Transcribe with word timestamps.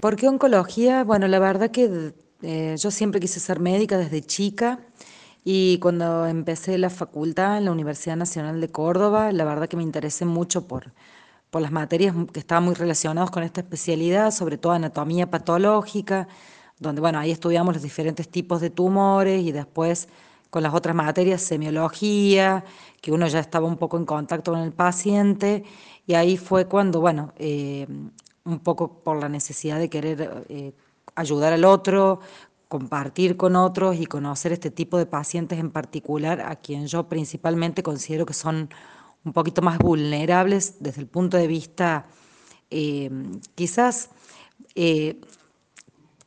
¿Por 0.00 0.16
qué 0.16 0.28
oncología? 0.28 1.04
Bueno, 1.04 1.28
la 1.28 1.38
verdad 1.38 1.70
que 1.70 2.14
eh, 2.40 2.74
yo 2.78 2.90
siempre 2.90 3.20
quise 3.20 3.38
ser 3.38 3.60
médica 3.60 3.98
desde 3.98 4.22
chica 4.22 4.80
y 5.44 5.78
cuando 5.78 6.26
empecé 6.26 6.78
la 6.78 6.88
facultad 6.88 7.58
en 7.58 7.66
la 7.66 7.72
Universidad 7.72 8.16
Nacional 8.16 8.62
de 8.62 8.70
Córdoba, 8.70 9.30
la 9.30 9.44
verdad 9.44 9.68
que 9.68 9.76
me 9.76 9.82
interesé 9.82 10.24
mucho 10.24 10.66
por, 10.66 10.94
por 11.50 11.60
las 11.60 11.70
materias 11.70 12.14
que 12.32 12.40
estaban 12.40 12.64
muy 12.64 12.74
relacionadas 12.74 13.30
con 13.30 13.42
esta 13.42 13.60
especialidad, 13.60 14.30
sobre 14.30 14.56
todo 14.56 14.72
anatomía 14.72 15.30
patológica, 15.30 16.28
donde 16.78 17.02
bueno, 17.02 17.18
ahí 17.18 17.30
estudiamos 17.30 17.74
los 17.74 17.82
diferentes 17.82 18.26
tipos 18.30 18.62
de 18.62 18.70
tumores 18.70 19.42
y 19.42 19.52
después 19.52 20.08
con 20.48 20.62
las 20.62 20.72
otras 20.72 20.96
materias, 20.96 21.42
semiología, 21.42 22.64
que 23.02 23.12
uno 23.12 23.26
ya 23.28 23.40
estaba 23.40 23.66
un 23.66 23.76
poco 23.76 23.98
en 23.98 24.06
contacto 24.06 24.52
con 24.52 24.60
el 24.62 24.72
paciente, 24.72 25.64
y 26.06 26.14
ahí 26.14 26.38
fue 26.38 26.66
cuando, 26.66 27.00
bueno, 27.00 27.34
eh, 27.36 27.86
un 28.50 28.60
poco 28.60 29.02
por 29.02 29.16
la 29.20 29.28
necesidad 29.28 29.78
de 29.78 29.88
querer 29.88 30.44
eh, 30.48 30.72
ayudar 31.14 31.52
al 31.52 31.64
otro, 31.64 32.20
compartir 32.68 33.36
con 33.36 33.56
otros 33.56 33.96
y 33.96 34.06
conocer 34.06 34.52
este 34.52 34.70
tipo 34.70 34.98
de 34.98 35.06
pacientes 35.06 35.58
en 35.58 35.70
particular, 35.70 36.40
a 36.40 36.56
quien 36.56 36.86
yo 36.86 37.08
principalmente 37.08 37.82
considero 37.82 38.26
que 38.26 38.34
son 38.34 38.70
un 39.24 39.32
poquito 39.32 39.62
más 39.62 39.78
vulnerables 39.78 40.76
desde 40.80 41.00
el 41.00 41.06
punto 41.06 41.36
de 41.36 41.46
vista, 41.46 42.06
eh, 42.70 43.10
quizás 43.54 44.10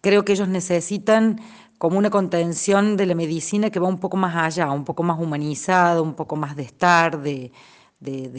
creo 0.01 0.25
que 0.25 0.33
ellos 0.33 0.49
necesitan 0.49 1.39
como 1.83 1.97
una 1.97 2.09
contención 2.09 2.95
de 2.95 3.05
la 3.05 3.13
medicina 3.13 3.69
que 3.69 3.77
va 3.77 3.89
un 3.89 3.99
poco 3.99 4.15
más 4.15 4.35
allá, 4.35 4.71
un 4.71 4.85
poco 4.85 5.03
más 5.03 5.19
humanizada, 5.19 6.01
un 6.01 6.13
poco 6.13 6.37
más 6.37 6.55
de 6.55 6.63
estar, 6.63 7.21
de, 7.21 7.51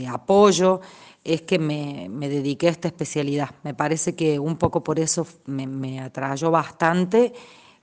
apoyo, 0.09 0.81
es 1.25 1.43
que 1.43 1.59
me, 1.59 2.09
dediqué 2.29 2.69
a 2.69 2.71
esta 2.71 2.89
especialidad. 2.89 3.51
Me 3.63 3.75
parece 3.75 4.15
que 4.15 4.39
un 4.39 4.57
poco 4.57 4.85
por 4.85 5.01
eso 5.01 5.27
me, 5.47 5.67
me 5.67 6.01
atrayó 6.01 6.51
bastante 6.51 7.33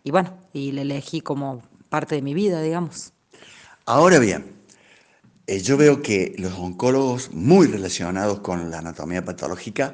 y 0.04 0.12
bueno, 0.12 0.38
y 0.54 0.72
la 0.72 0.82
elegí 0.82 1.22
como 1.22 1.62
parte 1.90 2.16
de 2.16 2.22
mi 2.22 2.34
vida, 2.34 2.62
digamos. 2.62 3.14
Ahora 3.86 4.20
bien, 4.20 4.46
eh, 5.48 5.60
yo 5.60 5.78
veo 5.78 6.02
que 6.02 6.36
los 6.38 6.54
oncólogos 6.54 7.32
muy 7.34 7.68
relacionados 7.68 8.40
con 8.40 8.72
la 8.72 8.80
anatomía 8.80 9.26
patológica, 9.26 9.94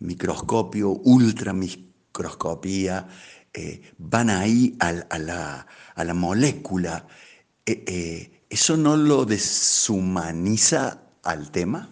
microscopio, 0.00 0.90
ultramicroscopía, 0.90 3.08
eh, 3.54 3.80
van 3.98 4.30
ahí 4.30 4.76
a, 4.78 4.92
la, 5.18 5.66
molécula, 6.14 7.06
eh, 7.66 7.84
eh, 7.86 8.44
¿eso 8.48 8.76
no 8.76 8.96
lo 8.96 9.24
deshumaniza 9.24 11.00
al 11.24 11.50
tema? 11.50 11.90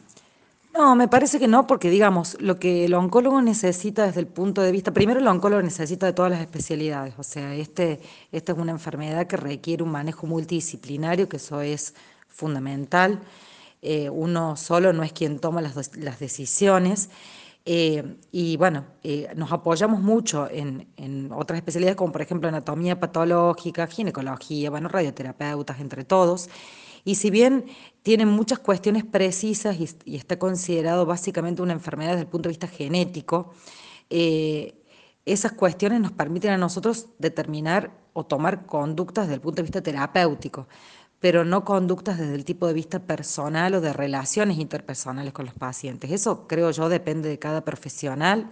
No, 0.77 0.95
me 0.95 1.09
parece 1.09 1.39
que 1.39 1.49
no, 1.49 1.67
porque 1.67 1.89
digamos, 1.89 2.37
lo 2.41 2.59
que 2.59 2.85
el 2.85 2.95
oncólogo 2.95 3.41
necesita 3.41 4.07
desde 4.07 4.21
el 4.21 4.27
punto 4.27 4.61
de 4.61 4.73
vista, 4.73 4.93
primero 4.93 5.21
el 5.21 5.27
oncólogo 5.27 5.63
necesita 5.63 6.05
de 6.07 6.13
todas 6.13 6.31
las 6.31 6.41
especialidades, 6.41 7.15
o 7.17 7.23
sea, 7.23 7.55
este, 7.55 8.01
esta 8.31 8.53
es 8.53 8.59
una 8.59 8.73
enfermedad 8.73 9.27
que 9.27 9.39
requiere 9.39 9.83
un 9.83 9.91
manejo 9.91 10.27
multidisciplinario, 10.27 11.29
que 11.29 11.39
eso 11.39 11.63
es 11.63 11.95
fundamental. 12.29 13.21
uno 14.13 14.57
solo 14.57 14.93
no 14.93 15.03
es 15.03 15.13
quien 15.13 15.39
toma 15.39 15.63
las, 15.63 15.97
las 15.97 16.19
decisiones. 16.19 17.09
Eh, 17.69 18.17
y 18.31 18.57
bueno, 18.57 18.85
eh, 19.03 19.29
nos 19.35 19.51
apoyamos 19.51 20.01
mucho 20.01 20.49
en, 20.49 20.87
otras 21.33 21.57
especialidades 21.59 21.97
como 21.97 22.13
por 22.13 22.23
ejemplo 22.23 22.49
anatomía 22.49 23.01
patológica, 23.01 23.89
ginecología, 23.89 24.71
bueno, 24.71 24.89
radioterapeutas, 24.89 25.81
entre 25.81 26.05
todos. 26.05 26.49
Y 27.07 27.15
si 27.15 27.31
bien 27.31 27.67
tienen 28.03 28.29
muchas 28.29 28.59
cuestiones 28.59 29.05
precisas 29.05 29.77
y, 29.79 30.17
está 30.17 30.41
considerado 30.41 31.07
básicamente 31.07 31.63
una 31.63 31.73
enfermedad 31.73 32.11
desde 32.11 32.23
el 32.23 32.29
punto 32.29 32.49
de 32.49 32.53
vista 32.53 32.67
genético, 32.67 33.55
eh, 34.11 34.75
esas 35.25 35.53
cuestiones 35.53 36.01
nos 36.01 36.11
permiten 36.11 36.51
a 36.51 36.59
nosotros 36.59 37.07
determinar 37.19 37.93
o 38.13 38.27
tomar 38.27 38.67
conductas 38.67 39.27
desde 39.27 39.37
el 39.37 39.41
punto 39.41 39.57
de 39.57 39.63
vista 39.63 39.83
terapéutico 39.83 40.67
pero 41.19 41.45
no 41.45 41.65
conductas 41.65 42.19
desde 42.19 42.35
el 42.35 42.45
tipo 42.45 42.67
de 42.67 42.75
vista 42.75 43.01
personal 43.01 43.75
o 43.75 43.81
de 43.81 43.93
relaciones 43.93 44.59
interpersonales 44.59 45.33
con 45.33 45.47
los 45.47 45.55
pacientes. 45.55 46.11
Eso 46.11 46.47
creo 46.47 46.71
yo 46.71 46.89
depende 46.89 47.29
de 47.29 47.39
cada 47.39 47.65
profesional, 47.65 48.51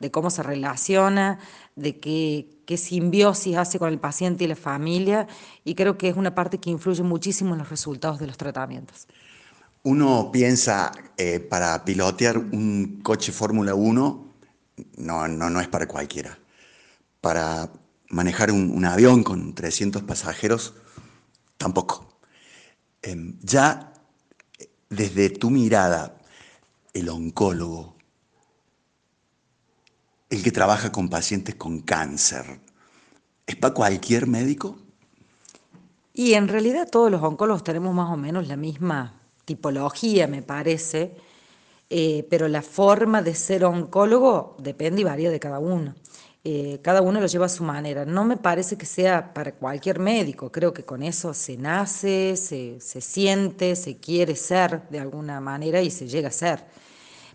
de 0.00 0.10
cómo 0.10 0.30
se 0.30 0.42
relaciona, 0.42 1.38
de 1.76 1.98
qué, 1.98 2.76
simbiosis 2.76 3.56
hace 3.56 3.78
con 3.78 3.92
el 3.92 3.98
paciente 3.98 4.44
y 4.44 4.46
la 4.46 4.56
familia, 4.56 5.26
y 5.64 5.74
creo 5.74 5.96
que 5.96 6.08
es 6.08 6.16
una 6.16 6.34
parte 6.34 6.58
que 6.58 6.70
influye 6.70 7.02
muchísimo 7.02 7.52
en 7.52 7.58
los 7.58 7.70
resultados 7.70 8.18
de 8.18 8.26
los 8.26 8.36
tratamientos. 8.36 9.06
Uno 9.82 10.30
piensa, 10.32 10.92
eh, 11.16 11.40
para 11.40 11.84
pilotear 11.84 12.38
un 12.38 13.00
coche 13.02 13.32
Fórmula 13.32 13.74
1, 13.74 14.26
no, 14.96 15.28
no, 15.28 15.50
no 15.50 15.60
es 15.60 15.68
para 15.68 15.86
cualquiera. 15.86 16.38
Para 17.20 17.70
manejar 18.08 18.50
un, 18.50 18.84
avión 18.84 19.22
con 19.22 19.54
300 19.54 20.02
pasajeros, 20.02 20.74
Tampoco. 21.56 22.18
Em, 23.00 23.38
ya 23.40 23.92
desde 24.88 25.30
tu 25.30 25.50
mirada, 25.50 26.20
el 26.92 27.08
oncólogo, 27.08 27.93
el 30.34 30.42
que 30.42 30.52
trabaja 30.52 30.90
con 30.90 31.08
pacientes 31.08 31.54
con 31.54 31.80
cáncer, 31.80 32.60
¿es 33.46 33.56
para 33.56 33.74
cualquier 33.74 34.26
médico? 34.26 34.76
Y 36.12 36.34
en 36.34 36.48
realidad 36.48 36.88
todos 36.90 37.10
los 37.10 37.22
oncólogos 37.22 37.64
tenemos 37.64 37.94
más 37.94 38.10
o 38.10 38.16
menos 38.16 38.48
la 38.48 38.56
misma 38.56 39.20
tipología, 39.44 40.26
me 40.26 40.42
parece, 40.42 41.16
eh, 41.90 42.26
pero 42.30 42.48
la 42.48 42.62
forma 42.62 43.22
de 43.22 43.34
ser 43.34 43.64
oncólogo 43.64 44.56
depende 44.58 45.02
y 45.02 45.04
varía 45.04 45.30
de 45.30 45.40
cada 45.40 45.58
uno. 45.58 45.94
Eh, 46.46 46.80
cada 46.82 47.00
uno 47.00 47.20
lo 47.20 47.26
lleva 47.26 47.46
a 47.46 47.48
su 47.48 47.64
manera. 47.64 48.04
No 48.04 48.24
me 48.24 48.36
parece 48.36 48.76
que 48.76 48.84
sea 48.84 49.32
para 49.32 49.52
cualquier 49.52 49.98
médico, 49.98 50.52
creo 50.52 50.74
que 50.74 50.84
con 50.84 51.02
eso 51.02 51.32
se 51.32 51.56
nace, 51.56 52.36
se, 52.36 52.80
siente, 53.00 53.76
se 53.76 53.96
quiere 53.96 54.36
ser 54.36 54.82
de 54.90 55.00
alguna 55.00 55.40
manera 55.40 55.80
y 55.80 55.90
se 55.90 56.06
llega 56.06 56.28
a 56.28 56.32
ser. 56.32 56.64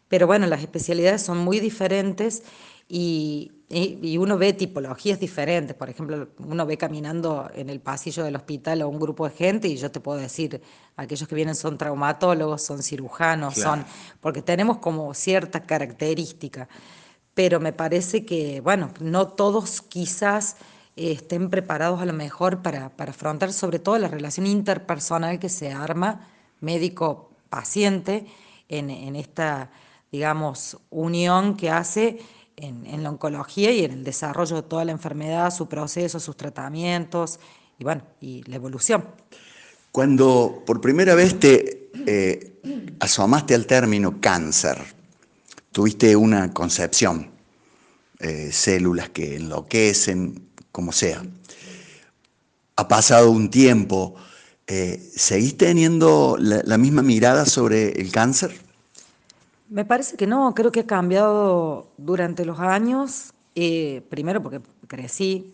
Pero 0.08 0.28
bueno, 0.28 0.46
las 0.48 0.62
especialidades 0.62 1.22
son 1.22 1.40
muy 1.40 1.59
diferentes 1.59 2.44
y, 2.90 3.52
uno 4.18 4.38
ve 4.40 4.54
tipologías 4.54 5.20
diferentes. 5.20 5.76
Por 5.76 5.92
ejemplo, 5.92 6.30
uno 6.40 6.66
ve 6.66 6.76
caminando 6.76 7.52
en 7.54 7.70
el 7.70 7.80
pasillo 7.80 8.24
del 8.24 8.36
hospital 8.36 8.82
a 8.82 8.88
un 8.88 9.00
grupo 9.00 9.30
de 9.30 9.36
gente 9.36 9.68
y 9.68 9.78
yo 9.78 9.92
te 9.92 10.00
puedo 10.00 10.18
decir, 10.18 10.60
aquellos 10.98 11.30
que 11.30 11.36
vienen 11.36 11.54
son 11.54 11.78
traumatólogos, 11.78 12.64
son 12.64 12.82
cirujanos, 12.82 13.54
son 13.54 13.86
porque 14.20 14.42
tenemos 14.42 14.80
como 14.80 15.14
cierta 15.14 15.62
característica 15.62 16.68
pero 17.40 17.62
me 17.62 17.72
parece 17.72 18.26
que, 18.26 18.60
bueno, 18.60 18.92
no 19.00 19.30
todos 19.30 19.82
quizás 19.82 20.58
eh, 20.98 21.14
estén 21.14 21.50
preparados 21.50 22.02
a 22.02 22.06
lo 22.06 22.12
mejor 22.12 22.62
para, 22.62 22.90
para 22.90 23.12
afrontar 23.12 23.54
sobre 23.54 23.80
todo 23.80 23.98
la 23.98 24.10
relación 24.10 24.46
interpersonal 24.46 25.40
que 25.40 25.48
se 25.48 25.72
arma 25.72 26.28
médico-paciente 26.60 28.26
en, 28.68 28.90
en, 28.90 29.16
esta, 29.16 29.72
digamos, 30.12 30.80
unión 30.90 31.56
que 31.56 31.70
hace 31.70 32.20
en, 32.62 33.03
la 33.03 33.09
oncología 33.09 33.72
y 33.72 33.84
en 33.84 33.92
el 33.92 34.03
desarrollo 34.03 34.58
de 34.58 34.64
toda 34.64 34.86
la 34.86 34.92
enfermedad, 34.92 35.53
su 35.53 35.68
proceso, 35.68 36.20
sus 36.20 36.36
tratamientos 36.36 37.40
y, 37.78 37.84
bueno, 37.84 38.03
y 38.22 38.44
la 38.44 38.56
evolución. 38.56 39.06
Cuando 39.92 40.64
por 40.66 40.81
primera 40.81 41.16
vez 41.16 41.40
te 41.40 41.90
eh, 42.06 42.59
asomaste 43.00 43.56
al 43.56 43.66
término 43.66 44.22
cáncer, 44.22 44.78
tuviste 45.72 46.16
una 46.16 46.53
concepción, 46.53 47.31
eh, 48.20 48.50
células 48.52 49.09
que 49.09 49.38
enloquecen, 49.38 50.50
como 50.72 50.91
sea. 50.91 51.23
Ha 52.76 52.88
pasado 52.88 53.32
un 53.32 53.50
tiempo, 53.50 54.16
eh, 54.67 55.02
¿seguís 55.16 55.58
teniendo 55.58 56.38
la, 56.40 56.78
misma 56.78 57.02
mirada 57.02 57.46
sobre 57.46 57.94
el 58.00 58.11
cáncer? 58.11 58.69
Me 59.70 59.86
parece 59.86 60.18
que 60.18 60.26
no, 60.26 60.56
creo 60.56 60.72
que 60.72 60.80
ha 60.80 60.88
cambiado 60.88 61.92
durante 61.98 62.44
los 62.44 62.60
años, 62.60 63.34
eh, 63.54 64.02
primero 64.10 64.42
porque 64.42 64.62
crecí 64.88 65.54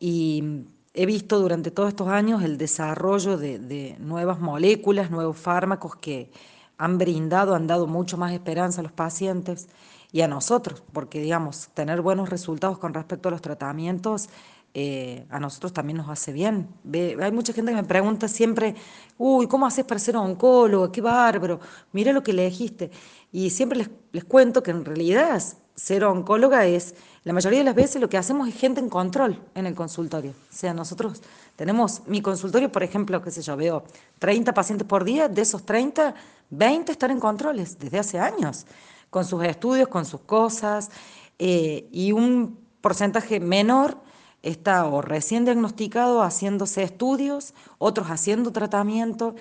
y 0.00 0.64
he 0.92 1.06
visto 1.06 1.38
durante 1.38 1.70
todos 1.70 1.90
estos 1.90 2.08
años 2.08 2.42
el 2.42 2.58
desarrollo 2.58 3.38
de 3.38 3.96
nuevas 4.00 4.40
moléculas, 4.40 5.12
nuevos 5.12 5.36
fármacos 5.36 5.94
que 5.96 6.32
han 6.78 6.98
brindado, 6.98 7.54
han 7.54 7.68
dado 7.68 7.86
mucho 7.86 8.16
más 8.16 8.32
esperanza 8.32 8.80
a 8.80 8.82
los 8.82 8.92
pacientes 8.92 9.68
y 10.10 10.22
a 10.22 10.28
nosotros, 10.28 10.82
porque 10.92 11.20
digamos, 11.20 11.68
tener 11.74 12.00
buenos 12.00 12.30
resultados 12.30 12.78
con 12.78 12.92
respecto 12.92 13.28
a 13.28 13.32
los 13.32 13.40
tratamientos 13.40 14.30
eh, 14.74 15.26
a 15.30 15.40
nosotros 15.40 15.72
también 15.72 15.96
nos 15.96 16.08
hace 16.10 16.30
bien. 16.30 16.68
hay 16.92 17.32
mucha 17.32 17.52
gente 17.52 17.72
que 17.72 17.76
me 17.76 17.84
pregunta 17.84 18.28
siempre, 18.28 18.74
uy, 19.16 19.46
¿cómo 19.46 19.66
haces 19.66 19.84
para 19.84 19.98
ser 19.98 20.16
oncólogo? 20.16 20.92
Qué 20.92 21.00
bárbaro, 21.00 21.58
mira 21.92 22.12
lo 22.12 22.22
que 22.22 22.32
elegiste. 22.32 22.90
Y 23.32 23.50
siempre 23.50 23.78
les, 23.78 23.90
les 24.12 24.24
cuento 24.24 24.62
que 24.62 24.70
en 24.70 24.84
realidad 24.84 25.42
ser 25.78 26.04
oncóloga 26.04 26.66
es, 26.66 26.94
la 27.22 27.32
mayoría 27.32 27.60
de 27.60 27.64
las 27.64 27.74
veces 27.74 28.00
lo 28.00 28.08
que 28.08 28.18
hacemos 28.18 28.48
es 28.48 28.54
gente 28.54 28.80
en 28.80 28.88
control 28.88 29.40
en 29.54 29.66
el 29.66 29.74
consultorio. 29.74 30.32
O 30.32 30.54
sea, 30.54 30.74
nosotros 30.74 31.22
tenemos 31.54 32.02
mi 32.06 32.20
consultorio, 32.20 32.72
por 32.72 32.82
ejemplo, 32.82 33.22
qué 33.22 33.30
sé 33.30 33.42
yo, 33.42 33.56
veo 33.56 33.84
30 34.18 34.52
pacientes 34.54 34.86
por 34.88 35.04
día, 35.04 35.28
de 35.28 35.42
esos 35.42 35.64
30, 35.64 36.14
20 36.50 36.90
están 36.92 37.12
en 37.12 37.20
controles 37.20 37.78
desde 37.78 37.98
hace 37.98 38.18
años, 38.18 38.66
con 39.10 39.24
sus 39.24 39.44
estudios, 39.44 39.88
con 39.88 40.04
sus 40.04 40.20
cosas. 40.22 40.90
eh, 41.38 41.88
y 41.92 42.10
un 42.12 42.58
porcentaje 42.80 43.38
menor 43.38 43.98
está 44.42 44.86
o 44.86 45.02
recién 45.02 45.44
diagnosticado 45.44 46.22
haciéndose 46.22 46.82
estudios, 46.82 47.54
otros 47.78 48.08
haciendo 48.08 48.52
tratamiento 48.52 49.34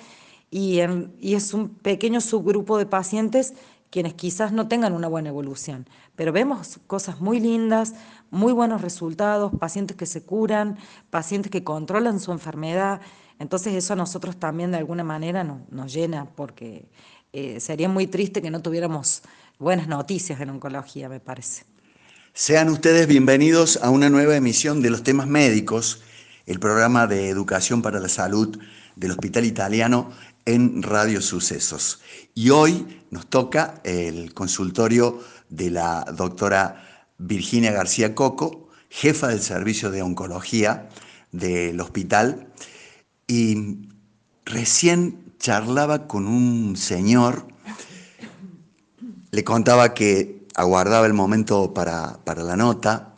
y, 0.51 0.79
y 1.19 1.35
es 1.35 1.53
un 1.53 1.69
pequeño 1.69 2.21
subgrupo 2.21 2.77
de 2.77 2.85
pacientes 2.85 3.53
quienes 3.89 4.13
quizás 4.13 4.51
no 4.51 4.67
tengan 4.67 4.93
una 4.93 5.07
buena 5.07 5.29
evolución. 5.29 5.87
Pero 6.15 6.31
vemos 6.31 6.79
cosas 6.87 7.21
muy 7.21 7.39
lindas, 7.39 7.93
muy 8.29 8.53
buenos 8.53 8.81
resultados, 8.81 9.51
pacientes 9.59 9.95
que 9.95 10.05
se 10.05 10.23
curan, 10.23 10.77
pacientes 11.09 11.51
que 11.51 11.63
controlan 11.63 12.19
su 12.19 12.31
enfermedad. 12.31 13.01
Entonces 13.39 13.73
eso 13.73 13.93
a 13.93 13.95
nosotros 13.95 14.37
también 14.37 14.71
de 14.71 14.77
alguna 14.77 15.03
manera 15.03 15.43
nos 15.43 15.93
llena, 15.93 16.25
porque 16.25 16.89
eh, 17.33 17.59
sería 17.59 17.87
muy 17.87 18.07
triste 18.07 18.41
que 18.41 18.51
no 18.51 18.61
tuviéramos 18.61 19.21
buenas 19.59 19.87
noticias 19.87 20.39
en 20.41 20.49
oncología, 20.49 21.09
me 21.09 21.19
parece. 21.19 21.63
Sean 22.33 22.69
ustedes 22.69 23.07
bienvenidos 23.07 23.79
a 23.81 23.89
una 23.89 24.09
nueva 24.09 24.35
emisión 24.35 24.81
de 24.81 24.89
los 24.89 25.03
temas 25.03 25.27
médicos, 25.27 26.03
el 26.45 26.59
programa 26.59 27.07
de 27.07 27.29
educación 27.29 27.81
para 27.81 27.99
la 27.99 28.09
salud 28.09 28.59
del 28.95 29.11
Hospital 29.11 29.45
Italiano 29.45 30.11
en 30.47 30.81
Radio 30.81 31.21
Sucesos. 31.21 31.99
Y 32.33 32.51
hoy 32.51 33.03
nos 33.11 33.27
toca 33.27 33.81
el 33.83 34.33
consultorio 34.33 35.19
de 35.49 35.69
la 35.69 36.05
doctora 36.15 37.05
Virginia 37.17 37.71
García 37.71 38.15
Coco, 38.15 38.69
jefa 38.89 39.27
del 39.27 39.41
servicio 39.41 39.91
de 39.91 40.01
oncología 40.01 40.87
del 41.33 41.79
hospital. 41.81 42.47
Y 43.27 43.89
recién 44.45 45.33
charlaba 45.37 46.07
con 46.07 46.25
un 46.27 46.77
señor, 46.77 47.45
le 49.31 49.43
contaba 49.43 49.93
que 49.93 50.47
aguardaba 50.55 51.05
el 51.05 51.13
momento 51.13 51.73
para, 51.73 52.23
para 52.23 52.43
la 52.43 52.55
nota 52.55 53.15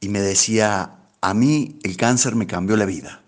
y 0.00 0.08
me 0.08 0.20
decía, 0.20 1.00
a 1.20 1.34
mí 1.34 1.78
el 1.82 1.98
cáncer 1.98 2.34
me 2.34 2.46
cambió 2.46 2.78
la 2.78 2.86
vida. 2.86 3.19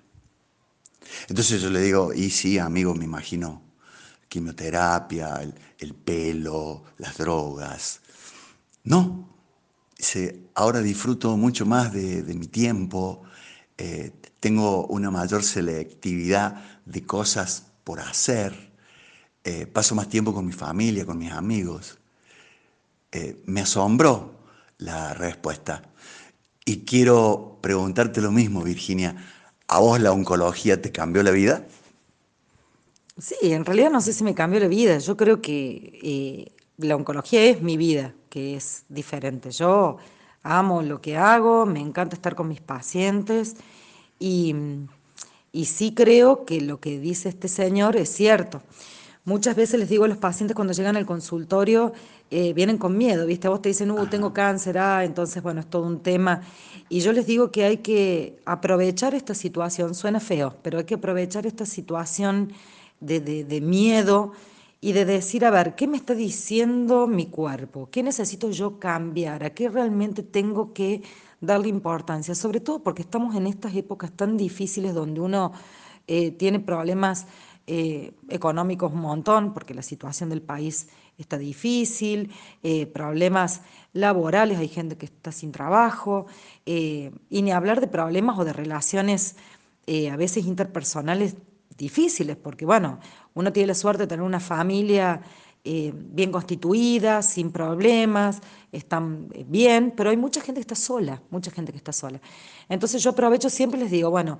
Entonces 1.29 1.61
yo 1.63 1.71
le 1.71 1.81
digo, 1.81 2.13
y 2.13 2.31
sí, 2.31 2.59
amigo, 2.59 2.95
me 2.95 3.05
imagino, 3.05 3.63
quimioterapia, 4.29 5.43
el, 5.79 5.95
pelo, 5.95 6.85
las 6.99 7.19
drogas. 7.19 8.01
No, 8.85 9.29
dice, 9.97 10.49
ahora 10.55 10.81
disfruto 10.81 11.37
mucho 11.37 11.67
más 11.67 11.93
de, 11.93 12.23
mi 12.35 12.47
tiempo, 12.47 13.23
eh, 13.77 14.13
tengo 14.41 14.87
una 14.87 15.11
mayor 15.11 15.43
selectividad 15.43 16.81
de 16.85 17.05
cosas 17.05 17.67
por 17.85 18.01
hacer, 18.01 18.73
eh, 19.45 19.67
paso 19.67 19.95
más 19.95 20.09
tiempo 20.09 20.33
con 20.33 20.47
mi 20.47 20.53
familia, 20.53 21.05
con 21.05 21.19
mis 21.19 21.33
amigos. 21.33 21.99
Eh, 23.11 23.43
me 23.47 23.61
asombró 23.61 24.41
la 24.79 25.15
respuesta. 25.15 25.83
Y 26.65 26.85
quiero 26.85 27.59
preguntarte 27.61 28.21
lo 28.21 28.31
mismo, 28.31 28.63
Virginia. 28.63 29.17
¿A 29.73 29.79
vos 29.79 29.99
la 30.01 30.13
oncología 30.13 30.83
te 30.83 30.93
cambió 30.93 31.23
la 31.23 31.31
vida? 31.31 31.65
Sí, 33.17 33.55
en 33.55 33.65
realidad 33.65 33.91
no 33.91 34.03
sé 34.03 34.13
si 34.13 34.23
me 34.23 34.35
cambió 34.35 34.61
la 34.61 34.69
vida. 34.69 34.99
Yo 34.99 35.17
creo 35.17 35.41
que 35.41 35.99
eh, 36.03 36.53
la 36.77 36.95
oncología 36.95 37.43
es 37.45 37.63
mi 37.63 37.79
vida, 37.79 38.13
que 38.29 38.55
es 38.55 38.85
diferente. 38.91 39.51
Yo 39.51 39.97
amo 40.43 40.83
lo 40.83 41.01
que 41.01 41.17
hago, 41.17 41.65
me 41.65 41.81
encanta 41.81 42.15
estar 42.15 42.35
con 42.35 42.49
mis 42.49 42.61
pacientes 42.61 43.57
y, 44.19 44.55
y 45.53 45.65
sí 45.65 45.95
creo 45.95 46.45
que 46.45 46.61
lo 46.61 46.79
que 46.79 46.99
dice 46.99 47.31
este 47.31 47.49
señor 47.49 47.97
es 47.97 48.11
cierto. 48.11 48.61
Muchas 49.25 49.55
veces 49.55 49.79
les 49.79 49.89
digo 49.89 50.05
a 50.05 50.09
los 50.09 50.19
pacientes 50.19 50.57
cuando 50.57 50.73
llegan 50.73 50.97
al 50.97 51.07
consultorio, 51.07 51.93
eh, 52.31 52.53
vienen 52.55 52.77
con 52.77 52.99
miedo, 52.99 53.25
¿viste? 53.25 53.47
A 53.47 53.51
vos 53.51 53.63
te 53.63 53.69
dicen, 53.69 53.93
uh, 53.93 54.07
tengo 54.09 54.33
cáncer, 54.33 54.79
ah, 54.79 55.05
entonces, 55.05 55.41
bueno, 55.41 55.61
es 55.61 55.71
todo 55.71 55.87
un 55.87 56.01
tema. 56.01 56.43
Y 56.89 57.01
yo 57.01 57.13
les 57.13 57.25
digo 57.25 57.53
que 57.53 57.63
hay 57.65 57.77
que 57.77 58.41
aprovechar 58.45 59.15
esta 59.15 59.35
situación, 59.35 59.95
suena 59.95 60.19
feo, 60.19 60.57
pero 60.63 60.79
hay 60.79 60.85
que 60.85 60.95
aprovechar 60.95 61.47
esta 61.47 61.67
situación 61.67 62.53
de, 62.99 63.21
de 63.21 63.61
miedo 63.61 64.33
y 64.81 64.93
de 64.93 65.05
decir, 65.05 65.45
a 65.45 65.51
ver, 65.53 65.77
¿qué 65.77 65.87
me 65.87 65.97
está 65.97 66.17
diciendo 66.17 67.07
mi 67.07 67.27
cuerpo? 67.27 67.89
¿Qué 67.93 68.03
necesito 68.03 68.51
yo 68.51 68.81
cambiar? 68.81 69.45
¿A 69.45 69.51
qué 69.51 69.69
realmente 69.69 70.25
tengo 70.25 70.73
que 70.73 71.03
darle 71.41 71.69
importancia? 71.69 72.35
Sobre 72.35 72.59
todo 72.59 72.83
porque 72.83 73.03
estamos 73.03 73.37
en 73.37 73.47
estas 73.47 73.77
épocas 73.77 74.11
tan 74.11 74.37
difíciles 74.37 74.93
donde 74.95 75.21
uno 75.21 75.53
eh, 76.09 76.33
tiene 76.33 76.59
problemas 76.59 77.27
eh, 77.69 78.13
económicos 78.29 78.93
un 78.93 79.03
montón, 79.03 79.55
porque 79.55 79.73
la 79.73 79.83
situación 79.83 80.31
del 80.31 80.43
país 80.43 80.89
está 81.17 81.39
difícil, 81.39 82.33
eh, 82.65 82.87
problemas 82.87 83.61
laborales, 83.93 84.59
hay 84.59 84.67
gente 84.67 84.97
que 84.97 85.07
está 85.07 85.31
sin 85.31 85.53
trabajo, 85.53 86.27
eh, 86.67 87.13
y 87.31 87.43
ni 87.43 87.53
hablar 87.53 87.81
de 87.81 87.87
problemas 87.87 88.37
o 88.37 88.45
de 88.45 88.53
relaciones 88.53 89.37
a 90.11 90.17
veces 90.17 90.47
interpersonales 90.47 91.37
difíciles, 91.77 92.37
porque 92.37 92.65
bueno, 92.65 92.99
uno 93.35 93.53
tiene 93.53 93.67
la 93.69 93.75
suerte 93.75 94.05
de 94.05 94.07
tener 94.07 94.25
una 94.25 94.41
familia 94.41 95.21
bien 95.65 96.31
constituida, 96.31 97.21
sin 97.21 97.51
problemas, 97.51 98.41
están 98.71 99.29
bien, 99.47 99.93
pero 99.97 100.11
hay 100.11 100.17
mucha 100.17 100.41
gente 100.41 100.61
que 100.61 100.63
está 100.63 100.77
sola, 100.77 101.21
mucha 101.31 101.51
gente 101.51 101.73
que 101.73 101.79
está 101.79 101.93
sola. 101.93 102.21
Entonces 102.69 103.03
yo 103.03 103.11
aprovecho, 103.11 103.51
siempre 103.51 103.81
les 103.81 103.91
digo, 103.91 104.09
bueno, 104.09 104.39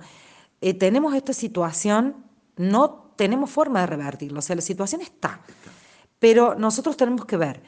tenemos 0.79 1.13
esta 1.13 1.33
situación, 1.33 2.15
no 2.57 3.11
tenemos 3.15 3.49
forma 3.49 3.81
de 3.81 3.87
revertirlo, 3.87 4.39
o 4.39 4.41
sea, 4.41 4.55
la 4.55 4.61
situación 4.61 5.01
está. 5.01 5.41
Pero 6.19 6.55
nosotros 6.55 6.97
tenemos 6.97 7.25
que 7.25 7.37
ver 7.37 7.61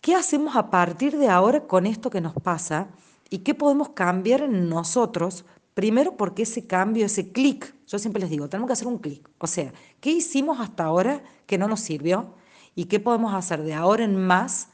qué 0.00 0.14
hacemos 0.14 0.56
a 0.56 0.70
partir 0.70 1.16
de 1.16 1.28
ahora 1.28 1.66
con 1.66 1.86
esto 1.86 2.10
que 2.10 2.20
nos 2.20 2.34
pasa 2.34 2.88
y 3.30 3.38
qué 3.38 3.54
podemos 3.54 3.90
cambiar 3.90 4.42
en 4.42 4.68
nosotros, 4.68 5.44
primero 5.74 6.16
porque 6.16 6.42
ese 6.42 6.66
cambio, 6.66 7.06
ese 7.06 7.32
clic, 7.32 7.74
yo 7.86 7.98
siempre 7.98 8.20
les 8.20 8.30
digo, 8.30 8.48
tenemos 8.48 8.68
que 8.68 8.74
hacer 8.74 8.88
un 8.88 8.98
clic, 8.98 9.28
o 9.38 9.46
sea, 9.46 9.72
¿qué 10.00 10.10
hicimos 10.10 10.60
hasta 10.60 10.84
ahora 10.84 11.22
que 11.46 11.58
no 11.58 11.68
nos 11.68 11.80
sirvió 11.80 12.34
y 12.74 12.86
qué 12.86 13.00
podemos 13.00 13.34
hacer 13.34 13.62
de 13.62 13.74
ahora 13.74 14.04
en 14.04 14.16
más 14.16 14.68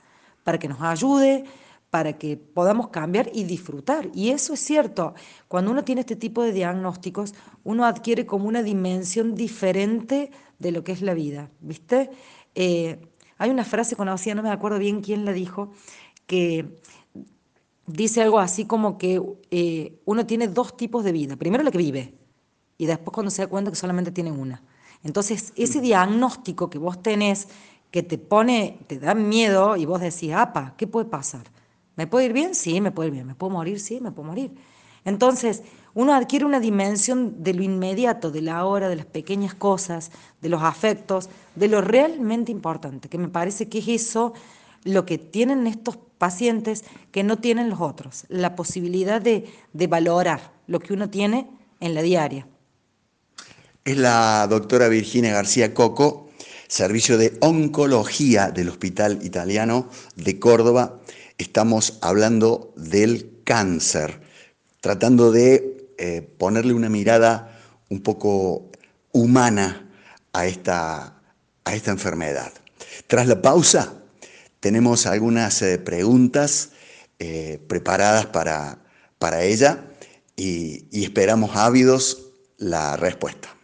para 0.45 0.59
que 0.59 0.69
nos 0.69 0.81
ayude, 0.81 1.45
para 1.91 2.19
que 2.19 2.37
podamos 2.37 2.89
cambiar 2.89 3.31
y 3.33 3.45
disfrutar. 3.45 4.11
Y 4.15 4.31
eso 4.31 4.55
es 4.55 4.61
cierto, 4.61 5.15
cuando 5.49 5.71
uno 5.71 5.85
tiene 5.85 6.03
este 6.03 6.17
tipo 6.17 6.43
de 6.43 6.53
diagnósticos, 6.53 7.35
uno 7.65 7.85
adquiere 7.85 8.27
como 8.27 8.47
una 8.47 8.63
dimensión 8.63 9.35
diferente 9.35 10.31
de 10.59 10.73
lo 10.73 10.85
que 10.85 10.93
es 10.93 11.03
la 11.03 11.15
vida, 11.15 11.51
¿viste? 11.61 12.11
Eh, 12.55 12.99
hay 13.39 13.51
una 13.51 13.65
frase 13.65 13.97
conocida, 13.97 14.35
no 14.35 14.43
me 14.43 14.51
acuerdo 14.51 14.79
bien 14.79 15.01
quién 15.01 15.25
la 15.25 15.33
dijo, 15.33 15.71
que 16.27 16.79
dice 17.87 18.21
algo 18.21 18.39
así 18.39 18.67
como 18.67 18.99
que 18.99 19.23
eh, 19.51 19.99
uno 20.05 20.27
tiene 20.27 20.49
dos 20.49 20.77
tipos 20.77 21.05
de 21.05 21.13
vida. 21.13 21.37
Primero 21.37 21.63
la 21.63 21.71
que 21.71 21.79
vive 21.79 22.15
y 22.77 22.87
después 22.87 23.13
cuando 23.13 23.31
se 23.31 23.43
da 23.43 23.49
cuenta 23.49 23.71
que 23.71 23.77
solamente 23.77 24.11
tiene 24.11 24.31
una. 24.31 24.63
Entonces, 25.03 25.53
ese 25.57 25.81
diagnóstico 25.81 26.69
que 26.69 26.79
vos 26.79 27.03
tenés, 27.03 27.49
que 27.91 28.03
te 28.03 28.19
pone, 28.19 28.79
te 28.87 28.99
da 28.99 29.15
miedo 29.15 29.77
y 29.77 29.87
vos 29.87 30.01
decís, 30.01 30.33
apa, 30.33 30.75
¿qué 30.77 30.87
puede 30.87 31.07
pasar? 31.07 31.45
¿Me 31.99 32.07
puede 32.07 32.27
ir 32.27 32.33
bien? 32.33 32.55
Sí, 32.55 32.81
me 32.81 32.93
puede 32.93 33.09
ir 33.09 33.15
bien. 33.15 33.27
¿Me 33.27 33.35
puedo 33.35 33.51
morir? 33.51 33.81
Sí, 33.81 34.01
me 34.01 34.13
puedo 34.13 34.29
morir. 34.29 34.53
Entonces, 35.05 35.65
uno 35.95 36.15
adquiere 36.15 36.45
una 36.45 36.61
dimensión 36.61 37.43
de 37.43 37.53
lo 37.55 37.65
inmediato, 37.65 38.31
de 38.31 38.41
la 38.41 38.65
hora, 38.65 38.89
de 38.89 38.95
las 38.95 39.05
pequeñas 39.05 39.53
cosas, 39.53 40.13
de 40.41 40.49
los 40.49 40.63
afectos, 40.63 41.29
de 41.57 41.67
lo 41.67 41.81
realmente 41.81 42.53
importante, 42.53 43.09
que 43.09 43.19
me 43.19 43.27
parece 43.27 43.69
que 43.69 43.79
es 43.79 43.89
eso 43.89 44.33
lo 44.85 45.05
que 45.05 45.19
tienen 45.19 45.67
estos 45.67 45.99
pacientes 46.19 46.85
que 47.11 47.25
no 47.25 47.39
tienen 47.39 47.69
los 47.69 47.81
otros, 47.81 48.27
la 48.29 48.55
posibilidad 48.55 49.21
de, 49.21 49.53
de 49.73 49.87
valorar 49.89 50.53
lo 50.69 50.79
que 50.79 50.93
uno 50.93 51.11
tiene 51.11 51.49
en 51.81 51.95
la 51.95 52.03
diaria. 52.03 52.47
Es 53.85 53.97
la 53.97 54.47
doctora 54.49 54.87
Virginia 54.87 55.33
García 55.33 55.75
Coco, 55.75 56.29
servicio 56.69 57.19
de 57.19 57.37
oncología 57.41 58.53
del 58.53 58.69
Hospital 58.69 59.19
Italiano 59.25 59.89
de 60.15 60.39
Córdoba 60.39 61.01
estamos 61.39 61.99
hablando 62.03 62.75
del 62.77 63.41
cáncer, 63.45 64.21
tratando 64.81 65.33
de 65.33 65.89
eh, 65.97 66.23
ponerle 66.37 66.75
una 66.75 66.89
mirada 66.89 67.59
un 67.89 68.03
poco 68.03 68.71
humana 69.13 69.89
a 70.33 70.47
esta, 70.47 71.23
a 71.65 71.75
esta 71.75 71.91
enfermedad. 71.91 72.53
Tras 73.07 73.27
la 73.27 73.41
pausa, 73.41 73.95
tenemos 74.61 75.07
algunas 75.07 75.63
eh, 75.63 75.79
preguntas 75.79 76.71
eh, 77.19 77.61
preparadas 77.69 78.27
para, 78.27 78.79
para 79.19 79.45
ella 79.45 79.85
y 80.37 80.87
esperamos 80.93 81.57
ávidos 81.57 82.31
la 82.59 82.97
respuesta. 82.97 83.58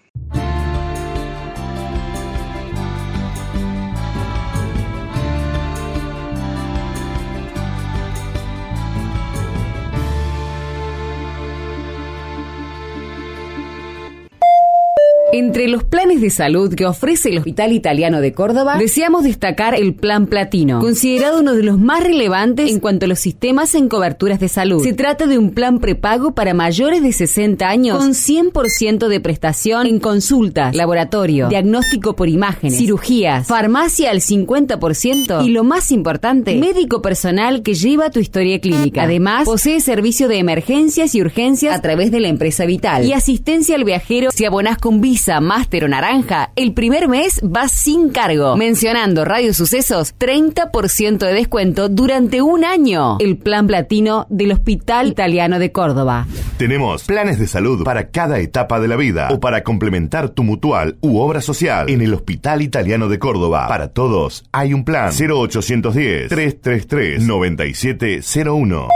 Entre 15.36 15.66
los 15.66 15.82
planes 15.82 16.20
de 16.20 16.30
salud 16.30 16.72
que 16.76 16.86
ofrece 16.86 17.28
el 17.28 17.38
Hospital 17.38 17.72
Italiano 17.72 18.20
de 18.20 18.32
Córdoba, 18.32 18.78
deseamos 18.78 19.24
destacar 19.24 19.74
el 19.74 19.92
Plan 19.92 20.28
Platino, 20.28 20.78
considerado 20.78 21.40
uno 21.40 21.54
de 21.54 21.64
los 21.64 21.76
más 21.76 22.04
relevantes 22.04 22.70
en 22.70 22.78
cuanto 22.78 23.06
a 23.06 23.08
los 23.08 23.18
sistemas 23.18 23.74
en 23.74 23.88
coberturas 23.88 24.38
de 24.38 24.48
salud. 24.48 24.84
Se 24.84 24.92
trata 24.92 25.26
de 25.26 25.36
un 25.36 25.50
plan 25.50 25.80
prepago 25.80 26.36
para 26.36 26.54
mayores 26.54 27.02
de 27.02 27.10
60 27.10 27.68
años 27.68 27.98
con 27.98 28.12
100% 28.12 29.08
de 29.08 29.18
prestación 29.18 29.88
en 29.88 29.98
consultas, 29.98 30.72
laboratorio, 30.76 31.48
diagnóstico 31.48 32.14
por 32.14 32.28
imágenes, 32.28 32.78
cirugías, 32.78 33.48
farmacia 33.48 34.12
al 34.12 34.20
50% 34.20 35.44
y 35.44 35.48
lo 35.48 35.64
más 35.64 35.90
importante, 35.90 36.54
médico 36.54 37.02
personal 37.02 37.64
que 37.64 37.74
lleva 37.74 38.10
tu 38.10 38.20
historia 38.20 38.60
clínica. 38.60 39.02
Además, 39.02 39.46
posee 39.46 39.80
servicio 39.80 40.28
de 40.28 40.38
emergencias 40.38 41.12
y 41.16 41.20
urgencias 41.20 41.76
a 41.76 41.82
través 41.82 42.12
de 42.12 42.20
la 42.20 42.28
empresa 42.28 42.66
Vital 42.66 43.04
y 43.04 43.14
asistencia 43.14 43.74
al 43.74 43.82
viajero 43.82 44.30
si 44.30 44.44
abonás 44.44 44.78
con 44.78 45.00
Visa 45.00 45.23
O 45.26 45.88
Naranja, 45.88 46.50
el 46.54 46.74
primer 46.74 47.08
mes 47.08 47.40
va 47.40 47.66
sin 47.68 48.10
cargo. 48.10 48.56
Mencionando 48.56 49.24
Radio 49.24 49.54
Sucesos, 49.54 50.14
30% 50.18 51.18
de 51.18 51.32
descuento 51.32 51.88
durante 51.88 52.42
un 52.42 52.62
año. 52.62 53.16
El 53.20 53.38
plan 53.38 53.66
platino 53.66 54.26
del 54.28 54.52
Hospital 54.52 55.08
Italiano 55.08 55.58
de 55.58 55.72
Córdoba. 55.72 56.26
Tenemos 56.58 57.04
planes 57.04 57.38
de 57.38 57.46
salud 57.46 57.84
para 57.84 58.10
cada 58.10 58.38
etapa 58.38 58.80
de 58.80 58.88
la 58.88 58.96
vida 58.96 59.28
o 59.30 59.40
para 59.40 59.62
complementar 59.62 60.28
tu 60.28 60.44
mutual 60.44 60.98
u 61.00 61.18
obra 61.18 61.40
social 61.40 61.88
en 61.88 62.02
el 62.02 62.12
Hospital 62.12 62.60
Italiano 62.60 63.08
de 63.08 63.18
Córdoba. 63.18 63.66
Para 63.66 63.88
todos 63.88 64.44
hay 64.52 64.74
un 64.74 64.84
plan 64.84 65.10
0810 65.10 66.28
333 66.28 67.22
9701. 67.22 68.88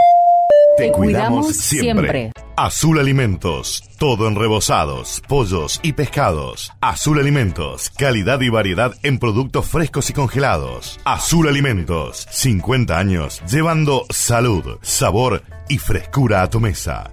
Te, 0.79 0.91
cuidamos, 0.93 1.57
siempre. 1.57 2.31
Azul 2.55 2.99
Alimentos, 2.99 3.83
todo 3.97 4.29
en 4.29 4.35
rebozados, 4.35 5.21
pollos 5.27 5.81
y 5.83 5.91
pescados. 5.91 6.71
Azul 6.79 7.19
Alimentos, 7.19 7.89
calidad 7.89 8.39
y 8.39 8.47
variedad 8.47 8.93
en 9.03 9.19
productos 9.19 9.65
frescos 9.65 10.09
y 10.09 10.13
congelados. 10.13 10.97
Azul 11.03 11.49
Alimentos, 11.49 12.25
50 12.31 12.97
años 12.97 13.41
llevando 13.51 14.05
salud, 14.09 14.77
sabor 14.81 15.43
y 15.67 15.79
frescura 15.79 16.43
a 16.43 16.49
tu 16.49 16.61
mesa. 16.61 17.11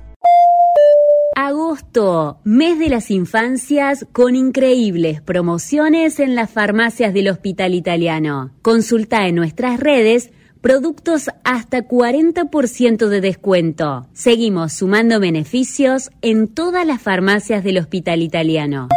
Agosto, 1.34 2.38
mes 2.44 2.78
de 2.78 2.88
las 2.88 3.10
infancias 3.10 4.06
con 4.12 4.36
increíbles 4.36 5.20
promociones 5.20 6.20
en 6.20 6.36
las 6.36 6.50
farmacias 6.50 7.12
del 7.12 7.28
Hospital 7.28 7.74
Italiano. 7.74 8.52
Consulta 8.62 9.26
en 9.26 9.34
nuestras 9.34 9.80
redes 9.80 10.30
productos 10.60 11.30
hasta 11.44 11.86
40% 11.86 13.08
de 13.08 13.20
descuento. 13.20 14.06
Seguimos 14.12 14.72
sumando 14.72 15.20
beneficios 15.20 16.10
en 16.22 16.48
todas 16.48 16.86
las 16.86 17.00
farmacias 17.00 17.62
del 17.64 17.78
Hospital 17.78 18.22
Italiano. 18.22 18.88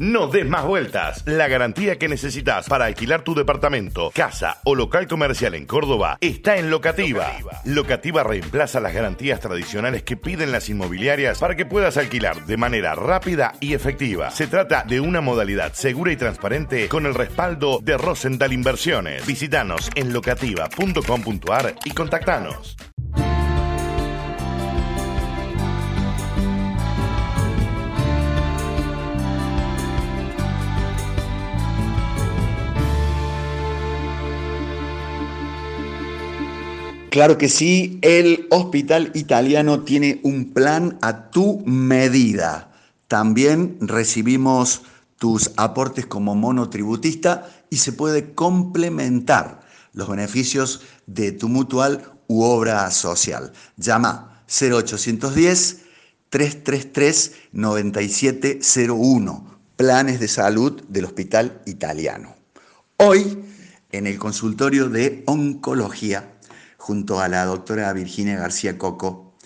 No 0.00 0.28
des 0.28 0.48
más 0.48 0.64
vueltas. 0.64 1.22
La 1.26 1.46
garantía 1.46 1.98
que 1.98 2.08
necesitas 2.08 2.66
para 2.66 2.86
alquilar 2.86 3.20
tu 3.20 3.34
departamento, 3.34 4.10
casa 4.14 4.56
o 4.64 4.74
local 4.74 5.06
comercial 5.06 5.54
en 5.54 5.66
Córdoba 5.66 6.16
está 6.22 6.56
en 6.56 6.70
Locativa. 6.70 7.30
Locativa 7.66 8.22
reemplaza 8.22 8.80
las 8.80 8.94
garantías 8.94 9.40
tradicionales 9.40 10.02
que 10.02 10.16
piden 10.16 10.52
las 10.52 10.70
inmobiliarias 10.70 11.38
para 11.38 11.54
que 11.54 11.66
puedas 11.66 11.98
alquilar 11.98 12.46
de 12.46 12.56
manera 12.56 12.94
rápida 12.94 13.52
y 13.60 13.74
efectiva. 13.74 14.30
Se 14.30 14.46
trata 14.46 14.84
de 14.84 15.00
una 15.00 15.20
modalidad 15.20 15.74
segura 15.74 16.12
y 16.12 16.16
transparente 16.16 16.88
con 16.88 17.04
el 17.04 17.12
respaldo 17.12 17.80
de 17.82 17.98
Rosenthal 17.98 18.54
Inversiones. 18.54 19.26
Visítanos 19.26 19.90
en 19.96 20.14
locativa.com.ar 20.14 21.74
y 21.84 21.90
contactanos. 21.90 22.74
Claro 37.10 37.38
que 37.38 37.48
sí, 37.48 37.98
el 38.02 38.46
hospital 38.50 39.10
italiano 39.14 39.82
tiene 39.82 40.20
un 40.22 40.52
plan 40.52 40.96
a 41.02 41.30
tu 41.30 41.58
medida. 41.66 42.70
También 43.08 43.78
recibimos 43.80 44.82
tus 45.18 45.50
aportes 45.56 46.06
como 46.06 46.36
monotributista 46.36 47.50
y 47.68 47.78
se 47.78 47.92
puede 47.92 48.32
complementar 48.34 49.60
los 49.92 50.08
beneficios 50.08 50.82
de 51.06 51.32
tu 51.32 51.48
mutual 51.48 52.12
u 52.28 52.44
obra 52.44 52.88
social. 52.92 53.52
Llama 53.76 54.44
0810 54.46 55.80
333 56.28 57.32
9701, 57.50 59.58
planes 59.74 60.20
de 60.20 60.28
salud 60.28 60.80
del 60.88 61.06
hospital 61.06 61.60
italiano. 61.66 62.36
Hoy, 62.98 63.36
en 63.90 64.06
el 64.06 64.16
consultorio 64.16 64.88
de 64.88 65.24
oncología, 65.26 66.36
junto 66.80 67.20
a 67.20 67.28
la 67.28 67.44
doctora 67.44 67.92
Virginia 67.92 68.38
García 68.38 68.78
Coco, 68.78 69.36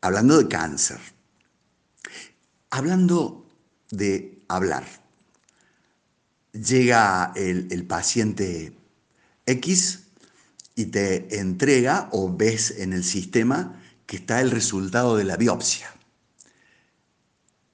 hablando 0.00 0.38
de 0.38 0.48
cáncer, 0.48 0.98
hablando 2.70 3.46
de 3.90 4.42
hablar. 4.48 4.84
Llega 6.54 7.32
el, 7.36 7.86
paciente 7.86 8.74
X 9.44 10.06
y 10.74 10.86
te 10.86 11.38
entrega 11.38 12.08
o 12.10 12.34
ves 12.34 12.70
en 12.78 12.94
el 12.94 13.04
sistema 13.04 13.78
que 14.06 14.16
está 14.16 14.40
el 14.40 14.50
resultado 14.50 15.16
de 15.18 15.24
la 15.24 15.36
biopsia. 15.36 15.94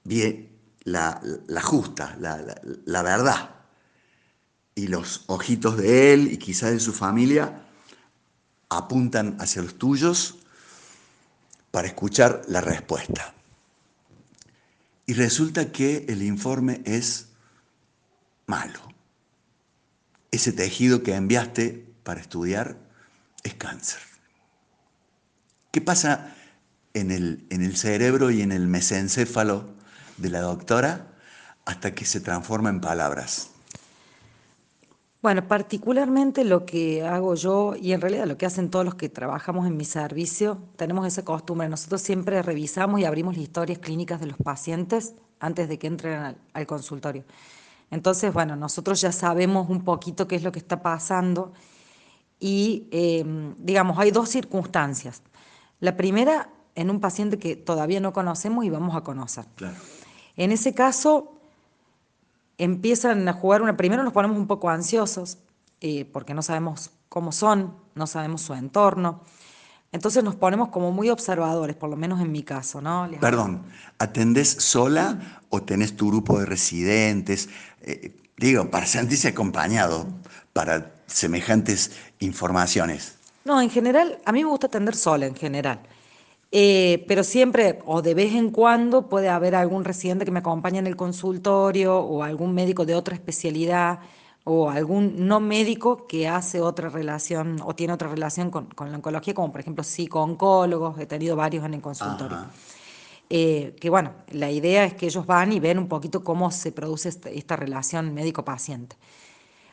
Bien, 0.03 0.51
la, 0.83 1.21
justa, 1.63 2.17
la, 2.21 2.61
la 2.85 3.03
verdad. 3.03 3.55
Y 4.75 4.89
los 4.89 5.23
ojitos 5.29 5.77
de 5.77 6.13
él 6.13 6.33
y 6.33 6.37
quizás 6.37 6.73
de 6.73 6.81
su 6.81 6.93
familia 6.93 7.65
apuntan 8.69 9.37
hacia 9.41 9.63
los 9.63 9.79
tuyos 9.79 10.39
para 11.71 11.89
escuchar 11.89 12.43
la 12.49 12.61
respuesta. 12.61 13.35
Y 15.07 15.15
resulta 15.15 15.73
que 15.73 16.05
el 16.09 16.23
informe 16.23 16.83
es 16.85 17.29
malo. 18.47 18.81
Ese 20.31 20.53
tejido 20.53 21.03
que 21.03 21.15
enviaste 21.15 21.87
para 22.03 22.21
estudiar 22.21 22.77
es 23.43 23.55
cáncer. 23.55 24.01
¿Qué 25.71 25.81
pasa 25.81 26.35
en 26.95 27.11
el, 27.11 27.47
en 27.51 27.63
el 27.63 27.77
cerebro 27.77 28.31
y 28.31 28.43
en 28.43 28.53
el 28.53 28.67
mesencéfalo 28.67 29.71
de 30.17 30.31
la 30.31 30.41
doctora 30.41 31.13
hasta 31.65 31.95
que 31.95 32.05
se 32.05 32.21
transforma 32.21 32.71
en 32.71 32.81
palabras? 32.81 33.51
Bueno, 35.21 35.49
particularmente 35.49 36.45
lo 36.45 36.65
que 36.65 37.03
hago 37.03 37.35
yo 37.35 37.75
y 37.75 37.93
en 37.93 38.01
realidad 38.01 38.27
lo 38.27 38.39
que 38.39 38.47
hacen 38.47 38.71
todos 38.71 38.85
los 38.85 38.95
que 38.95 39.09
trabajamos 39.09 39.67
en 39.67 39.77
mi 39.77 39.85
servicio, 39.85 40.59
tenemos 40.77 41.09
esa 41.09 41.25
costumbre. 41.25 41.69
Nosotros 41.69 42.03
siempre 42.03 42.41
revisamos 42.41 43.01
y 43.01 43.05
abrimos 43.05 43.35
las 43.35 43.43
historias 43.43 43.81
clínicas 43.81 44.21
de 44.21 44.27
los 44.27 44.37
pacientes 44.37 45.15
antes 45.41 45.69
de 45.69 45.77
que 45.77 45.89
entren 45.89 46.37
al, 46.53 46.67
consultorio. 46.69 47.25
Entonces, 47.91 48.33
bueno, 48.33 48.55
nosotros 48.55 49.01
ya 49.01 49.11
sabemos 49.11 49.69
un 49.69 49.83
poquito 49.83 50.29
qué 50.29 50.37
es 50.37 50.45
lo 50.45 50.53
que 50.53 50.61
está 50.61 50.83
pasando 50.83 51.53
y, 52.39 52.87
em, 52.93 53.57
digamos, 53.59 53.99
hay 53.99 54.13
dos 54.13 54.29
circunstancias. 54.29 55.23
La 55.81 55.97
primera, 55.97 56.51
en 56.77 56.91
un 56.91 57.01
paciente 57.01 57.41
que 57.41 57.57
todavía 57.57 57.99
no 57.99 58.13
conocemos 58.13 58.65
y 58.65 58.71
vamos 58.71 58.95
a 58.95 59.01
conocer. 59.01 59.47
En 60.37 60.53
ese 60.53 60.75
caso, 60.75 61.38
empiezan 62.59 63.27
a 63.29 63.33
jugar 63.33 63.63
una, 63.63 63.77
primero 63.77 64.03
nos 64.03 64.13
ponemos 64.13 64.37
un 64.37 64.47
poco 64.47 64.69
ansiosos, 64.69 65.39
eh, 65.81 66.05
porque 66.13 66.35
no 66.35 66.43
sabemos 66.43 66.91
cómo 67.09 67.33
son, 67.33 67.75
no 67.95 68.07
sabemos 68.07 68.43
su 68.43 68.55
entorno. 68.55 69.23
Entonces 69.91 70.23
nos 70.23 70.35
ponemos 70.35 70.69
como 70.69 70.93
muy 70.93 71.09
observadores, 71.09 71.75
por 71.75 71.89
lo 71.89 71.97
menos 71.97 72.21
en 72.21 72.31
mi 72.31 72.43
caso, 72.43 72.83
¿no? 72.83 73.09
Perdón, 73.21 73.63
¿atendés 73.99 74.51
sola 74.51 75.41
o 75.49 75.63
tenés 75.63 75.97
tu 75.97 76.09
grupo 76.09 76.39
de 76.39 76.45
residentes? 76.45 77.49
Eh, 77.81 78.15
digo, 78.37 78.69
para 78.71 78.85
sentirse 78.85 79.29
acompañado 79.29 80.07
para 80.53 80.93
semejantes 81.07 81.93
informaciones. 82.19 83.17
No, 83.45 83.63
en 83.63 83.71
general, 83.71 84.19
a 84.27 84.33
mí 84.33 84.45
me 84.45 84.51
gusta 84.51 84.67
atender 84.67 84.95
sola 84.95 85.25
en 85.27 85.35
general. 85.35 85.81
Eh, 86.51 87.05
pero 87.07 87.25
siempre 87.25 87.81
o 87.85 88.01
de 88.01 88.15
vez 88.15 88.35
en 88.35 88.51
cuando 88.51 89.09
puede 89.11 89.29
haber 89.29 89.55
algún 89.55 89.85
residente 89.85 90.25
que 90.25 90.31
me 90.31 90.39
acompañe 90.39 90.79
en 90.79 90.87
el 90.87 90.97
consultorio 90.97 91.99
o 91.99 92.23
algún 92.23 92.55
médico 92.55 92.87
de 92.87 92.95
otra 92.95 93.15
especialidad 93.15 94.01
o 94.45 94.71
algún 94.71 95.27
no 95.27 95.41
médico 95.41 96.07
que 96.07 96.27
hace 96.27 96.63
otra 96.63 96.89
relación 96.89 97.61
o 97.63 97.75
tiene 97.75 97.93
otra 97.93 98.09
relación 98.09 98.51
con, 98.51 98.71
la 98.79 98.97
oncología, 98.97 99.35
como 99.35 99.53
por 99.53 99.61
ejemplo 99.61 99.85
psico-oncólogos, 99.85 100.99
he 100.99 101.05
tenido 101.05 101.37
varios 101.37 101.67
en 101.67 101.75
el 101.75 101.83
consultorio. 101.83 102.47
Eh, 103.29 103.77
que 103.79 103.91
bueno, 103.91 104.13
la 104.31 104.51
idea 104.51 104.85
es 104.85 104.95
que 104.95 105.05
ellos 105.05 105.27
van 105.27 105.53
y 105.53 105.61
ven 105.61 105.79
un 105.79 105.87
poquito 105.87 106.25
cómo 106.25 106.51
se 106.51 106.73
produce 106.73 107.11
esta, 107.11 107.29
esta 107.29 107.57
relación 107.57 108.15
médico-paciente. 108.15 108.97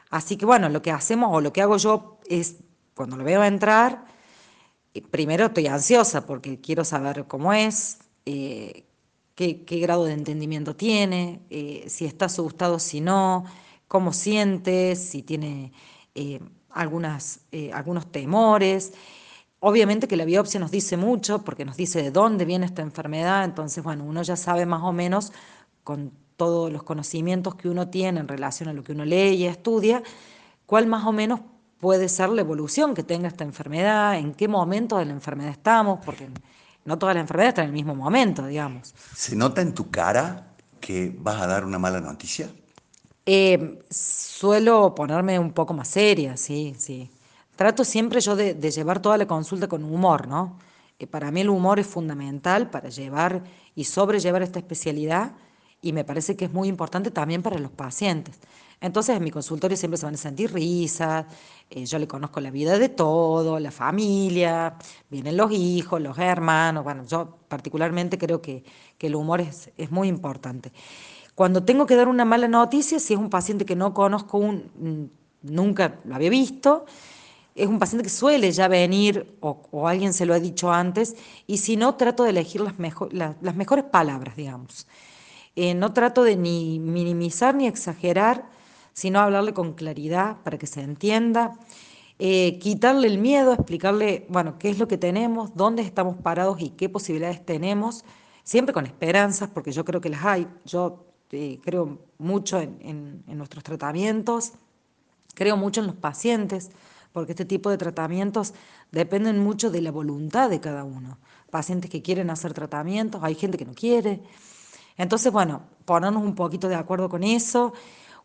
Así 0.10 0.36
que 0.36 0.46
bueno, 0.46 0.68
lo 0.68 0.82
que 0.82 0.92
hacemos 0.92 1.30
o 1.32 1.40
lo 1.40 1.54
que 1.54 1.62
hago 1.62 1.78
yo 1.78 2.18
es, 2.28 2.58
cuando 2.96 3.16
lo 3.16 3.24
veo 3.24 3.46
entrar, 3.46 4.15
primero 5.02 5.48
estoy 5.48 5.68
ansiosa 5.68 6.26
porque 6.26 6.60
quiero 6.60 6.86
saber 6.86 7.26
cómo 7.28 7.54
es, 7.54 8.00
eh, 8.26 8.86
qué, 9.36 9.64
grado 9.82 10.06
de 10.06 10.14
entendimiento 10.14 10.76
tiene, 10.76 11.42
eh, 11.50 11.86
si 11.88 12.06
está 12.06 12.26
asustado, 12.26 12.80
si 12.80 13.02
no, 13.02 13.46
cómo 13.88 14.14
siente, 14.14 14.96
si 14.96 15.22
tiene 15.22 15.74
eh, 16.16 16.40
algunos 16.70 18.12
temores. 18.12 18.94
Obviamente 19.60 20.08
que 20.08 20.18
la 20.18 20.26
biopsia 20.26 20.60
nos 20.60 20.72
dice 20.72 20.98
mucho 20.98 21.44
porque 21.44 21.66
nos 21.66 21.78
dice 21.78 22.02
de 22.02 22.12
dónde 22.12 22.46
viene 22.46 22.66
esta 22.66 22.82
enfermedad, 22.82 23.44
entonces, 23.44 23.84
bueno, 23.84 24.04
uno 24.04 24.22
ya 24.22 24.36
sabe 24.36 24.66
más 24.66 24.84
o 24.84 24.94
menos 24.94 25.32
con 25.84 26.12
todos 26.38 26.72
los 26.72 26.84
conocimientos 26.84 27.56
que 27.56 27.70
uno 27.70 27.90
tiene 27.90 28.20
en 28.20 28.28
relación 28.28 28.70
a 28.70 28.74
lo 28.74 28.84
que 28.84 28.92
uno 28.92 29.06
lee 29.06 29.36
y 29.36 29.46
estudia, 29.46 30.04
cuál 30.66 30.88
más 30.88 31.06
o 31.06 31.12
menos 31.12 31.42
puede 31.80 32.10
ser 32.10 32.30
la 32.30 32.42
evolución 32.42 32.94
que 32.94 33.04
tenga 33.04 33.28
esta 33.28 33.44
enfermedad, 33.44 34.18
en 34.18 34.34
qué 34.34 34.48
momento 34.48 34.98
de 34.98 35.06
la 35.06 35.14
enfermedad 35.14 35.52
estamos, 35.52 36.00
porque 36.06 36.30
no 36.86 36.98
todas 36.98 37.16
las 37.16 37.22
enfermedades 37.22 37.54
están 37.54 37.66
en 37.66 37.70
el 37.70 37.74
mismo 37.74 37.96
momento, 37.96 38.46
digamos. 38.46 38.94
¿Se 39.16 39.36
nota 39.36 39.62
en 39.62 39.74
tu 39.74 39.90
cara 39.90 40.56
que 40.80 41.16
vas 41.18 41.42
a 41.42 41.48
dar 41.48 41.66
una 41.66 41.80
mala 41.80 42.00
noticia? 42.00 42.50
Eh, 43.26 43.80
suelo 43.90 44.94
ponerme 44.94 45.40
un 45.40 45.52
poco 45.52 45.74
más 45.74 45.88
seria, 45.88 46.38
sí, 46.38 46.76
sí. 46.78 47.10
Trato 47.56 47.84
siempre 47.84 48.20
yo 48.22 48.36
de, 48.36 48.54
llevar 48.54 49.02
toda 49.02 49.18
la 49.18 49.26
consulta 49.26 49.68
con 49.68 49.84
humor, 49.84 50.28
¿no? 50.28 50.60
Eh, 51.00 51.08
para 51.08 51.32
mí 51.32 51.42
el 51.42 51.50
humor 51.50 51.80
es 51.80 51.88
fundamental 51.88 52.70
para 52.70 52.90
llevar 52.90 53.44
y 53.74 53.86
sobrellevar 53.86 54.44
esta 54.44 54.60
especialidad 54.60 55.32
y 55.82 55.94
me 55.94 56.04
parece 56.04 56.36
que 56.36 56.46
es 56.46 56.54
muy 56.54 56.68
importante 56.68 57.12
también 57.12 57.42
para 57.42 57.58
los 57.58 57.72
pacientes. 57.72 58.40
Entonces 58.86 59.18
en 59.18 59.24
mi 59.24 59.32
consultorio 59.32 59.76
siempre 59.76 59.98
se 59.98 60.06
van 60.06 60.14
a 60.14 60.18
sentir 60.18 60.54
risas, 60.54 61.26
eh, 61.72 61.88
yo 61.88 61.98
le 61.98 62.08
conozco 62.08 62.40
la 62.40 62.52
vida 62.52 62.78
de 62.78 62.88
todo, 62.88 63.60
la 63.60 63.72
familia, 63.72 64.76
vienen 65.10 65.36
los 65.38 65.52
hijos, 65.52 66.00
los 66.00 66.20
hermanos, 66.20 66.84
bueno, 66.84 67.04
yo 67.04 67.36
particularmente 67.48 68.20
creo 68.20 68.44
que, 68.44 68.64
el 69.00 69.16
humor 69.16 69.42
es, 69.42 69.72
es, 69.78 69.92
muy 69.92 70.08
importante. 70.08 70.72
Cuando 71.34 71.64
tengo 71.64 71.86
que 71.88 71.96
dar 71.96 72.08
una 72.08 72.26
mala 72.26 72.48
noticia, 72.48 73.00
si 73.00 73.14
es 73.14 73.20
un 73.20 73.30
paciente 73.30 73.66
que 73.66 73.76
no 73.76 73.94
conozco, 73.94 74.38
un, 74.38 74.72
mm, 75.44 75.54
nunca 75.54 76.00
lo 76.06 76.16
había 76.16 76.30
visto, 76.30 76.86
es 77.56 77.68
un 77.68 77.80
paciente 77.80 78.04
que 78.04 78.10
suele 78.10 78.52
ya 78.52 78.68
venir 78.68 79.36
o, 79.42 79.88
alguien 79.88 80.14
se 80.14 80.28
lo 80.28 80.34
ha 80.36 80.40
dicho 80.40 80.72
antes, 80.72 81.16
y 81.48 81.58
si 81.58 81.76
no, 81.76 81.96
trato 81.96 82.24
de 82.24 82.32
elegir 82.32 82.62
las, 82.62 82.78
mejor, 82.78 83.12
las 83.14 83.56
mejores 83.56 83.86
palabras, 83.86 84.36
digamos. 84.36 84.86
Eh, 85.56 85.74
no 85.74 85.92
trato 85.94 86.24
de 86.24 86.36
ni 86.36 86.80
minimizar 86.80 87.56
ni 87.56 87.66
exagerar, 87.66 88.55
sino 88.96 89.20
hablarle 89.20 89.54
con 89.54 89.74
claridad 89.74 90.38
para 90.44 90.58
que 90.58 90.66
se 90.66 90.82
entienda, 90.82 91.60
eh, 92.18 92.58
quitarle 92.58 93.06
el 93.08 93.20
miedo, 93.20 93.54
explicarle, 93.54 94.26
bueno, 94.30 94.58
qué 94.58 94.72
es 94.72 94.80
lo 94.80 94.88
que 94.88 94.98
tenemos, 94.98 95.56
dónde 95.56 95.84
estamos 95.84 96.16
parados 96.18 96.60
y 96.60 96.72
qué 96.72 96.90
posibilidades 96.90 97.46
tenemos, 97.46 98.04
siempre 98.44 98.74
con 98.74 98.88
esperanzas, 98.88 99.50
porque 99.54 99.72
yo 99.72 99.86
creo 99.86 100.02
que 100.02 100.10
las 100.10 100.26
hay. 100.26 100.48
Yo 100.66 101.06
eh, 101.32 101.60
creo 101.64 102.00
mucho 102.18 102.60
en 102.60 103.24
nuestros 103.28 103.64
tratamientos, 103.64 104.54
creo 105.36 105.58
mucho 105.58 105.82
en 105.82 105.88
los 105.88 105.96
pacientes 105.96 106.72
porque 107.16 107.32
este 107.32 107.46
tipo 107.46 107.70
de 107.70 107.78
tratamientos 107.78 108.54
dependen 108.92 109.40
mucho 109.40 109.72
de 109.72 109.82
la 109.82 109.90
voluntad 109.90 110.50
de 110.50 110.60
cada 110.60 110.84
uno. 110.84 111.18
Pacientes 111.50 111.90
que 111.90 112.02
quieren 112.02 112.30
hacer 112.30 112.54
tratamientos, 112.54 113.24
hay 113.24 113.36
gente 113.36 113.58
que 113.58 113.64
no 113.64 113.74
quiere. 113.74 114.22
Entonces, 114.98 115.32
bueno, 115.32 115.62
ponernos 115.86 116.24
un 116.24 116.36
poquito 116.36 116.68
de 116.68 116.76
acuerdo 116.76 117.08
con 117.08 117.24
eso, 117.24 117.72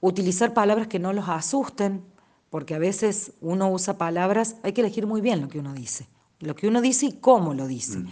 utilizar 0.00 0.54
palabras 0.54 0.88
que 0.88 0.98
no 0.98 1.12
los 1.12 1.28
asusten, 1.28 2.02
porque 2.50 2.74
a 2.74 2.78
veces 2.78 3.32
uno 3.40 3.70
usa 3.70 3.98
palabras, 3.98 4.56
hay 4.62 4.72
que 4.72 4.80
elegir 4.80 5.06
muy 5.06 5.20
bien 5.20 5.40
lo 5.40 5.48
que 5.48 5.60
uno 5.60 5.72
dice, 5.72 6.08
lo 6.40 6.54
que 6.56 6.66
uno 6.66 6.80
dice 6.80 7.06
y 7.06 7.12
cómo 7.12 7.54
lo 7.54 7.66
dice. 7.66 7.98
Mm. 7.98 8.08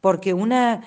Porque 0.00 0.34
una 0.34 0.82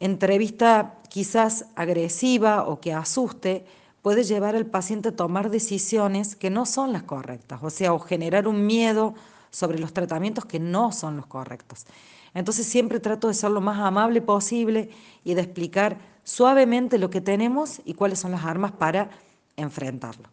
entrevista 0.00 0.98
quizás 1.08 1.66
agresiva 1.74 2.64
o 2.64 2.80
que 2.80 2.92
asuste 2.92 3.64
puede 4.02 4.24
llevar 4.24 4.56
al 4.56 4.66
paciente 4.66 5.08
a 5.08 5.16
tomar 5.16 5.50
decisiones 5.50 6.36
que 6.36 6.50
no 6.50 6.66
son 6.66 6.92
las 6.92 7.02
correctas, 7.02 7.60
o 7.62 7.70
sea, 7.70 7.92
o 7.92 7.98
generar 7.98 8.46
un 8.46 8.66
miedo 8.66 9.14
sobre 9.50 9.78
los 9.78 9.92
tratamientos 9.92 10.44
que 10.44 10.60
no 10.60 10.92
son 10.92 11.16
los 11.16 11.26
correctos. 11.26 11.86
Entonces 12.34 12.66
siempre 12.66 13.00
trato 13.00 13.28
de 13.28 13.34
ser 13.34 13.50
lo 13.50 13.60
más 13.60 13.78
amable 13.78 14.20
posible 14.20 14.90
y 15.24 15.34
de 15.34 15.40
explicar 15.40 15.98
suavemente 16.24 16.98
lo 16.98 17.10
que 17.10 17.20
tenemos 17.20 17.80
y 17.84 17.94
cuáles 17.94 18.18
son 18.18 18.32
las 18.32 18.44
armas 18.44 18.72
para 18.72 19.10
enfrentarlo. 19.58 20.28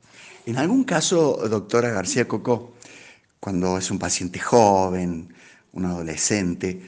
En 0.45 0.57
algún 0.57 0.83
caso, 0.83 1.37
doctora 1.49 1.89
García 1.89 2.27
Coco, 2.27 2.75
cuando 3.39 3.77
es 3.77 3.91
un 3.91 3.99
paciente 3.99 4.39
joven, 4.39 5.33
un 5.73 5.85
adolescente, 5.85 6.81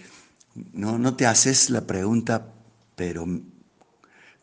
no, 0.74 0.98
no 0.98 1.16
te 1.16 1.26
haces 1.26 1.70
la 1.70 1.82
pregunta, 1.82 2.54
pero 2.96 3.28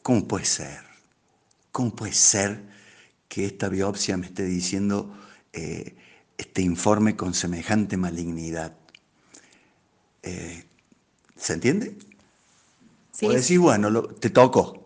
¿cómo 0.02 0.28
puede 0.28 0.44
ser? 0.44 0.80
¿Cómo 1.72 1.94
puede 1.94 2.12
ser 2.12 2.62
que 3.28 3.46
esta 3.46 3.68
biopsia 3.68 4.16
me 4.16 4.26
esté 4.26 4.44
diciendo 4.44 5.12
eh, 5.52 5.96
este 6.37 6.62
informe 6.62 7.16
con 7.16 7.35
semejante 7.35 7.96
malignidad? 7.96 8.76
Eh, 10.22 10.64
¿Se 11.37 11.54
entiende? 11.54 11.96
Sí. 13.12 13.26
O 13.26 13.30
decís, 13.30 13.59
bueno, 13.59 14.02
te 14.02 14.30
tocó. 14.30 14.85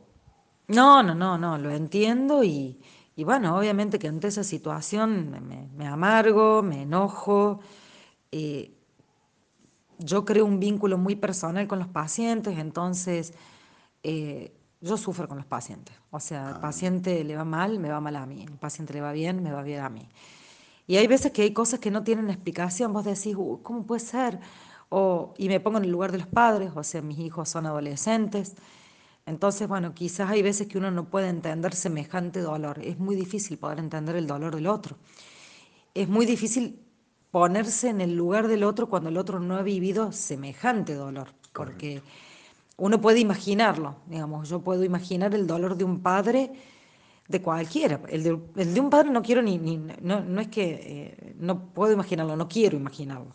No, 0.68 1.02
no, 1.02 1.14
no, 1.14 1.38
no, 1.38 1.56
lo 1.56 1.70
entiendo 1.70 2.44
y, 2.44 2.78
bueno, 3.24 3.58
obviamente 3.58 3.98
que 3.98 4.08
ante 4.08 4.28
esa 4.28 4.44
situación 4.44 5.68
me, 5.76 5.86
amargo, 5.86 6.62
me 6.62 6.82
enojo. 6.82 7.60
Eh, 8.30 8.72
yo 9.98 10.24
creo 10.24 10.44
un 10.44 10.60
vínculo 10.60 10.98
muy 10.98 11.16
personal 11.16 11.66
con 11.66 11.78
los 11.78 11.88
pacientes, 11.88 12.58
entonces 12.58 13.34
yo 14.80 14.96
sufro 14.96 15.28
con 15.28 15.38
los 15.38 15.46
pacientes. 15.46 15.94
O 16.10 16.20
sea, 16.20 16.48
al 16.48 16.60
paciente 16.60 17.24
le 17.24 17.36
va 17.36 17.44
mal, 17.44 17.78
me 17.78 17.90
va 17.90 18.00
mal 18.00 18.16
a 18.16 18.26
mí. 18.26 18.44
El 18.44 18.58
paciente 18.58 18.94
le 18.94 19.00
va 19.00 19.12
bien, 19.12 19.42
me 19.42 19.52
va 19.52 19.62
bien 19.62 19.80
a 19.80 19.88
mí. 19.88 20.08
Y 20.86 20.96
hay 20.96 21.06
veces 21.06 21.32
que 21.32 21.42
hay 21.42 21.52
cosas 21.52 21.80
que 21.80 21.90
no 21.90 22.04
tienen 22.04 22.30
explicación. 22.30 22.92
Vos 22.92 23.04
decís, 23.04 23.36
¿cómo 23.62 23.84
puede 23.84 24.00
ser? 24.00 24.40
O, 24.88 25.34
y 25.36 25.48
me 25.48 25.60
pongo 25.60 25.78
en 25.78 25.84
el 25.84 25.90
lugar 25.90 26.12
de 26.12 26.18
los 26.18 26.26
padres, 26.26 26.72
o 26.74 26.82
sea, 26.82 27.02
mis 27.02 27.18
hijos 27.18 27.48
son 27.48 27.66
adolescentes. 27.66 28.54
Entonces, 29.28 29.68
bueno, 29.68 29.94
quizás 29.94 30.30
hay 30.30 30.40
veces 30.40 30.68
que 30.68 30.78
uno 30.78 30.90
no 30.90 31.04
puede 31.04 31.28
entender 31.28 31.74
semejante 31.74 32.40
dolor. 32.40 32.80
Es 32.82 32.98
muy 32.98 33.14
difícil 33.14 33.58
poder 33.58 33.78
entender 33.78 34.16
el 34.16 34.26
dolor 34.26 34.54
del 34.54 34.66
otro. 34.66 34.96
Es 35.94 36.08
muy 36.08 36.24
difícil 36.24 36.80
ponerse 37.30 37.90
en 37.90 38.00
el 38.00 38.16
lugar 38.16 38.48
del 38.48 38.64
otro 38.64 38.88
cuando 38.88 39.10
el 39.10 39.18
otro 39.18 39.38
no 39.38 39.56
ha 39.56 39.62
vivido 39.62 40.12
semejante 40.12 40.94
dolor. 40.94 41.28
Porque 41.52 42.02
uno 42.78 43.00
puede 43.00 43.20
imaginarlo, 43.20 43.96
digamos, 44.06 44.48
yo 44.48 44.60
puedo 44.60 44.82
imaginar 44.82 45.34
el 45.34 45.46
dolor 45.46 45.76
de 45.76 45.84
un 45.84 46.00
padre 46.00 46.52
de 47.28 47.42
cualquiera. 47.42 48.00
El 48.08 48.22
de, 48.22 48.80
un 48.80 48.88
padre 48.88 49.10
no 49.10 49.20
quiero 49.20 49.42
ni, 49.42 49.58
no, 49.58 50.40
es 50.40 50.48
que 50.48 50.80
eh, 50.82 51.34
no 51.38 51.66
puedo 51.74 51.92
imaginarlo, 51.92 52.34
no 52.34 52.48
quiero 52.48 52.78
imaginarlo. 52.78 53.32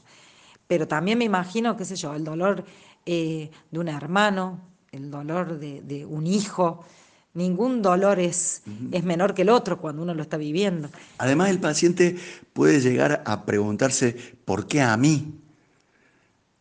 Pero 0.66 0.88
también 0.88 1.20
me 1.20 1.26
imagino, 1.26 1.78
qué 1.78 1.86
sé 1.86 1.96
yo, 1.96 2.16
el 2.16 2.24
dolor 2.24 2.66
eh, 3.06 3.52
de 3.70 3.80
un 3.80 3.90
hermano, 3.90 4.73
el 4.94 5.12
dolor 5.12 5.60
de, 5.60 6.06
un 6.06 6.26
hijo. 6.26 6.86
Ningún 7.34 7.82
dolor 7.82 8.20
es, 8.20 8.62
es 8.92 9.04
menor 9.04 9.34
que 9.34 9.42
el 9.42 9.50
otro 9.50 9.80
cuando 9.80 10.04
uno 10.04 10.14
lo 10.14 10.22
está 10.22 10.38
viviendo. 10.38 10.90
Además, 11.18 11.50
el 11.50 11.60
paciente 11.60 12.16
puede 12.54 12.80
llegar 12.80 13.24
a 13.26 13.46
preguntarse, 13.46 14.16
¿por 14.46 14.68
qué 14.68 14.82
a 14.82 14.96
mí? 14.96 15.34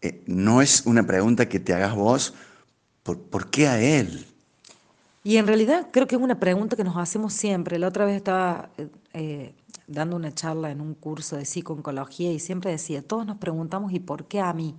Eh, 0.01 0.23
no 0.27 0.63
es 0.63 0.83
una 0.87 1.07
pregunta 1.07 1.49
que 1.49 1.61
te 1.61 1.75
hagas 1.75 1.95
vos 1.95 2.35
¿Por, 3.03 3.51
qué 3.51 3.67
a 3.67 3.81
él? 3.81 4.27
Y 5.25 5.37
en 5.37 5.47
realidad 5.47 5.89
creo 5.91 6.07
que 6.07 6.15
es 6.15 6.23
una 6.23 6.39
pregunta 6.39 6.77
que 6.77 6.85
nos 6.85 6.97
hacemos 6.97 7.33
siempre. 7.33 7.79
La 7.79 7.89
otra 7.89 8.05
vez 8.05 8.17
estaba 8.17 8.71
eh, 8.79 8.89
eh, 9.13 9.55
dando 9.89 10.15
una 10.15 10.33
charla 10.33 10.71
en 10.71 10.81
un 10.81 10.95
curso 10.95 11.37
de 11.37 11.45
psicooncología 11.45 12.33
y 12.33 12.39
siempre 12.39 12.71
decía, 12.71 13.03
todos 13.03 13.27
nos 13.27 13.39
preguntamos 13.39 13.93
¿y 13.93 13.99
por 13.99 14.27
qué 14.27 14.41
a 14.41 14.53
mí? 14.53 14.77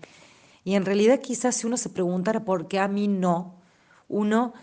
Y 0.63 0.76
en 0.76 0.86
realidad 0.86 1.19
quizás 1.19 1.56
si 1.56 1.67
uno 1.67 1.78
se 1.78 1.89
preguntara 1.89 2.43
por 2.43 2.67
qué 2.67 2.80
a 2.80 2.88
mí 2.88 3.08
no, 3.08 3.56
uno 4.08 4.54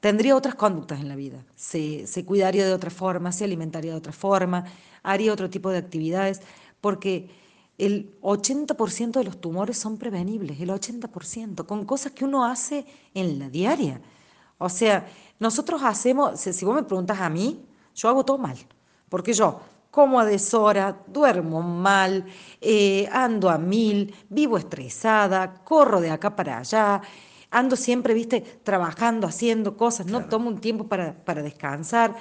tendría 0.00 0.36
otras 0.36 0.54
conductas 0.54 1.00
en 1.00 1.08
la 1.08 1.16
vida. 1.16 1.44
Se, 1.54 2.06
se 2.06 2.24
cuidaría 2.24 2.66
de 2.66 2.72
otra 2.72 2.90
forma, 2.90 3.32
se 3.32 3.44
alimentaría 3.44 3.92
de 3.92 3.98
otra 3.98 4.12
forma, 4.12 4.64
haría 5.02 5.32
otro 5.32 5.50
tipo 5.50 5.70
de 5.70 5.78
actividades, 5.78 6.40
porque 6.80 7.30
el 7.78 8.14
80% 8.20 9.12
de 9.12 9.24
los 9.24 9.40
tumores 9.40 9.78
son 9.78 9.98
prevenibles, 9.98 10.60
el 10.60 10.70
80%, 10.70 11.66
con 11.66 11.84
cosas 11.84 12.12
que 12.12 12.24
uno 12.24 12.44
hace 12.44 12.86
en 13.14 13.38
la 13.38 13.48
diaria. 13.48 14.00
O 14.58 14.68
sea, 14.68 15.06
nosotros 15.38 15.82
hacemos, 15.82 16.40
si 16.40 16.64
vos 16.64 16.74
me 16.74 16.84
preguntas 16.84 17.20
a 17.20 17.28
mí, 17.28 17.64
yo 17.94 18.08
hago 18.08 18.24
todo 18.24 18.38
mal, 18.38 18.56
porque 19.08 19.32
yo 19.32 19.60
como 19.94 20.18
a 20.18 20.24
deshora, 20.24 20.98
duermo 21.06 21.62
mal, 21.62 22.26
eh, 22.60 23.08
ando 23.12 23.48
a 23.48 23.58
mil, 23.58 24.12
vivo 24.28 24.58
estresada, 24.58 25.62
corro 25.62 26.00
de 26.00 26.10
acá 26.10 26.34
para 26.34 26.58
allá, 26.58 27.00
ando 27.48 27.76
siempre, 27.76 28.12
viste, 28.12 28.40
trabajando, 28.40 29.28
haciendo 29.28 29.76
cosas, 29.76 30.06
no 30.06 30.24
tomo 30.24 30.48
un 30.48 30.58
tiempo 30.58 30.88
para, 30.88 31.42
descansar. 31.44 32.16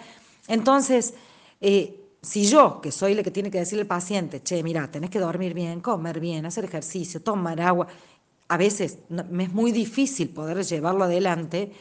Entonces, 0.48 1.16
eh, 1.62 2.00
si 2.22 2.46
yo, 2.46 2.80
que 2.80 2.92
soy 2.92 3.16
la 3.16 3.24
que 3.24 3.32
tiene 3.32 3.50
que 3.50 3.58
decirle 3.58 3.82
al 3.82 3.88
paciente, 3.88 4.44
che, 4.44 4.62
mira, 4.62 4.92
tenés 4.92 5.10
que 5.10 5.18
dormir 5.18 5.56
bien, 5.56 5.82
comer 5.82 6.20
bien, 6.20 6.46
hacer 6.46 6.66
ejercicio, 6.66 7.24
tomar 7.24 7.60
agua, 7.60 7.88
a 8.50 8.58
veces 8.58 9.00
me 9.10 9.46
es 9.46 9.52
muy 9.52 9.72
difícil 9.72 10.30
poder 10.30 10.64
llevarlo 10.64 11.06
adelante, 11.06 11.72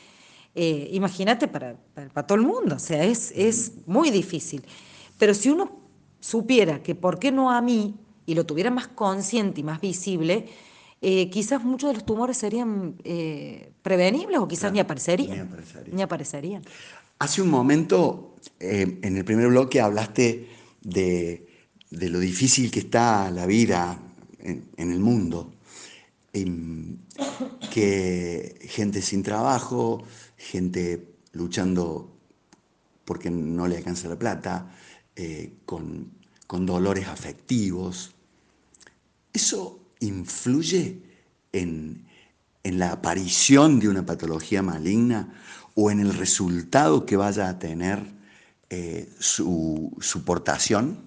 eh, 0.55 0.88
imagínate 0.92 1.48
para, 1.48 1.76
para, 1.92 2.26
todo 2.26 2.38
el 2.38 2.46
mundo, 2.46 2.76
o 2.76 2.78
sea, 2.78 3.05
es, 3.05 3.31
es 3.37 3.72
muy 3.85 4.11
difícil. 4.11 4.64
Pero 5.18 5.35
si 5.35 5.50
uno 5.50 5.82
supiera 6.22 6.82
que 6.82 6.94
por 6.94 7.18
qué 7.18 7.32
no 7.32 7.50
a 7.50 7.61
mí, 7.61 7.96
y 8.24 8.35
lo 8.35 8.46
tuviera 8.46 8.70
más 8.70 8.87
consciente 8.87 9.61
y 9.61 9.64
más 9.64 9.80
visible, 9.80 10.46
eh, 11.00 11.28
quizás 11.30 11.64
muchos 11.64 11.90
de 11.90 11.94
los 11.94 12.06
tumores 12.06 12.38
serían 12.38 12.94
eh, 13.02 13.72
prevenibles 13.82 14.38
o 14.38 14.46
quizás 14.46 14.72
ni, 14.72 14.78
aparecerían, 14.78 15.50
ni, 15.90 16.00
aparecerían, 16.00 16.62
Hace 17.18 17.42
un 17.42 17.50
momento, 17.50 18.37
en 18.61 19.16
el 19.16 19.24
primer 19.24 19.48
bloque, 19.48 19.80
hablaste 19.80 20.48
de, 20.80 21.48
lo 21.90 22.20
difícil 22.20 22.70
que 22.70 22.80
está 22.80 23.30
la 23.30 23.46
vida 23.46 23.98
en, 24.38 24.68
en 24.76 24.92
el 24.92 25.00
mundo, 25.00 25.52
que 27.72 28.56
gente 28.62 29.02
sin 29.02 29.22
trabajo, 29.22 30.04
gente 30.37 31.14
luchando 31.32 32.12
porque 33.04 33.30
no 33.30 33.66
le 33.66 33.76
alcanza 33.76 34.08
la 34.08 34.18
plata, 34.18 34.72
eh, 35.16 35.53
con, 35.66 36.20
dolores 36.48 37.09
afectivos. 37.09 38.12
¿Eso 39.33 39.81
influye 40.01 41.01
en, 41.53 42.07
la 42.62 42.92
aparición 42.92 43.81
de 43.81 43.88
una 43.88 44.05
patología 44.05 44.62
maligna 44.62 45.33
o 45.75 45.90
en 45.90 46.01
el 46.01 46.12
resultado 46.12 47.07
que 47.07 47.16
vaya 47.16 47.48
a 47.48 47.59
tener 47.59 48.05
eh, 48.68 49.09
su, 49.18 49.96
su 50.01 50.25
portación? 50.25 50.98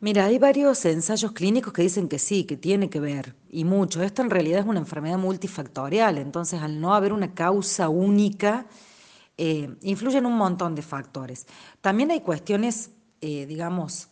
Mira, 0.00 0.24
hay 0.24 0.38
varios 0.38 0.84
ensayos 0.84 1.30
clínicos 1.30 1.72
que 1.72 1.82
dicen 1.82 2.08
que 2.08 2.18
sí, 2.18 2.42
que 2.42 2.56
tiene 2.56 2.90
que 2.90 2.98
ver, 2.98 3.36
y 3.50 3.64
mucho. 3.64 4.02
Esto 4.02 4.22
en 4.22 4.30
realidad 4.30 4.58
es 4.58 4.66
una 4.66 4.80
enfermedad 4.80 5.16
multifactorial, 5.16 6.18
entonces 6.18 6.60
al 6.60 6.80
no 6.80 6.94
haber 6.94 7.12
una 7.12 7.34
causa 7.34 7.88
única, 7.88 8.66
eh, 9.38 9.74
influyen 9.82 10.26
un 10.26 10.36
montón 10.36 10.74
de 10.74 10.82
factores. 10.82 11.46
También 11.80 12.10
hay 12.10 12.20
cuestiones, 12.20 12.90
eh, 13.20 13.46
digamos, 13.46 14.08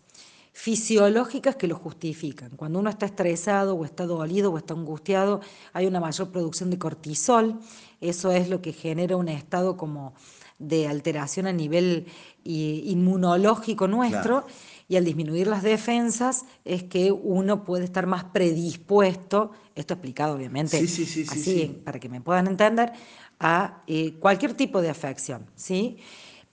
fisiológicas 0.52 1.56
que 1.56 1.66
lo 1.66 1.76
justifican. 1.76 2.50
Cuando 2.56 2.78
uno 2.78 2.90
está 2.90 3.06
estresado 3.06 3.74
o 3.74 3.84
está 3.84 4.06
dolido 4.06 4.52
o 4.52 4.58
está 4.58 4.74
angustiado, 4.74 5.40
hay 5.72 5.86
una 5.86 6.00
mayor 6.00 6.30
producción 6.30 6.70
de 6.70 6.78
cortisol. 6.78 7.60
Eso 8.00 8.30
es 8.30 8.48
lo 8.48 8.60
que 8.60 8.72
genera 8.72 9.16
un 9.16 9.28
estado 9.28 9.76
como 9.76 10.14
de 10.58 10.86
alteración 10.86 11.46
a 11.46 11.52
nivel 11.52 12.06
eh, 12.44 12.82
inmunológico 12.84 13.88
nuestro 13.88 14.46
y 14.90 14.96
al 14.96 15.04
disminuir 15.04 15.46
las 15.46 15.62
defensas 15.62 16.44
es 16.64 16.82
que 16.82 17.12
uno 17.12 17.62
puede 17.62 17.84
estar 17.84 18.08
más 18.08 18.24
predispuesto, 18.24 19.52
esto 19.76 19.94
explicado 19.94 20.34
obviamente 20.34 20.78
así 20.78 21.80
para 21.84 22.00
que 22.00 22.08
me 22.08 22.20
puedan 22.20 22.48
entender, 22.48 22.92
a 23.38 23.84
eh, 23.86 24.14
cualquier 24.18 24.54
tipo 24.54 24.82
de 24.82 24.90
afección, 24.90 25.46
¿sí? 25.54 25.98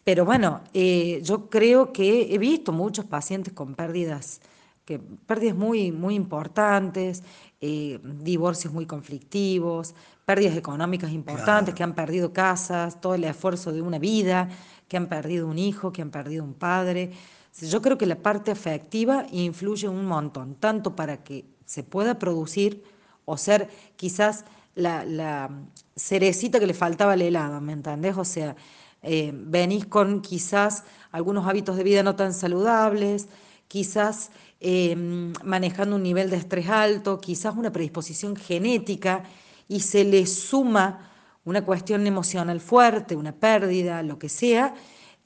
Pero 0.04 0.24
bueno, 0.24 0.62
eh, 0.76 1.20
yo 1.24 1.50
creo 1.50 1.92
que 1.92 2.32
he 2.32 2.38
visto 2.38 2.72
muchos 2.72 3.06
pacientes 3.06 3.54
con 3.54 3.74
pérdidas, 3.74 4.40
que, 4.86 5.00
pérdidas 5.00 5.56
muy, 5.56 5.92
muy 5.92 6.14
importantes, 6.14 7.24
eh, 7.60 8.00
divorcios 8.04 8.72
muy 8.72 8.86
conflictivos, 8.86 9.96
pérdidas 10.26 10.56
económicas 10.56 11.12
importantes, 11.12 11.74
que 11.74 11.82
han 11.82 11.96
perdido 11.96 12.32
casas, 12.34 13.02
todo 13.02 13.16
el 13.16 13.24
esfuerzo 13.24 13.72
de 13.72 13.82
una 13.82 13.98
vida, 13.98 14.48
que 14.88 14.96
han 14.96 15.08
perdido 15.08 15.48
un 15.48 15.58
hijo, 15.58 15.92
que 15.92 16.04
han 16.04 16.12
perdido 16.12 16.44
un 16.44 16.54
padre. 16.54 17.14
Yo 17.62 17.82
creo 17.82 17.98
que 17.98 18.06
la 18.06 18.22
parte 18.22 18.52
afectiva 18.52 19.26
influye 19.32 19.88
un 19.88 20.06
montón, 20.06 20.56
tanto 20.56 20.96
para 20.96 21.24
que 21.24 21.46
se 21.66 21.84
pueda 21.84 22.20
producir 22.20 22.84
o 23.26 23.38
ser 23.38 23.70
quizás 23.96 24.46
la, 24.76 25.50
cerecita 25.96 26.60
que 26.60 26.68
le 26.68 26.76
faltaba 26.76 27.14
al 27.14 27.22
helado, 27.22 27.60
¿me 27.60 27.74
entendés? 27.74 28.16
O 28.18 28.26
sea, 28.26 28.56
eh, 29.02 29.32
venís 29.34 29.86
con 29.88 30.22
quizás 30.22 30.84
algunos 31.12 31.48
hábitos 31.48 31.78
de 31.78 31.84
vida 31.84 32.04
no 32.04 32.16
tan 32.16 32.34
saludables, 32.34 33.28
quizás 33.68 34.30
em, 34.60 35.34
manejando 35.44 35.96
un 35.96 36.04
nivel 36.04 36.30
de 36.30 36.38
estrés 36.38 36.70
alto, 36.70 37.20
quizás 37.20 37.56
una 37.56 37.72
predisposición 37.72 38.36
genética 38.36 39.24
y 39.68 39.80
se 39.80 40.04
le 40.04 40.26
suma 40.28 41.10
una 41.44 41.66
cuestión 41.66 42.06
emocional 42.06 42.60
fuerte, 42.60 43.16
una 43.16 43.32
pérdida, 43.32 44.04
lo 44.04 44.20
que 44.20 44.30
sea, 44.30 44.76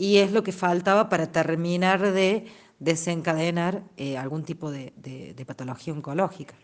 y 0.02 0.18
es 0.18 0.32
lo 0.32 0.44
que 0.44 0.52
faltaba 0.52 1.10
para 1.10 1.32
terminar 1.32 2.12
de 2.12 2.48
desencadenar 2.80 3.84
eh, 3.98 4.18
algún 4.18 4.44
tipo 4.44 4.72
de, 4.72 4.92
patología 5.46 5.94
oncológica. 5.94 6.56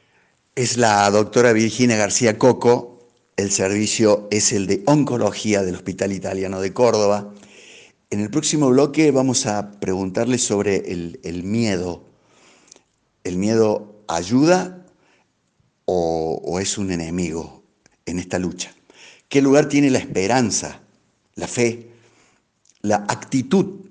Es 0.56 0.76
la 0.76 1.08
doctora 1.12 1.54
Virginia 1.54 1.98
García 1.98 2.40
Coco, 2.40 3.08
el 3.36 3.52
servicio 3.52 4.28
es 4.32 4.54
el 4.54 4.66
de 4.66 4.82
oncología 4.88 5.62
del 5.62 5.76
Hospital 5.76 6.14
Italiano 6.14 6.60
de 6.62 6.74
Córdoba. 6.74 7.32
En 8.10 8.22
el 8.22 8.32
próximo 8.32 8.72
bloque 8.72 9.12
vamos 9.12 9.46
a 9.46 9.70
preguntarle 9.80 10.40
sobre 10.40 10.92
el, 10.92 11.44
miedo. 11.44 12.06
¿El 13.24 13.38
miedo 13.38 14.02
ayuda 14.08 14.84
o 15.86 16.60
es 16.60 16.80
un 16.80 16.92
enemigo 16.92 17.62
en 18.08 18.18
esta 18.18 18.40
lucha? 18.40 18.74
¿Qué 19.30 19.44
lugar 19.44 19.70
tiene 19.70 19.92
la 19.92 20.00
esperanza, 20.00 20.82
la 21.36 21.48
fe, 21.48 21.87
la 22.82 22.98
actitud, 23.08 23.88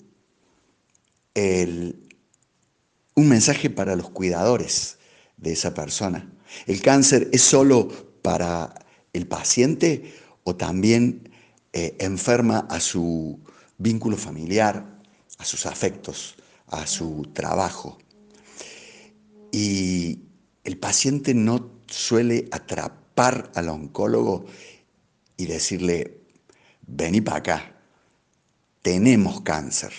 un 1.34 3.28
mensaje 3.28 3.70
para 3.70 3.96
los 3.96 4.10
cuidadores 4.10 4.98
de 5.36 5.52
esa 5.52 5.74
persona. 5.74 6.30
¿El 6.66 6.80
cáncer 6.80 7.28
es 7.32 7.42
solo 7.42 7.88
para 8.22 8.74
el 9.12 9.26
paciente 9.26 10.14
o 10.44 10.56
también 10.56 11.30
eh, 11.72 11.96
enferma 11.98 12.66
a 12.70 12.80
su 12.80 13.40
vínculo 13.78 14.16
familiar, 14.16 15.00
a 15.38 15.44
sus 15.44 15.66
afectos, 15.66 16.36
a 16.68 16.86
su 16.86 17.28
trabajo? 17.32 17.98
Y 19.52 20.20
el 20.64 20.78
paciente 20.78 21.34
no 21.34 21.70
suele 21.86 22.48
atrapar 22.50 23.50
al 23.54 23.68
oncólogo 23.68 24.46
y 25.36 25.46
decirle, 25.46 26.20
vení 26.86 27.20
para 27.20 27.38
acá, 27.38 27.75
tenemos 28.86 29.40
cáncer. 29.40 29.92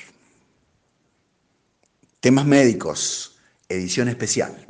Temas 2.21 2.45
médicos, 2.45 3.38
edición 3.67 4.08
especial. 4.08 4.65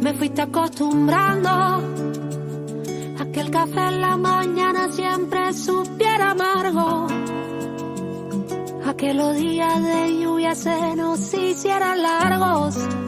Me 0.00 0.14
fuiste 0.14 0.40
acostumbrando 0.40 1.50
a 1.50 3.26
que 3.30 3.40
el 3.40 3.50
café 3.50 3.88
en 3.88 4.00
la 4.00 4.16
mañana 4.16 4.90
siempre 4.90 5.52
supiera 5.52 6.30
amargo, 6.30 7.08
a 8.86 8.96
que 8.96 9.12
los 9.12 9.36
días 9.36 9.82
de 9.82 10.18
lluvia 10.18 10.54
se 10.54 10.96
nos 10.96 11.34
hicieran 11.34 12.02
largos 12.02 13.01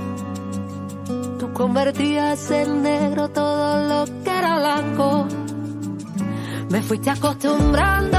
convertías 1.55 2.51
en 2.51 2.83
negro 2.83 3.29
todo 3.31 3.89
lo 3.89 4.05
que 4.23 4.31
era 4.31 4.59
blanco. 4.59 5.27
Me 6.69 6.83
fuiste 6.83 7.11
acostumbrando 7.11 8.19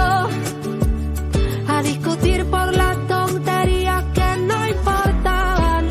a 1.67 1.81
discutir 1.83 2.45
por 2.45 2.73
las 2.73 3.07
tonterías 3.07 4.03
que 4.13 4.37
no 4.47 4.67
importaban. 4.67 5.85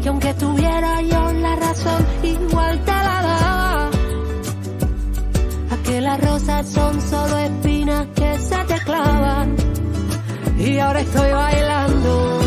Que 0.00 0.08
aunque 0.08 0.34
tuviera 0.34 1.02
yo 1.02 1.32
la 1.32 1.56
razón, 1.56 2.06
igual 2.22 2.78
te 2.84 2.92
la 2.92 3.22
daba. 3.30 3.90
A 5.72 5.76
que 5.84 6.00
las 6.00 6.20
rosas 6.24 6.68
son 6.68 7.00
solo 7.02 7.38
espinas 7.38 8.06
que 8.14 8.38
se 8.38 8.56
te 8.64 8.78
clavan. 8.84 9.56
Y 10.58 10.78
ahora 10.78 11.00
estoy 11.00 11.30
bailando, 11.32 12.40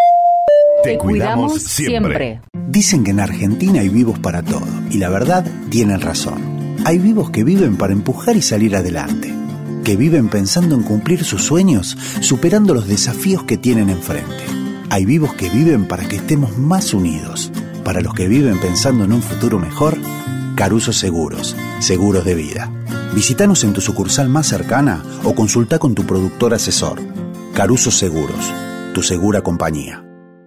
Te 0.83 0.97
cuidamos 0.97 1.61
siempre. 1.61 2.41
Dicen 2.67 3.03
que 3.03 3.11
en 3.11 3.19
Argentina 3.19 3.79
hay 3.79 3.89
vivos 3.89 4.19
para 4.19 4.43
todo, 4.43 4.67
y 4.91 4.97
la 4.97 5.09
verdad 5.09 5.45
tienen 5.69 6.01
razón. 6.01 6.54
Hay 6.85 6.99
vivos 6.99 7.31
que 7.31 7.43
viven 7.43 7.77
para 7.77 7.93
empujar 7.93 8.37
y 8.37 8.43
salir 8.43 8.75
adelante, 8.75 9.33
que 9.83 9.97
viven 9.97 10.29
pensando 10.29 10.75
en 10.75 10.83
cumplir 10.83 11.23
sus 11.23 11.41
sueños, 11.41 11.97
superando 12.21 12.75
los 12.75 12.87
desafíos 12.87 13.43
que 13.43 13.57
tienen 13.57 13.89
enfrente. 13.89 14.43
Hay 14.91 15.03
vivos 15.03 15.33
que 15.33 15.49
viven 15.49 15.87
para 15.87 16.07
que 16.07 16.17
estemos 16.17 16.59
más 16.59 16.93
unidos. 16.93 17.51
Para 17.83 18.01
los 18.01 18.13
que 18.13 18.27
viven 18.27 18.59
pensando 18.59 19.03
en 19.03 19.13
un 19.13 19.23
futuro 19.23 19.57
mejor, 19.57 19.97
Caruso 20.53 20.93
Seguros, 20.93 21.55
seguros 21.79 22.23
de 22.23 22.35
vida. 22.35 22.71
Visítanos 23.15 23.63
en 23.63 23.73
tu 23.73 23.81
sucursal 23.81 24.29
más 24.29 24.45
cercana 24.45 25.03
o 25.23 25.33
consulta 25.33 25.79
con 25.79 25.95
tu 25.95 26.05
productor 26.05 26.53
asesor. 26.53 27.01
Caruso 27.55 27.89
Seguros, 27.89 28.53
tu 28.93 29.01
segura 29.01 29.41
compañía. 29.41 30.04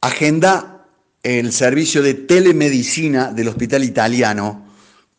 Agenda 0.00 0.71
el 1.22 1.52
servicio 1.52 2.02
de 2.02 2.14
telemedicina 2.14 3.30
del 3.32 3.46
Hospital 3.48 3.84
Italiano 3.84 4.66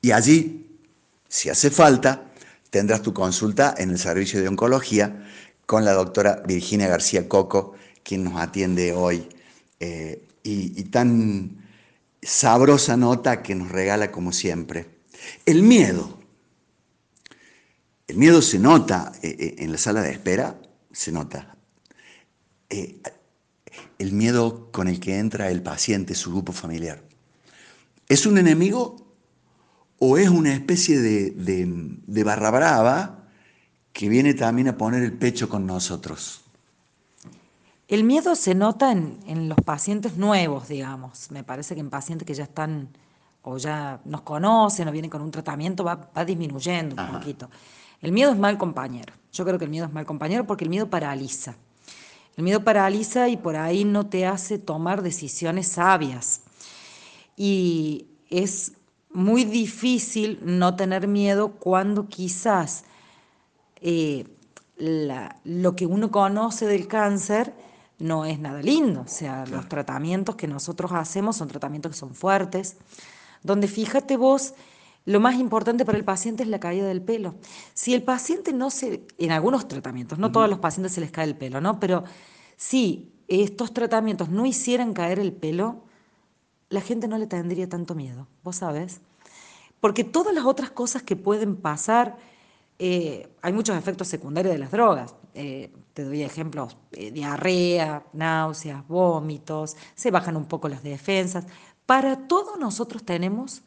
Y 0.01 0.13
allí, 0.13 0.67
si 1.29 1.51
hace 1.51 1.71
falta, 1.71 2.23
tendrás 2.71 3.03
tu 3.03 3.13
consulta 3.13 3.75
en 3.77 3.91
el 3.91 3.99
servicio 3.99 4.41
de 4.41 4.49
oncología 4.49 5.29
con 5.67 5.85
la 5.85 5.93
doctora 5.93 6.43
Virginia 6.47 6.89
García 6.89 7.29
Coco, 7.29 7.75
quien 8.09 8.25
nos 8.25 8.41
atiende 8.41 8.95
hoy, 8.95 9.29
eh, 9.81 10.27
y, 10.43 10.83
tan 10.85 11.59
sabrosa 12.23 12.97
nota 12.97 13.43
que 13.43 13.55
nos 13.55 13.71
regala 13.71 14.11
como 14.11 14.33
siempre. 14.33 14.87
El 15.45 15.63
miedo. 15.63 16.19
El 18.07 18.17
miedo 18.17 18.41
se 18.41 18.59
nota 18.59 19.13
eh, 19.23 19.37
eh, 19.39 19.55
en 19.59 19.73
la 19.73 19.77
sala 19.77 20.01
de 20.01 20.11
espera, 20.11 20.59
se 20.91 21.13
nota. 21.13 21.55
El 22.71 24.13
miedo 24.13 24.73
con 24.73 24.89
el 24.89 25.01
que 25.01 25.19
entra 25.19 25.51
el 25.51 25.63
paciente, 25.63 26.15
su 26.15 26.31
grupo 26.31 26.55
familiar. 26.55 27.03
¿Es 28.09 28.25
un 28.25 28.39
enemigo 28.39 29.15
o 29.99 30.17
es 30.17 30.31
una 30.31 30.55
especie 30.55 30.99
de, 30.99 31.35
de 32.07 32.25
barra 32.25 32.51
brava 32.51 33.29
que 33.93 34.09
viene 34.09 34.33
también 34.33 34.69
a 34.69 34.79
poner 34.79 35.03
el 35.03 35.13
pecho 35.13 35.51
con 35.51 35.67
nosotros? 35.67 36.48
El 37.89 38.05
miedo 38.05 38.35
se 38.35 38.55
nota 38.55 38.93
en, 38.93 39.19
en, 39.27 39.49
los 39.49 39.59
pacientes 39.65 40.17
nuevos, 40.17 40.69
digamos. 40.69 41.31
Me 41.31 41.43
parece 41.43 41.75
que 41.75 41.81
en 41.81 41.89
pacientes 41.89 42.27
que 42.27 42.35
ya 42.35 42.45
están 42.45 42.91
o 43.43 43.57
ya 43.57 44.01
nos 44.05 44.21
conocen 44.21 44.89
o 44.89 44.93
vienen 44.93 45.11
con 45.11 45.23
un 45.23 45.31
tratamiento 45.31 45.85
va, 45.85 46.11
va 46.17 46.25
disminuyendo 46.25 46.95
un 46.95 47.01
Ajá. 47.01 47.19
poquito. 47.19 47.49
El 48.03 48.13
miedo 48.13 48.31
es 48.31 48.39
mal 48.39 48.59
compañero. 48.59 49.15
Yo 49.33 49.45
creo 49.45 49.59
que 49.59 49.65
el 49.65 49.71
miedo 49.71 49.87
es 49.87 49.93
mal 49.93 50.05
compañero 50.05 50.47
porque 50.47 50.65
el 50.65 50.71
miedo 50.71 50.89
paraliza. 50.91 51.57
El 52.37 52.45
miedo 52.45 52.63
paraliza 52.63 53.29
y 53.29 53.37
por 53.37 53.57
ahí 53.57 53.85
no 53.85 54.07
te 54.07 54.27
hace 54.27 54.59
tomar 54.59 55.03
decisiones 55.03 55.69
sabias. 55.69 56.43
Y 57.37 58.07
es 58.31 58.73
muy 59.11 59.45
difícil 59.45 60.39
no 60.43 60.77
tener 60.77 61.09
miedo 61.09 61.53
cuando 61.53 62.07
quizás 62.09 62.85
eh, 63.81 64.27
lo 64.77 65.75
que 65.75 65.87
uno 65.87 66.11
conoce 66.11 66.67
del 66.67 66.87
cáncer 66.87 67.55
no 67.99 68.25
es 68.25 68.39
nada 68.39 68.63
lindo. 68.63 69.03
O 69.03 69.09
sea, 69.09 69.45
los 69.47 69.69
tratamientos 69.69 70.37
que 70.37 70.47
nosotros 70.47 70.93
hacemos 70.93 71.37
son 71.37 71.49
tratamientos 71.49 71.93
que 71.93 71.99
son 71.99 72.15
fuertes, 72.15 72.77
donde 73.43 73.69
fíjate 73.69 74.17
vos, 74.17 74.55
lo 75.05 75.21
más 75.21 75.37
importante 75.37 75.85
para 75.85 75.97
el 75.97 76.05
paciente 76.05 76.43
es 76.43 76.49
la 76.49 76.61
caída 76.61 76.87
del 76.87 77.03
pelo. 77.03 77.35
Si 77.75 77.95
el 77.95 78.03
paciente 78.03 78.53
no 78.53 78.71
se, 78.71 79.07
en 79.17 79.33
algunos 79.33 79.67
tratamientos, 79.67 80.19
no 80.19 80.33
todos 80.33 80.51
los 80.51 80.59
pacientes 80.59 80.93
se 80.93 81.01
les 81.01 81.11
cae 81.11 81.25
el 81.25 81.37
pelo, 81.37 81.61
¿no? 81.61 81.81
Pero 81.81 82.05
si 82.57 83.13
estos 83.27 83.73
tratamientos 83.73 84.29
no 84.29 84.47
hicieran 84.47 84.93
caer 84.93 85.19
el 85.19 85.33
pelo, 85.33 85.83
la 86.69 86.81
gente 86.81 87.09
no 87.09 87.17
le 87.19 87.27
tendría 87.27 87.69
tanto 87.69 87.95
miedo, 87.95 88.27
vos 88.43 88.57
sabes. 88.57 89.01
Porque 89.81 90.05
todas 90.05 90.35
las 90.35 90.45
otras 90.45 90.71
cosas 90.71 91.03
que 91.03 91.17
pueden 91.17 91.57
pasar, 91.57 92.17
eh, 92.79 93.29
hay 93.43 93.53
muchos 93.53 93.77
efectos 93.77 94.09
secundarios 94.09 94.53
de 94.53 94.59
las 94.59 94.71
drogas. 94.71 95.15
Eh, 95.35 95.73
te 95.99 96.05
doy 96.05 96.23
ejemplos, 96.23 96.77
eh, 96.93 97.11
diarrea, 97.11 98.05
náuseas, 98.13 98.87
vómitos, 98.87 99.77
se 99.97 100.13
bajan 100.13 100.37
un 100.37 100.45
poco 100.45 100.69
las 100.69 100.85
defensas. 100.85 101.45
Para 101.87 102.29
todo 102.29 102.57
nosotros 102.57 103.03
tenemos 103.03 103.63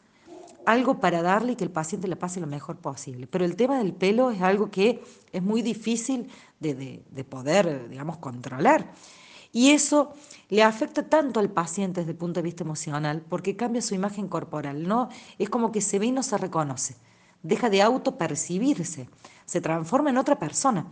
algo 0.66 1.02
para 1.02 1.22
darle 1.22 1.52
y 1.52 1.56
que 1.58 1.66
el 1.66 1.72
paciente 1.72 2.08
le 2.08 2.16
pase 2.16 2.40
lo 2.40 2.48
mejor 2.48 2.78
posible. 2.78 3.28
Pero 3.28 3.44
el 3.44 3.58
tema 3.58 3.80
del 3.80 3.92
pelo 3.92 4.32
es 4.32 4.42
algo 4.42 4.72
que 4.72 5.04
es 5.34 5.44
muy 5.44 5.62
difícil 5.62 6.30
de, 6.62 7.04
de 7.06 7.24
poder, 7.26 7.90
digamos, 7.90 8.18
controlar. 8.20 8.94
Y 9.52 9.72
eso 9.72 10.14
le 10.48 10.64
afecta 10.64 11.10
tanto 11.10 11.42
al 11.42 11.50
paciente 11.50 12.00
desde 12.00 12.14
el 12.14 12.18
punto 12.18 12.40
de 12.40 12.46
vista 12.46 12.64
emocional 12.64 13.26
porque 13.28 13.58
cambia 13.58 13.82
su 13.82 13.94
imagen 13.94 14.30
corporal, 14.30 14.88
¿no? 14.88 15.10
Es 15.38 15.50
como 15.50 15.74
que 15.74 15.82
se 15.82 16.00
ve 16.00 16.06
y 16.06 16.12
no 16.14 16.24
se 16.24 16.38
reconoce, 16.38 16.96
deja 17.44 17.70
de 17.70 17.82
autopercibirse, 17.82 19.10
se 19.46 19.60
transforma 19.60 20.12
en 20.12 20.18
otra 20.18 20.40
persona. 20.40 20.86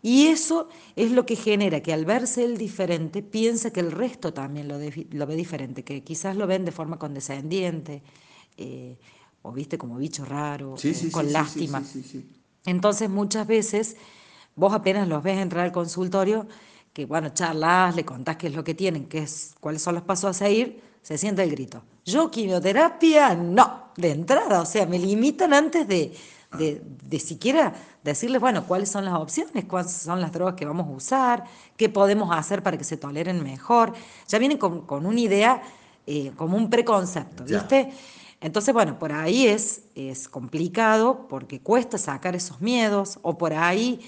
Y 0.00 0.26
eso 0.26 0.68
es 0.94 1.10
lo 1.10 1.26
que 1.26 1.34
genera 1.34 1.80
que 1.80 1.92
al 1.92 2.04
verse 2.04 2.44
él 2.44 2.56
diferente, 2.56 3.22
piensa 3.22 3.72
que 3.72 3.80
el 3.80 3.90
resto 3.90 4.32
también 4.32 4.68
lo, 4.68 4.78
ve 4.78 5.36
diferente, 5.36 5.82
que 5.82 6.04
quizás 6.04 6.36
lo 6.36 6.46
ven 6.46 6.64
de 6.64 6.72
forma 6.72 6.98
condescendiente, 6.98 8.02
eh, 8.56 8.96
o 9.42 9.52
viste 9.52 9.76
como 9.76 9.96
bicho 9.96 10.24
raro, 10.24 10.76
con 11.10 11.32
lástima. 11.32 11.82
Entonces 12.64 13.10
muchas 13.10 13.46
veces 13.46 13.96
vos 14.54 14.72
apenas 14.72 15.08
los 15.08 15.22
ves 15.22 15.38
entrar 15.38 15.64
al 15.64 15.72
consultorio, 15.72 16.46
que 16.92 17.04
bueno, 17.04 17.30
charlas, 17.30 17.96
le 17.96 18.04
contás 18.04 18.36
qué 18.36 18.48
es 18.48 18.54
lo 18.54 18.62
que 18.62 18.74
tienen, 18.74 19.06
qué 19.06 19.18
es, 19.18 19.54
cuáles 19.60 19.82
son 19.82 19.94
los 19.94 20.04
pasos 20.04 20.30
a 20.30 20.32
seguir, 20.32 20.80
se 21.02 21.18
siente 21.18 21.42
el 21.42 21.50
grito. 21.50 21.82
Yo 22.04 22.30
quimioterapia, 22.30 23.34
no, 23.34 23.92
de 23.96 24.10
entrada, 24.10 24.60
o 24.60 24.66
sea, 24.66 24.86
me 24.86 24.98
limitan 24.98 25.54
antes 25.54 25.86
de, 25.88 26.12
de, 26.56 27.20
siquiera 27.20 27.74
decirles, 28.02 28.40
bueno, 28.40 28.64
cuáles 28.66 28.90
son 28.90 29.04
las 29.04 29.14
opciones, 29.14 29.64
cuáles 29.66 29.92
son 29.92 30.20
las 30.20 30.32
drogas 30.32 30.54
que 30.54 30.64
vamos 30.64 30.86
a 30.86 30.90
usar, 30.90 31.44
qué 31.76 31.88
podemos 31.88 32.34
hacer 32.34 32.62
para 32.62 32.78
que 32.78 32.84
se 32.84 32.96
toleren 32.96 33.42
mejor. 33.42 33.92
Ya 34.28 34.38
vienen 34.38 34.58
con, 34.58 35.06
una 35.06 35.20
idea, 35.20 35.62
eh, 36.06 36.32
como 36.36 36.56
un 36.56 36.70
preconcepto, 36.70 37.44
¿viste? 37.44 37.92
Entonces, 38.40 38.72
bueno, 38.72 38.98
por 38.98 39.12
ahí 39.12 39.46
es, 39.46 39.82
es 39.94 40.28
complicado 40.28 41.26
porque 41.28 41.60
cuesta 41.60 41.98
sacar 41.98 42.36
esos 42.36 42.60
miedos, 42.60 43.18
o 43.22 43.36
por 43.36 43.52
ahí 43.52 44.00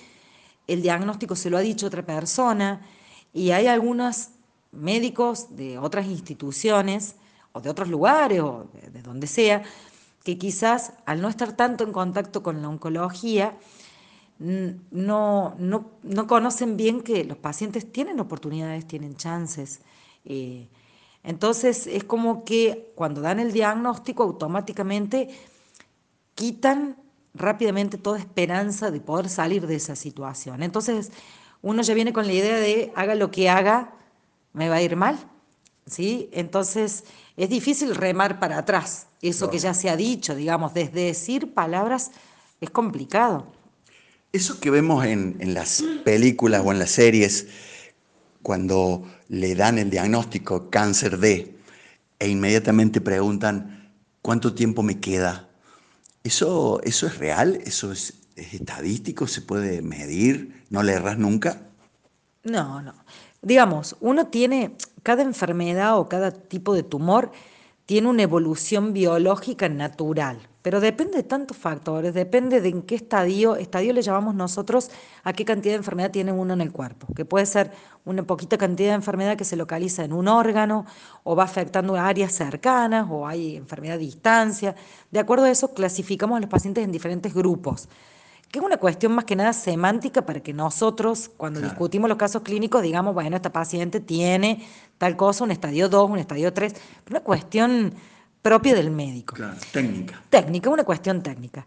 el 0.66 0.83
diagnóstico 0.83 1.35
se 1.35 1.50
lo 1.50 1.57
ha 1.57 1.61
dicho 1.61 1.87
otra 1.88 2.07
persona 2.07 2.81
y 3.33 3.50
hay 3.50 3.66
algunos 3.66 4.31
médicos 4.72 5.57
de 5.57 5.79
otras 5.79 6.07
instituciones 6.07 7.16
o 7.53 7.61
de 7.61 7.70
otros 7.70 7.88
lugares 7.88 8.40
o 8.40 8.68
de, 8.92 9.03
donde 9.03 9.26
sea, 9.26 9.62
que 10.24 10.38
quizás 10.38 10.92
al 11.06 11.20
no 11.20 11.28
estar 11.28 11.56
tanto 11.56 11.85
en 11.85 11.92
contacto 11.92 12.42
con 12.42 12.61
la 12.62 12.68
oncología, 12.68 13.56
no, 14.38 15.54
no, 15.59 16.26
conocen 16.26 16.76
bien 16.76 17.02
que 17.02 17.24
los 17.24 17.37
pacientes 17.37 17.90
tienen 17.92 18.20
oportunidades, 18.20 18.87
tienen 18.87 19.16
chances. 19.16 19.80
Eh, 20.24 20.66
entonces 21.22 21.87
es 21.87 22.04
como 22.04 22.44
que 22.44 22.92
cuando 22.94 23.20
dan 23.20 23.38
el 23.38 23.52
diagnóstico 23.52 24.22
automáticamente 24.22 25.28
quitan 26.35 26.96
rápidamente 27.35 27.98
toda 27.98 28.18
esperanza 28.18 28.90
de 28.90 29.00
poder 29.00 29.28
salir 29.28 29.66
de 29.66 29.76
esa 29.76 29.94
situación. 29.94 30.62
Entonces, 30.62 31.12
uno 31.62 31.83
ya 31.83 31.92
viene 31.94 32.14
con 32.14 32.26
la 32.26 32.33
idea 32.33 32.56
de 32.56 32.92
haga 32.96 33.14
lo 33.14 33.30
que 33.30 33.50
haga, 33.50 33.92
me 34.54 34.68
va 34.70 34.76
a 34.76 34.83
ir 34.83 34.96
mal. 34.96 35.18
¿sí? 35.87 36.30
Entonces, 36.33 37.04
es 37.40 37.48
difícil 37.48 37.94
remar 37.94 38.38
para 38.38 38.59
atrás. 38.59 39.07
Eso 39.22 39.50
que 39.50 39.59
ya 39.59 39.72
se 39.72 39.88
ha 39.88 39.96
dicho, 39.96 40.35
digamos, 40.35 40.74
desde 40.74 41.07
decir 41.07 41.55
palabras 41.55 42.11
es 42.61 42.68
complicado. 42.68 43.50
Eso 44.33 44.61
que 44.61 44.70
vemos 44.70 45.05
en, 45.07 45.37
en 45.40 45.55
las 45.55 45.83
películas 46.05 46.62
o 46.64 46.70
en 46.70 46.79
las 46.79 46.90
series, 46.90 47.48
cuando 48.42 49.05
le 49.29 49.55
dan 49.55 49.79
el 49.79 49.88
diagnóstico 49.88 50.68
cáncer 50.70 51.18
de, 51.18 51.57
e 52.18 52.29
inmediatamente 52.29 53.00
preguntan, 53.00 53.90
¿cuánto 54.20 54.55
tiempo 54.55 54.83
me 54.83 55.00
queda? 55.00 55.48
¿Eso, 56.22 56.81
eso 56.85 57.07
es 57.07 57.16
real? 57.18 57.59
¿Eso 57.64 57.90
es, 57.90 58.14
estadístico? 58.37 59.26
¿Se 59.26 59.40
puede 59.40 59.81
medir? 59.81 60.64
¿No 60.68 60.83
le 60.83 60.92
erras 60.92 61.18
nunca? 61.18 61.62
No, 62.44 62.83
no. 62.83 62.94
Digamos, 63.42 63.96
uno 64.00 64.26
tiene, 64.26 64.76
cada 65.03 65.22
enfermedad 65.22 65.98
o 65.98 66.11
cada 66.11 66.31
tipo 66.31 66.74
de 66.74 66.83
tumor 66.83 67.31
tiene 67.87 68.09
una 68.09 68.22
evolución 68.22 68.92
biológica 68.92 69.66
natural, 69.70 70.38
pero 70.61 70.79
depende 70.79 71.16
de 71.16 71.22
tantos 71.22 71.57
factores, 71.57 72.12
depende 72.12 72.61
de 72.61 72.68
en 72.68 72.83
qué 72.83 72.96
estadio, 72.96 73.57
estadio 73.57 73.94
le 73.94 74.03
llamamos 74.03 74.35
nosotros 74.35 74.90
a 75.24 75.33
qué 75.33 75.46
cantidad 75.46 75.72
de 75.72 75.79
enfermedad 75.79 76.11
tiene 76.11 76.33
uno 76.33 76.53
en 76.53 76.61
el 76.61 76.70
cuerpo, 76.70 77.07
que 77.14 77.24
puede 77.24 77.46
ser 77.46 77.72
una 78.05 78.22
poquita 78.24 78.59
cantidad 78.59 78.90
de 78.90 78.96
enfermedad 78.96 79.38
que 79.38 79.46
se 79.46 79.57
localiza 79.57 80.05
en 80.05 80.12
un 80.12 80.29
órgano 80.29 80.85
o 81.24 81.35
va 81.35 81.44
afectando 81.44 81.96
áreas 81.96 82.33
cercanas 82.33 83.07
o 83.11 83.26
hay 83.26 83.57
enfermedad 83.57 83.94
a 83.94 83.98
distancia. 83.98 84.76
De 85.11 85.18
acuerdo 85.18 85.46
a 85.46 85.50
eso, 85.50 85.72
clasificamos 85.72 86.37
a 86.37 86.40
los 86.40 86.50
pacientes 86.50 86.85
en 86.85 86.92
diferentes 86.92 87.33
grupos 87.33 87.88
que 88.50 88.58
es 88.58 88.64
una 88.64 88.78
cuestión 88.78 89.12
más 89.12 89.24
que 89.24 89.36
nada 89.36 89.52
semántica 89.52 90.26
para 90.26 90.40
que 90.40 90.52
nosotros, 90.52 91.30
cuando 91.36 91.60
discutimos 91.60 92.08
los 92.08 92.18
casos 92.18 92.42
clínicos, 92.42 92.82
digamos, 92.82 93.14
bueno, 93.14 93.36
esta 93.36 93.52
paciente 93.52 94.00
tiene 94.00 94.66
tal 94.98 95.16
cosa, 95.16 95.44
un 95.44 95.52
estadio 95.52 95.88
2, 95.88 96.10
un 96.10 96.18
estadio 96.18 96.52
3, 96.52 96.74
una 97.10 97.20
cuestión 97.20 97.94
propia 98.42 98.74
del 98.74 98.90
médico. 98.90 99.36
Claro, 99.36 99.56
técnica. 99.72 100.20
Técnica, 100.30 100.70
una 100.70 100.82
cuestión 100.82 101.22
técnica. 101.22 101.64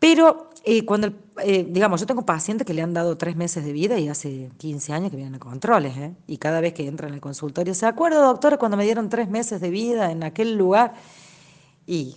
Pero 0.00 0.50
eh, 0.64 0.84
cuando, 0.84 1.12
eh, 1.42 1.66
digamos, 1.70 2.00
yo 2.00 2.06
tengo 2.06 2.26
pacientes 2.26 2.66
que 2.66 2.74
le 2.74 2.82
han 2.82 2.92
dado 2.92 3.16
tres 3.16 3.36
meses 3.36 3.64
de 3.64 3.72
vida 3.72 3.98
y 3.98 4.08
hace 4.08 4.50
15 4.58 4.92
años 4.92 5.10
que 5.10 5.16
vienen 5.16 5.36
a 5.36 5.38
controles, 5.38 5.96
¿eh? 5.96 6.14
y 6.26 6.38
cada 6.38 6.60
vez 6.60 6.74
que 6.74 6.86
entran 6.86 7.10
en 7.10 7.14
el 7.14 7.20
consultorio, 7.20 7.74
¿se 7.74 7.86
acuerda, 7.86 8.20
doctora, 8.20 8.58
cuando 8.58 8.76
me 8.76 8.84
dieron 8.84 9.08
tres 9.08 9.28
meses 9.28 9.60
de 9.60 9.70
vida 9.70 10.10
en 10.10 10.24
aquel 10.24 10.56
lugar? 10.56 10.94
Y, 11.86 12.16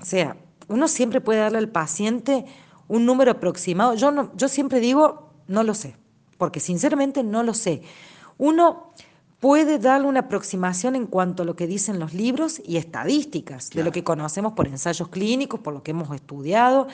o 0.00 0.04
sea, 0.04 0.36
uno 0.68 0.86
siempre 0.86 1.20
puede 1.20 1.40
darle 1.40 1.58
al 1.58 1.70
paciente 1.70 2.46
un 2.88 3.06
número 3.06 3.30
aproximado. 3.30 3.94
Yo, 3.94 4.10
no, 4.10 4.32
yo 4.36 4.48
siempre 4.48 4.80
digo, 4.80 5.30
no 5.46 5.62
lo 5.62 5.74
sé, 5.74 5.96
porque 6.36 6.60
sinceramente 6.60 7.22
no 7.22 7.42
lo 7.42 7.54
sé. 7.54 7.82
Uno 8.38 8.92
puede 9.40 9.78
darle 9.78 10.08
una 10.08 10.20
aproximación 10.20 10.96
en 10.96 11.06
cuanto 11.06 11.42
a 11.42 11.46
lo 11.46 11.54
que 11.54 11.66
dicen 11.66 12.00
los 12.00 12.12
libros 12.12 12.60
y 12.64 12.76
estadísticas, 12.76 13.70
de 13.70 13.84
lo 13.84 13.92
que 13.92 14.02
conocemos 14.02 14.54
por 14.54 14.66
ensayos 14.66 15.08
clínicos, 15.08 15.60
por 15.60 15.74
lo 15.74 15.82
que 15.82 15.92
hemos 15.92 16.12
estudiado, 16.14 16.88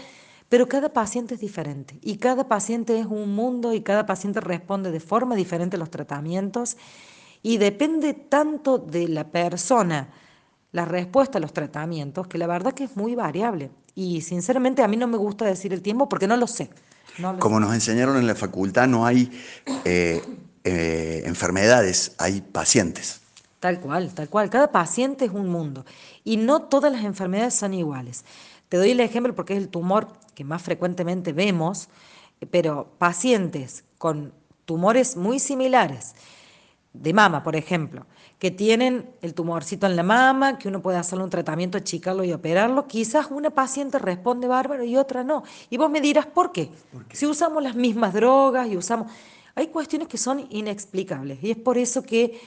pero 0.49 0.69
cada 0.69 0.91
paciente 0.91 1.35
es 1.35 1.41
diferente 1.41 1.99
y 2.03 2.19
cada 2.19 2.47
paciente 2.49 2.99
es 2.99 3.07
un 3.07 3.35
mundo 3.35 3.73
y 3.73 3.81
cada 3.81 4.05
paciente 4.05 4.41
responde 4.41 4.91
de 4.91 5.01
forma 5.01 5.35
diferente 5.35 5.77
a 5.77 5.79
los 5.79 5.91
tratamientos 5.91 6.77
y 7.43 7.57
depende 7.57 8.13
tanto 8.15 8.79
de 8.79 9.09
la 9.09 9.29
persona 9.29 10.11
la 10.73 10.85
respuesta 10.85 11.39
a 11.39 11.41
los 11.41 11.53
tratamientos 11.53 12.27
que 12.27 12.37
la 12.37 12.47
verdad 12.47 12.73
que 12.73 12.85
es 12.85 12.97
muy 12.97 13.15
variable. 13.15 13.71
Y 13.95 14.23
sinceramente 14.23 14.83
a 14.83 14.89
mí 14.89 14.97
no 14.97 15.07
me 15.07 15.17
gusta 15.17 15.45
decir 15.45 15.73
el 15.73 15.83
tiempo 15.83 16.09
porque 16.09 16.27
no 16.27 16.37
lo 16.37 16.47
sé. 16.47 16.71
Como 17.39 17.61
nos 17.61 17.73
enseñaron 17.73 18.17
en 18.17 18.27
la 18.27 18.35
facultad, 18.35 18.89
no 18.89 19.07
hay 19.07 19.31
eh, 19.85 20.21
eh, 20.65 21.23
enfermedades, 21.27 22.15
hay 22.19 22.41
pacientes. 22.41 23.21
Tal 23.61 23.81
cual, 23.81 24.13
tal 24.13 24.29
cual. 24.29 24.51
Cada 24.51 24.73
paciente 24.73 25.25
es 25.27 25.31
un 25.31 25.49
mundo. 25.49 25.87
Y 26.25 26.37
no 26.37 26.63
todas 26.63 26.93
las 26.93 27.05
enfermedades 27.05 27.55
son 27.55 27.73
iguales. 27.73 28.25
Te 28.69 28.77
doy 28.77 28.91
el 28.91 29.01
ejemplo 29.01 29.35
porque 29.35 29.53
es 29.55 29.61
el 29.61 29.69
tumor 29.69 30.09
que 30.35 30.43
más 30.43 30.61
frecuentemente 30.63 31.33
vemos, 31.33 31.89
pero 32.51 32.93
pacientes 32.99 33.85
con 33.99 34.33
tumores 34.65 35.17
muy 35.17 35.39
similares, 35.39 36.15
de 36.93 37.13
mama, 37.13 37.43
por 37.43 37.57
ejemplo, 37.57 38.07
que 38.45 38.51
tienen 38.51 39.09
el 39.23 39.33
tumorcito 39.33 39.87
en 39.87 39.97
la 39.97 40.03
mama, 40.03 40.59
que 40.59 40.69
uno 40.69 40.83
puede 40.83 40.99
hacerle 40.99 41.25
un 41.25 41.31
tratamiento, 41.31 41.79
achicarlo 41.79 42.25
y 42.25 42.33
operarlo, 42.35 42.87
quizás 42.87 43.29
una 43.31 43.49
paciente 43.49 43.99
responde 43.99 44.47
bárbaro 44.47 44.85
y 44.85 44.99
otra 44.99 45.25
no. 45.25 45.45
Y 45.71 45.79
vos 45.79 45.91
me 45.91 46.03
dirás, 46.03 46.27
¿por 46.27 46.53
qué? 46.53 46.69
Si 47.11 47.25
usamos 47.25 47.63
las 47.63 47.75
mismas 47.75 48.13
drogas 48.13 48.69
y 48.69 48.77
usamos... 48.77 49.11
Hay 49.55 49.69
cuestiones 49.69 50.09
que 50.09 50.19
son 50.19 50.47
inexplicables 50.51 51.43
y 51.43 51.53
es 51.53 51.57
por 51.57 51.79
eso 51.79 52.03
que 52.03 52.39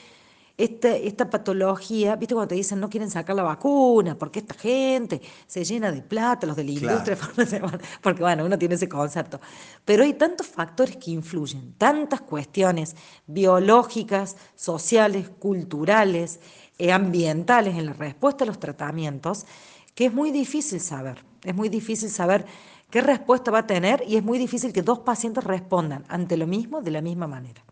este, 0.57 1.07
esta 1.07 1.29
patología, 1.29 2.15
viste 2.15 2.33
cuando 2.33 2.47
te 2.47 2.55
dicen 2.55 2.79
no 2.79 2.89
quieren 2.89 3.11
sacar 3.11 3.35
la 3.35 3.43
vacuna, 3.43 4.17
porque 4.17 4.39
esta 4.39 4.55
gente 4.55 5.21
se 5.45 5.63
llena 5.63 5.91
de 5.91 6.01
plata, 6.01 6.47
los 6.47 6.55
de 6.55 6.63
la 6.63 6.71
industria 6.71 7.15
porque 8.01 8.21
bueno, 8.23 8.43
uno 8.43 8.57
tiene 8.57 8.73
ese 8.73 8.89
concepto. 8.89 9.39
Pero 9.85 10.03
hay 10.03 10.13
tantos 10.13 10.47
factores 10.47 10.97
que 10.97 11.11
influyen, 11.11 11.75
tantas 11.77 12.21
cuestiones 12.21 12.95
biológicas, 13.27 14.35
sociales, 14.55 15.29
culturales, 15.37 16.39
eh, 16.79 16.91
ambientales 16.91 17.75
en 17.75 17.85
la 17.85 17.93
respuesta 17.93 18.43
a 18.43 18.47
los 18.47 18.59
tratamientos, 18.59 19.45
que 19.93 20.05
es 20.05 20.13
muy 20.13 20.31
difícil 20.31 20.79
saber. 20.79 21.23
Es 21.43 21.53
muy 21.53 21.69
difícil 21.69 22.09
saber 22.09 22.45
qué 22.89 23.01
respuesta 23.01 23.51
va 23.51 23.59
a 23.59 23.67
tener 23.67 24.03
y 24.07 24.15
es 24.15 24.23
muy 24.23 24.39
difícil 24.39 24.73
que 24.73 24.81
dos 24.81 24.99
pacientes 24.99 25.43
respondan 25.43 26.03
ante 26.07 26.35
lo 26.35 26.47
mismo 26.47 26.81
de 26.81 26.89
la 26.89 27.01
misma 27.01 27.27
manera. 27.27 27.63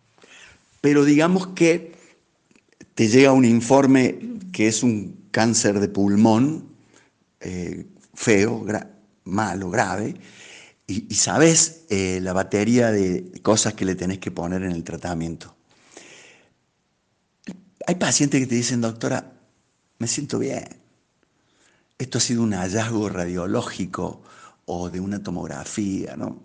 Pero 0.80 1.04
digamos 1.04 1.48
que 1.48 1.95
te 2.96 3.08
llega 3.08 3.30
un 3.32 3.44
informe 3.44 4.18
que 4.52 4.68
es 4.68 4.82
un 4.82 5.28
cáncer 5.30 5.80
de 5.80 5.88
pulmón 5.88 6.70
eh, 7.40 7.86
feo, 8.14 8.64
malo, 9.24 9.70
grave, 9.70 10.14
y, 10.86 11.14
sabes 11.14 11.84
eh, 11.90 12.20
la 12.22 12.32
batería 12.32 12.90
de 12.90 13.32
cosas 13.42 13.74
que 13.74 13.84
le 13.84 13.96
tenés 13.96 14.18
que 14.18 14.30
poner 14.30 14.62
en 14.62 14.72
el 14.72 14.82
tratamiento. 14.82 15.54
Hay 17.86 17.96
pacientes 17.96 18.40
que 18.40 18.46
te 18.46 18.54
dicen, 18.54 18.80
doctora, 18.80 19.30
me 19.98 20.06
siento 20.06 20.38
bien. 20.38 20.66
Esto 21.98 22.16
ha 22.16 22.20
sido 22.22 22.42
un 22.42 22.54
hallazgo 22.54 23.10
radiológico 23.10 24.22
o 24.64 24.88
de 24.88 25.00
una 25.00 25.22
tomografía, 25.22 26.16
¿no? 26.16 26.40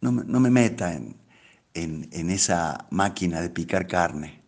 No, 0.00 0.10
me 0.12 0.50
meta 0.50 0.92
en, 0.92 1.16
en 1.72 2.30
esa 2.30 2.88
máquina 2.90 3.40
de 3.40 3.50
picar 3.50 3.86
carne. 3.86 4.43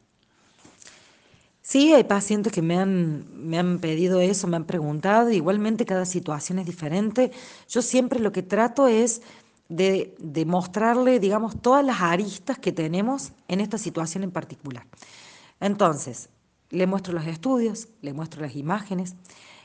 Sí, 1.69 1.93
hay 1.93 2.05
pacientes 2.05 2.53
que 2.53 2.63
me 2.63 2.79
han, 2.79 3.27
me 3.33 3.59
han 3.59 3.81
pedido 3.81 4.21
eso, 4.21 4.47
me 4.47 4.55
han 4.55 4.67
preguntado, 4.67 5.33
igualmente 5.33 5.85
cada 5.85 6.05
situación 6.05 6.61
es 6.61 6.67
diferente. 6.67 7.33
Yo 7.69 7.83
siempre 7.83 8.21
lo 8.21 8.31
que 8.31 8.45
trato 8.45 8.87
es 8.87 9.21
de, 9.69 10.15
de, 10.21 10.45
mostrarle, 10.45 11.19
digamos, 11.19 11.61
todas 11.61 11.85
las 11.85 12.03
aristas 12.03 12.57
que 12.61 12.71
tenemos 12.71 13.33
en 13.49 13.61
esta 13.61 13.79
situación 13.79 14.23
en 14.23 14.31
particular. 14.31 14.87
Entonces, 15.59 16.29
le 16.71 16.87
muestro 16.87 17.13
los 17.15 17.27
estudios, 17.27 17.89
le 18.01 18.13
muestro 18.13 18.43
las 18.43 18.55
imágenes, 18.55 19.17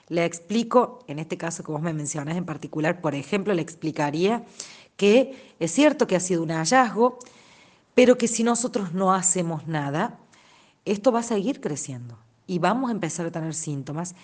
le 0.07 0.25
explico, 0.25 1.05
en 1.05 1.19
este 1.19 1.37
caso 1.37 1.63
que 1.63 1.71
vos 1.71 1.83
me 1.83 1.93
mencionas 1.93 2.35
en 2.35 2.45
particular, 2.45 2.99
por 2.99 3.13
ejemplo, 3.13 3.53
le 3.53 3.61
explicaría 3.61 4.43
que 4.97 5.53
es 5.59 5.71
cierto 5.71 6.07
que 6.07 6.15
ha 6.15 6.19
sido 6.19 6.41
un 6.41 6.49
hallazgo, 6.49 7.19
pero 7.93 8.17
que 8.17 8.27
si 8.27 8.41
nosotros 8.41 8.91
no 8.91 9.13
hacemos 9.13 9.67
nada, 9.67 10.17
esto 10.85 11.11
va 11.11 11.19
a 11.19 11.23
seguir 11.23 11.61
creciendo 11.61 12.17
y 12.47 12.59
vamos 12.59 12.89
a 12.89 12.93
empezar 12.93 13.25
a 13.25 13.31
tener 13.31 13.53
síntomas 13.53 14.15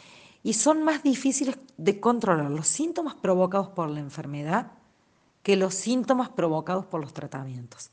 y 0.44 0.54
son 0.54 0.84
más 0.84 1.04
difíciles 1.04 1.58
de 1.78 2.00
controlar 2.00 2.50
los 2.52 2.68
síntomas 2.68 3.16
provocados 3.16 3.70
por 3.70 3.90
la 3.90 4.00
enfermedad 4.00 4.72
que 5.44 5.56
los 5.56 5.74
síntomas 5.74 6.30
provocados 6.30 6.86
por 6.86 7.02
los 7.02 7.14
tratamientos. 7.14 7.92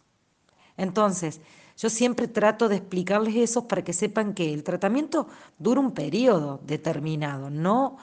Entonces, 0.77 1.41
yo 1.77 1.91
siempre 1.91 2.29
trato 2.29 2.69
de 2.69 2.77
explicarles 2.77 3.37
eso 3.37 3.67
para 3.67 3.83
que 3.83 3.93
sepan 3.93 4.35
que 4.35 4.53
el 4.53 4.63
tratamiento 4.63 5.27
dura 5.59 5.81
un 5.81 5.93
periodo 5.93 6.61
determinado, 6.65 7.51
no, 7.51 7.97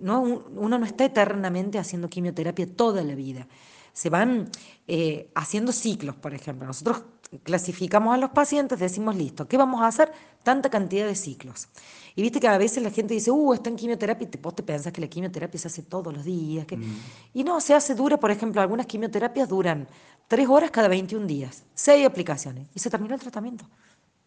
no 0.00 0.22
uno 0.22 0.78
no 0.78 0.86
está 0.86 1.04
eternamente 1.04 1.78
haciendo 1.78 2.08
quimioterapia 2.08 2.66
toda 2.66 3.02
la 3.02 3.14
vida. 3.14 3.46
Se 3.92 4.10
van 4.10 4.50
eh, 4.86 5.30
haciendo 5.34 5.72
ciclos, 5.72 6.16
por 6.16 6.34
ejemplo. 6.34 6.66
Nosotros 6.66 7.02
clasificamos 7.42 8.14
a 8.14 8.18
los 8.18 8.30
pacientes, 8.30 8.78
decimos, 8.78 9.16
listo, 9.16 9.48
¿qué 9.48 9.56
vamos 9.56 9.82
a 9.82 9.88
hacer? 9.88 10.12
Tanta 10.42 10.70
cantidad 10.70 11.06
de 11.06 11.14
ciclos. 11.14 11.68
Y 12.14 12.22
viste 12.22 12.40
que 12.40 12.48
a 12.48 12.56
veces 12.56 12.82
la 12.82 12.90
gente 12.90 13.14
dice, 13.14 13.30
uh, 13.30 13.52
está 13.52 13.68
en 13.68 13.76
quimioterapia, 13.76 14.28
y 14.32 14.36
vos 14.38 14.54
te 14.54 14.62
pensás 14.62 14.92
que 14.92 15.00
la 15.00 15.08
quimioterapia 15.08 15.58
se 15.60 15.68
hace 15.68 15.82
todos 15.82 16.12
los 16.14 16.24
días. 16.24 16.66
Que... 16.66 16.76
Mm. 16.76 16.98
Y 17.34 17.44
no, 17.44 17.60
se 17.60 17.74
hace, 17.74 17.94
dura, 17.94 18.16
por 18.16 18.30
ejemplo, 18.30 18.60
algunas 18.60 18.86
quimioterapias 18.86 19.48
duran 19.48 19.86
tres 20.28 20.48
horas 20.48 20.70
cada 20.70 20.88
21 20.88 21.26
días, 21.26 21.64
seis 21.74 22.06
aplicaciones, 22.06 22.68
y 22.74 22.78
se 22.78 22.90
termina 22.90 23.14
el 23.14 23.20
tratamiento. 23.20 23.68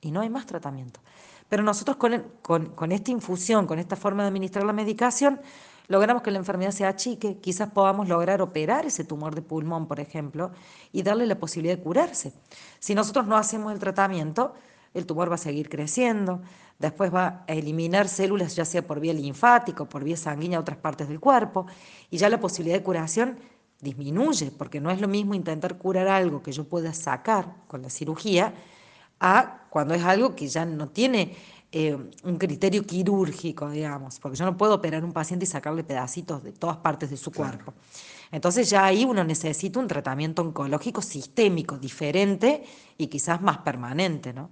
Y 0.01 0.11
no 0.11 0.21
hay 0.21 0.29
más 0.29 0.45
tratamiento. 0.45 0.99
Pero 1.47 1.63
nosotros 1.63 1.97
con, 1.97 2.23
con, 2.41 2.67
con 2.67 2.91
esta 2.91 3.11
infusión, 3.11 3.65
con 3.65 3.79
esta 3.79 3.95
forma 3.95 4.23
de 4.23 4.29
administrar 4.29 4.65
la 4.65 4.73
medicación, 4.73 5.41
logramos 5.89 6.21
que 6.21 6.31
la 6.31 6.37
enfermedad 6.37 6.71
se 6.71 6.85
achique, 6.85 7.39
quizás 7.39 7.71
podamos 7.71 8.07
lograr 8.07 8.41
operar 8.41 8.85
ese 8.85 9.03
tumor 9.03 9.35
de 9.35 9.41
pulmón, 9.41 9.87
por 9.87 9.99
ejemplo, 9.99 10.51
y 10.93 11.01
darle 11.01 11.25
la 11.25 11.39
posibilidad 11.39 11.75
de 11.75 11.83
curarse. 11.83 12.31
Si 12.79 12.95
nosotros 12.95 13.27
no 13.27 13.35
hacemos 13.35 13.73
el 13.73 13.79
tratamiento, 13.79 14.53
el 14.93 15.05
tumor 15.05 15.31
va 15.31 15.35
a 15.35 15.39
seguir 15.39 15.67
creciendo, 15.67 16.41
después 16.77 17.13
va 17.13 17.43
a 17.47 17.53
eliminar 17.53 18.07
células 18.07 18.55
ya 18.55 18.65
sea 18.65 18.85
por 18.85 18.99
vía 18.99 19.13
linfática 19.13 19.83
o 19.83 19.89
por 19.89 20.03
vía 20.03 20.15
sanguínea 20.15 20.59
a 20.59 20.61
otras 20.61 20.77
partes 20.77 21.07
del 21.09 21.19
cuerpo, 21.19 21.65
y 22.11 22.17
ya 22.17 22.29
la 22.29 22.39
posibilidad 22.39 22.77
de 22.77 22.83
curación 22.83 23.39
disminuye, 23.81 24.51
porque 24.51 24.79
no 24.79 24.91
es 24.91 25.01
lo 25.01 25.07
mismo 25.07 25.33
intentar 25.33 25.79
curar 25.79 26.07
algo 26.07 26.43
que 26.43 26.51
yo 26.51 26.65
pueda 26.65 26.93
sacar 26.93 27.55
con 27.67 27.81
la 27.81 27.89
cirugía 27.89 28.53
a 29.19 29.63
cuando 29.71 29.95
es 29.95 30.03
algo 30.03 30.35
que 30.35 30.47
ya 30.47 30.65
no 30.65 30.89
tiene 30.89 31.35
eh, 31.72 31.95
un 32.24 32.38
criterio 32.39 32.84
quirúrgico, 32.84 33.70
digamos, 33.70 34.20
porque 34.20 34.38
yo 34.38 34.45
no 34.45 34.57
puedo 34.57 34.74
operar 34.74 35.03
a 35.03 35.05
un 35.05 35.13
paciente 35.13 35.45
y 35.45 35.47
sacarle 35.47 35.84
pedacitos 35.84 36.43
de 36.43 36.51
todas 36.51 36.78
partes 36.78 37.11
de 37.11 37.17
su 37.17 37.32
cuerpo. 37.32 37.76
Entonces 38.32 38.70
ya 38.70 38.86
ahí 38.86 39.05
uno 39.05 39.24
necesita 39.24 39.80
un 39.80 39.88
tratamiento 39.88 40.41
oncológico 40.41 41.01
sistémico, 41.01 41.78
diferente 41.78 42.63
y 42.97 43.07
quizás 43.07 43.41
más 43.41 43.59
permanente, 43.59 44.34
¿no? 44.34 44.49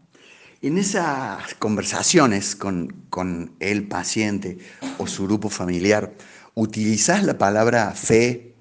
En 0.62 0.78
esas 0.78 1.54
conversaciones 1.56 2.56
con, 2.56 3.06
con 3.10 3.56
el 3.60 3.88
paciente 3.88 4.60
o 4.98 5.08
su 5.08 5.26
grupo 5.26 5.50
familiar, 5.50 6.14
¿utilizás 6.56 7.24
la 7.24 7.38
palabra 7.38 7.92
fe, 7.92 8.54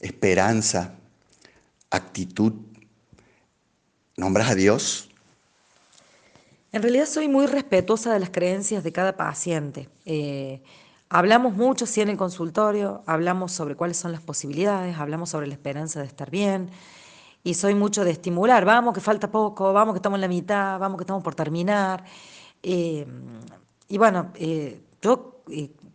esperanza, 0.00 0.94
actitud? 1.90 2.52
¿Nombras 4.16 4.50
a 4.50 4.54
Dios? 4.54 5.11
En 6.72 6.80
realidad 6.80 7.04
soy 7.04 7.28
muy 7.28 7.44
respetuosa 7.44 8.14
de 8.14 8.20
las 8.20 8.30
creencias 8.30 8.82
de 8.82 8.92
cada 8.92 9.14
paciente. 9.14 9.90
Eh, 10.06 10.62
hablamos 11.10 11.54
mucho, 11.54 11.84
sí, 11.84 12.00
en 12.00 12.08
el 12.08 12.16
consultorio, 12.16 13.02
hablamos 13.04 13.52
sobre 13.52 13.76
cuáles 13.76 13.98
son 13.98 14.10
las 14.10 14.22
posibilidades, 14.22 14.96
hablamos 14.96 15.28
sobre 15.28 15.46
la 15.48 15.52
esperanza 15.52 16.00
de 16.00 16.06
estar 16.06 16.30
bien, 16.30 16.70
y 17.44 17.54
soy 17.54 17.74
mucho 17.74 18.04
de 18.04 18.12
estimular, 18.12 18.64
vamos 18.64 18.94
que 18.94 19.00
falta 19.00 19.30
poco, 19.30 19.74
vamos 19.74 19.92
que 19.92 19.98
estamos 19.98 20.16
en 20.16 20.22
la 20.22 20.28
mitad, 20.28 20.78
vamos 20.78 20.96
que 20.96 21.02
estamos 21.02 21.22
por 21.22 21.34
terminar. 21.34 22.04
Eh, 22.62 23.06
y 23.88 23.98
bueno, 23.98 24.32
eh, 24.36 24.80
yo 25.02 25.42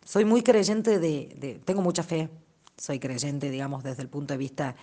soy 0.06 0.26
muy 0.26 0.44
creyente 0.44 1.00
de, 1.00 1.60
tengo 1.66 1.82
mucha 1.82 2.04
fe, 2.04 2.30
soy 2.78 3.00
creyente, 3.00 3.50
digamos, 3.50 3.84
desde 3.84 4.04
el 4.04 4.10
punto 4.10 4.36
de 4.36 4.38
vista 4.38 4.76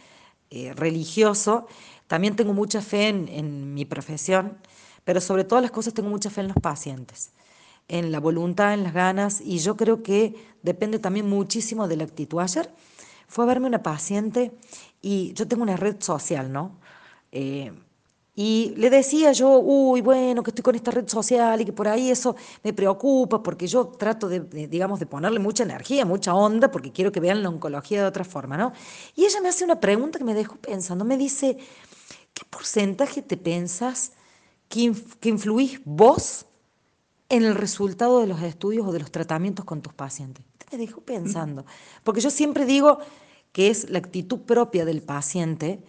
religioso, 0.76 1.66
también 2.06 2.36
tengo 2.36 2.52
mucha 2.52 2.80
fe 2.80 3.08
en 3.08 3.74
mi 3.74 3.84
profesión. 3.84 4.58
Pero 5.04 5.20
sobre 5.20 5.44
todas 5.44 5.62
las 5.62 5.70
cosas 5.70 5.94
tengo 5.94 6.08
mucha 6.08 6.30
fe 6.30 6.40
en 6.40 6.48
los 6.48 6.56
pacientes, 6.56 7.30
en 7.88 8.10
la 8.10 8.20
voluntad, 8.20 8.74
en 8.74 8.84
las 8.84 8.94
ganas, 8.94 9.40
y 9.40 9.58
yo 9.58 9.76
creo 9.76 10.02
que 10.02 10.34
depende 10.62 10.98
también 10.98 11.28
muchísimo 11.28 11.86
de 11.88 11.96
la 11.96 12.04
actitud. 12.04 12.40
Ayer 12.40 12.70
fue 13.28 13.44
a 13.44 13.48
verme 13.48 13.66
una 13.66 13.82
paciente 13.82 14.52
y 15.02 15.32
yo 15.34 15.46
tengo 15.46 15.62
una 15.62 15.76
red 15.76 15.96
social, 16.00 16.52
¿no? 16.52 16.78
Eh, 17.32 17.72
y 18.36 18.74
le 18.76 18.90
decía 18.90 19.30
yo, 19.30 19.58
uy, 19.60 20.00
bueno, 20.00 20.42
que 20.42 20.50
estoy 20.50 20.62
con 20.62 20.74
esta 20.74 20.90
red 20.90 21.06
social 21.06 21.60
y 21.60 21.64
que 21.64 21.72
por 21.72 21.86
ahí 21.86 22.10
eso 22.10 22.34
me 22.64 22.72
preocupa 22.72 23.42
porque 23.42 23.68
yo 23.68 23.86
trato 23.86 24.28
de, 24.28 24.40
digamos, 24.66 24.98
de 24.98 25.06
ponerle 25.06 25.38
mucha 25.38 25.62
energía, 25.62 26.04
mucha 26.04 26.34
onda, 26.34 26.70
porque 26.70 26.90
quiero 26.90 27.12
que 27.12 27.20
vean 27.20 27.44
la 27.44 27.48
oncología 27.48 28.00
de 28.02 28.08
otra 28.08 28.24
forma, 28.24 28.56
¿no? 28.56 28.72
Y 29.14 29.24
ella 29.24 29.40
me 29.40 29.50
hace 29.50 29.64
una 29.64 29.78
pregunta 29.78 30.18
que 30.18 30.24
me 30.24 30.34
dejó 30.34 30.56
pensando, 30.56 31.04
me 31.04 31.16
dice, 31.16 31.58
¿qué 32.32 32.42
porcentaje 32.50 33.22
te 33.22 33.36
pensas 33.36 34.12
que, 35.20 35.28
influís 35.28 35.80
vos 35.84 36.46
en 37.28 37.44
el 37.44 37.54
resultado 37.54 38.20
de 38.20 38.26
los 38.26 38.42
estudios 38.42 38.86
o 38.86 38.92
de 38.92 38.98
los 38.98 39.12
tratamientos 39.12 39.64
con 39.64 39.80
tus 39.80 39.92
pacientes. 39.92 40.44
Me 40.72 40.78
dejo 40.78 41.00
pensando, 41.00 41.64
porque 42.02 42.20
yo 42.20 42.30
siempre 42.30 42.66
digo 42.66 42.98
que 43.52 43.68
es 43.68 43.88
la 43.88 43.98
actitud 43.98 44.40
propia 44.40 44.84
del 44.84 45.02
paciente 45.02 45.80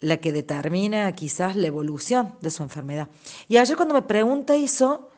la 0.00 0.16
que 0.16 0.32
determina 0.32 1.12
quizás 1.12 1.54
la 1.54 1.66
evolución 1.66 2.34
de 2.40 2.50
su 2.50 2.62
enfermedad. 2.62 3.08
Y 3.48 3.58
ayer 3.58 3.76
cuando 3.76 3.94
me 3.94 4.02
pregunta 4.02 4.56
eso, 4.56 5.10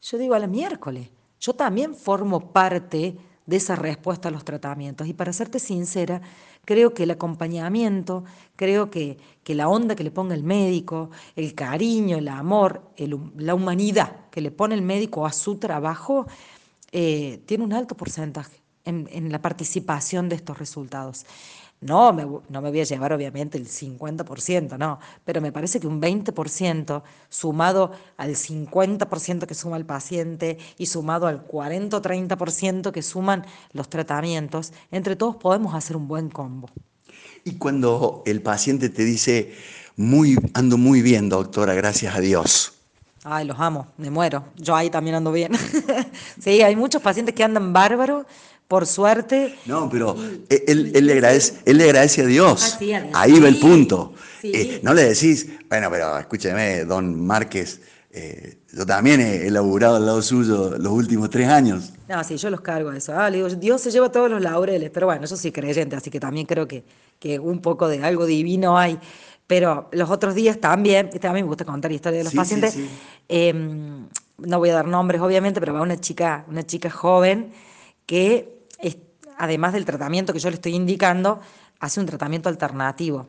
yo 0.00 0.18
digo 0.18 0.34
a 0.34 0.38
la 0.38 0.46
miércoles, 0.46 1.10
yo 1.38 1.54
también 1.54 1.94
formo 1.94 2.52
parte 2.52 3.16
de 3.46 3.56
esa 3.56 3.76
respuesta 3.76 4.28
a 4.28 4.32
los 4.32 4.44
tratamientos. 4.44 5.06
Y 5.06 5.12
para 5.12 5.32
serte 5.32 5.58
sincera, 5.58 6.22
creo 6.64 6.94
que 6.94 7.02
el 7.04 7.10
acompañamiento, 7.10 8.24
creo 8.56 8.90
que, 8.90 9.18
que 9.42 9.54
la 9.54 9.68
onda 9.68 9.96
que 9.96 10.04
le 10.04 10.10
ponga 10.10 10.34
el 10.34 10.44
médico, 10.44 11.10
el 11.36 11.54
cariño, 11.54 12.18
el 12.18 12.28
amor, 12.28 12.82
la 13.36 13.54
humanidad 13.54 14.30
que 14.30 14.40
le 14.40 14.50
pone 14.50 14.74
el 14.74 14.82
médico 14.82 15.26
a 15.26 15.32
su 15.32 15.56
trabajo, 15.56 16.26
eh, 16.92 17.42
tiene 17.46 17.64
un 17.64 17.72
alto 17.72 17.96
porcentaje. 17.96 18.62
En, 18.84 19.32
la 19.32 19.40
participación 19.40 20.28
de 20.28 20.36
estos 20.36 20.58
resultados. 20.58 21.24
No 21.80 22.12
me, 22.12 22.24
no 22.24 22.62
me 22.62 22.70
voy 22.70 22.80
a 22.80 22.84
llevar 22.84 23.12
obviamente 23.12 23.58
el 23.58 23.66
50%, 23.66 24.78
no, 24.78 25.00
pero 25.24 25.40
me 25.40 25.50
parece 25.50 25.80
que 25.80 25.88
un 25.88 26.00
20% 26.00 27.02
sumado 27.28 27.90
al 28.16 28.36
50% 28.36 29.46
que 29.46 29.54
suma 29.54 29.76
el 29.78 29.84
paciente 29.84 30.58
y 30.78 30.86
sumado 30.86 31.26
al 31.26 31.42
40 31.42 31.96
o 31.96 32.02
30% 32.02 32.92
que 32.92 33.02
suman 33.02 33.44
los 33.72 33.88
tratamientos, 33.88 34.72
entre 34.92 35.16
todos 35.16 35.36
podemos 35.36 35.74
hacer 35.74 35.96
un 35.96 36.06
buen 36.06 36.30
combo. 36.30 36.68
Y 37.44 37.56
cuando 37.56 38.22
el 38.26 38.42
paciente 38.42 38.88
te 38.88 39.04
dice, 39.04 39.52
muy, 39.96 40.38
ando 40.54 40.78
muy 40.78 41.02
bien, 41.02 41.28
doctora, 41.28 41.74
gracias 41.74 42.14
a 42.14 42.20
Dios. 42.20 42.74
Ay, 43.24 43.44
los 43.44 43.58
amo, 43.60 43.86
me 43.98 44.10
muero. 44.10 44.44
Yo 44.56 44.74
ahí 44.74 44.90
también 44.90 45.14
ando 45.16 45.30
bien. 45.30 45.52
sí, 46.40 46.60
hay 46.62 46.74
muchos 46.74 47.00
pacientes 47.00 47.34
que 47.34 47.44
andan 47.44 47.72
bárbaros 47.72 48.26
por 48.72 48.86
suerte. 48.86 49.54
No, 49.66 49.86
pero 49.90 50.16
él, 50.48 51.06
le, 51.06 51.12
agradece, 51.12 51.56
él 51.66 51.76
le 51.76 51.84
agradece 51.84 52.22
a 52.22 52.24
Dios. 52.24 52.78
Ah, 52.80 53.20
Ahí 53.20 53.38
va 53.38 53.48
el 53.48 53.58
punto. 53.58 54.14
Eh, 54.42 54.80
no 54.82 54.94
le 54.94 55.10
decís, 55.10 55.46
bueno, 55.68 55.90
pero 55.90 56.16
escúcheme, 56.16 56.86
don 56.86 57.22
Márquez, 57.22 57.82
eh, 58.10 58.60
yo 58.72 58.86
también 58.86 59.20
he, 59.20 59.50
laburado 59.50 59.96
al 59.96 60.06
lado 60.06 60.22
suyo 60.22 60.78
los 60.78 60.90
últimos 60.90 61.28
tres 61.28 61.48
años. 61.48 61.92
No, 62.08 62.24
sí, 62.24 62.38
yo 62.38 62.48
los 62.48 62.62
cargo 62.62 62.88
a 62.88 62.96
eso. 62.96 63.12
Ah, 63.14 63.28
le 63.28 63.36
digo, 63.36 63.50
Dios 63.50 63.82
se 63.82 63.90
lleva 63.90 64.10
todos 64.10 64.30
los 64.30 64.40
laureles, 64.40 64.88
pero 64.88 65.04
bueno, 65.04 65.26
yo 65.26 65.36
soy 65.36 65.52
creyente, 65.52 65.94
así 65.94 66.08
que 66.08 66.18
también 66.18 66.46
creo 66.46 66.66
que, 66.66 66.82
que 67.18 67.38
un 67.38 67.60
poco 67.60 67.88
de 67.88 68.02
algo 68.02 68.24
divino 68.24 68.78
hay. 68.78 68.98
Pero 69.46 69.90
los 69.92 70.08
otros 70.08 70.34
días 70.34 70.58
también, 70.62 71.10
también 71.10 71.44
me 71.44 71.48
gusta 71.50 71.66
contar 71.66 71.92
historias 71.92 72.20
de 72.20 72.24
los 72.24 72.34
pacientes. 72.34 72.78
Em, 73.28 74.08
no 74.38 74.58
voy 74.58 74.70
a 74.70 74.74
dar 74.76 74.88
nombres, 74.88 75.20
obviamente, 75.20 75.60
pero 75.60 75.74
va 75.74 75.82
una 75.82 76.00
chica, 76.00 76.46
una 76.48 76.62
chica 76.64 76.88
joven 76.88 77.52
que 78.06 78.61
además 79.42 79.72
del 79.72 79.84
tratamiento 79.84 80.32
que 80.32 80.38
yo 80.38 80.50
le 80.50 80.54
estoy 80.54 80.76
indicando, 80.76 81.40
hace 81.80 81.98
un 81.98 82.06
tratamiento 82.06 82.48
alternativo. 82.48 83.26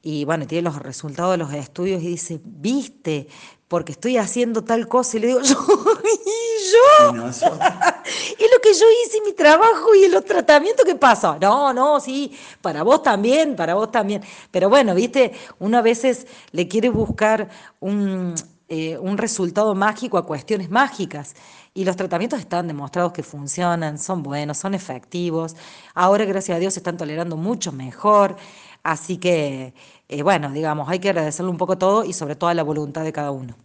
Y 0.00 0.24
bueno, 0.24 0.46
tiene 0.46 0.62
los 0.62 0.78
resultados 0.78 1.32
de 1.32 1.38
los 1.38 1.52
estudios 1.52 2.00
y 2.04 2.06
dice, 2.06 2.40
viste, 2.44 3.26
porque 3.66 3.90
estoy 3.90 4.16
haciendo 4.16 4.62
tal 4.62 4.86
cosa. 4.86 5.16
Y 5.16 5.20
le 5.20 5.26
digo, 5.26 5.40
yo, 5.42 5.56
¿y 6.04 7.10
yo? 7.10 7.10
y 7.18 8.42
lo 8.42 8.60
que 8.62 8.74
yo 8.74 8.86
hice, 9.04 9.20
mi 9.26 9.32
trabajo 9.32 9.92
y 9.92 10.08
los 10.08 10.24
tratamientos, 10.24 10.86
¿qué 10.86 10.94
pasa? 10.94 11.36
No, 11.40 11.72
no, 11.72 11.98
sí, 11.98 12.32
para 12.62 12.84
vos 12.84 13.02
también, 13.02 13.56
para 13.56 13.74
vos 13.74 13.90
también. 13.90 14.22
Pero 14.52 14.68
bueno, 14.68 14.94
viste, 14.94 15.32
uno 15.58 15.78
a 15.78 15.82
veces 15.82 16.28
le 16.52 16.68
quiere 16.68 16.90
buscar 16.90 17.48
un, 17.80 18.36
eh, 18.68 18.96
un 18.98 19.18
resultado 19.18 19.74
mágico 19.74 20.16
a 20.16 20.24
cuestiones 20.24 20.70
mágicas. 20.70 21.34
Y 21.72 21.84
los 21.84 21.96
tratamientos 21.96 22.40
están 22.40 22.66
demostrados 22.66 23.12
que 23.12 23.22
funcionan, 23.22 23.98
son 23.98 24.22
buenos, 24.22 24.58
son 24.58 24.74
efectivos. 24.74 25.56
Ahora, 25.94 26.24
gracias 26.24 26.56
a 26.56 26.58
Dios, 26.58 26.74
se 26.74 26.80
están 26.80 26.96
tolerando 26.96 27.36
mucho 27.36 27.72
mejor. 27.72 28.36
Así 28.82 29.18
que, 29.18 29.74
eh, 30.08 30.22
bueno, 30.22 30.50
digamos, 30.50 30.88
hay 30.88 30.98
que 30.98 31.10
agradecerle 31.10 31.50
un 31.50 31.58
poco 31.58 31.78
todo 31.78 32.04
y 32.04 32.12
sobre 32.12 32.34
todo 32.36 32.50
a 32.50 32.54
la 32.54 32.62
voluntad 32.64 33.04
de 33.04 33.12
cada 33.12 33.30
uno. 33.30 33.56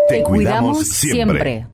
Te, 0.09 0.23
cuidamos, 0.23 0.87
siempre. 0.87 1.67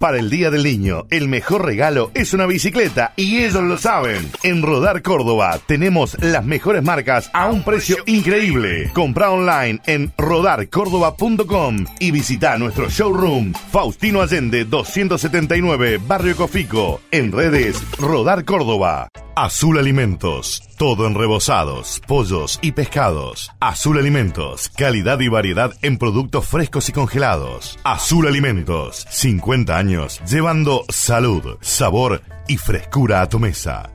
Para 0.00 0.18
el 0.18 0.30
Día 0.30 0.50
del 0.50 0.64
Niño, 0.64 1.04
el 1.10 1.28
mejor 1.28 1.66
regalo 1.66 2.10
es 2.14 2.32
una 2.32 2.46
bicicleta 2.46 3.12
y 3.16 3.44
ellos 3.44 3.62
lo 3.62 3.76
saben. 3.76 4.30
En 4.42 4.62
Rodar 4.62 5.02
Córdoba 5.02 5.60
tenemos 5.66 6.16
las 6.22 6.42
mejores 6.42 6.82
marcas 6.82 7.28
a 7.34 7.48
un 7.48 7.62
precio 7.62 7.98
increíble. 8.06 8.90
Compra 8.94 9.30
online 9.30 9.78
en 9.84 10.10
rodarcórdoba.com 10.16 11.84
y 11.98 12.12
visita 12.12 12.56
nuestro 12.56 12.88
showroom 12.88 13.52
Faustino 13.52 14.22
Allende 14.22 14.64
279 14.64 16.00
Barrio 16.08 16.34
Cofico. 16.34 17.02
En 17.10 17.30
redes 17.30 17.84
Rodar 17.98 18.46
Córdoba. 18.46 19.10
Azul 19.36 19.78
Alimentos, 19.78 20.62
todo 20.76 21.06
en 21.06 21.14
rebozados, 21.14 22.02
pollos 22.06 22.58
y 22.62 22.72
pescados. 22.72 23.50
Azul 23.60 23.98
Alimentos, 23.98 24.68
calidad 24.70 25.20
y 25.20 25.28
variedad 25.28 25.72
en 25.82 25.98
productos 25.98 26.46
frescos 26.46 26.88
y 26.88 26.92
congelados. 26.92 27.78
Azul 27.84 28.26
Alimentos, 28.26 29.06
50 29.08 29.76
años 29.76 30.20
llevando 30.28 30.84
salud, 30.88 31.58
sabor 31.60 32.22
y 32.48 32.56
frescura 32.56 33.22
a 33.22 33.28
tu 33.28 33.38
mesa. 33.38 33.90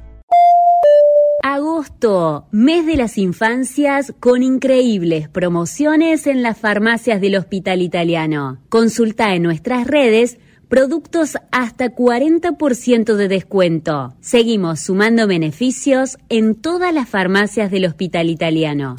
Agosto, 1.43 2.47
mes 2.51 2.85
de 2.85 2.95
las 2.95 3.17
infancias 3.17 4.13
con 4.19 4.41
increíbles 4.41 5.29
promociones 5.29 6.25
en 6.27 6.41
las 6.41 6.57
farmacias 6.57 7.21
del 7.21 7.35
Hospital 7.35 7.81
Italiano. 7.81 8.61
Consulta 8.69 9.35
en 9.35 9.43
nuestras 9.43 9.85
redes 9.85 10.39
productos 10.75 11.37
hasta 11.53 11.95
40% 11.95 13.15
de 13.15 13.29
descuento. 13.29 14.13
Seguimos 14.19 14.81
sumando 14.81 15.25
beneficios 15.25 16.17
en 16.27 16.53
todas 16.53 16.93
las 16.93 17.07
farmacias 17.07 17.71
del 17.71 17.85
Hospital 17.85 18.29
Italiano. 18.29 18.97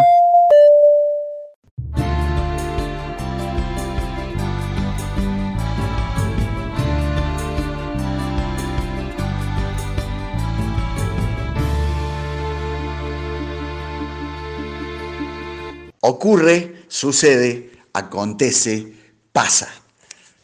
Ocurre, 16.00 16.84
sucede, 16.88 17.70
acontece, 17.92 18.94
pasa. 19.30 19.85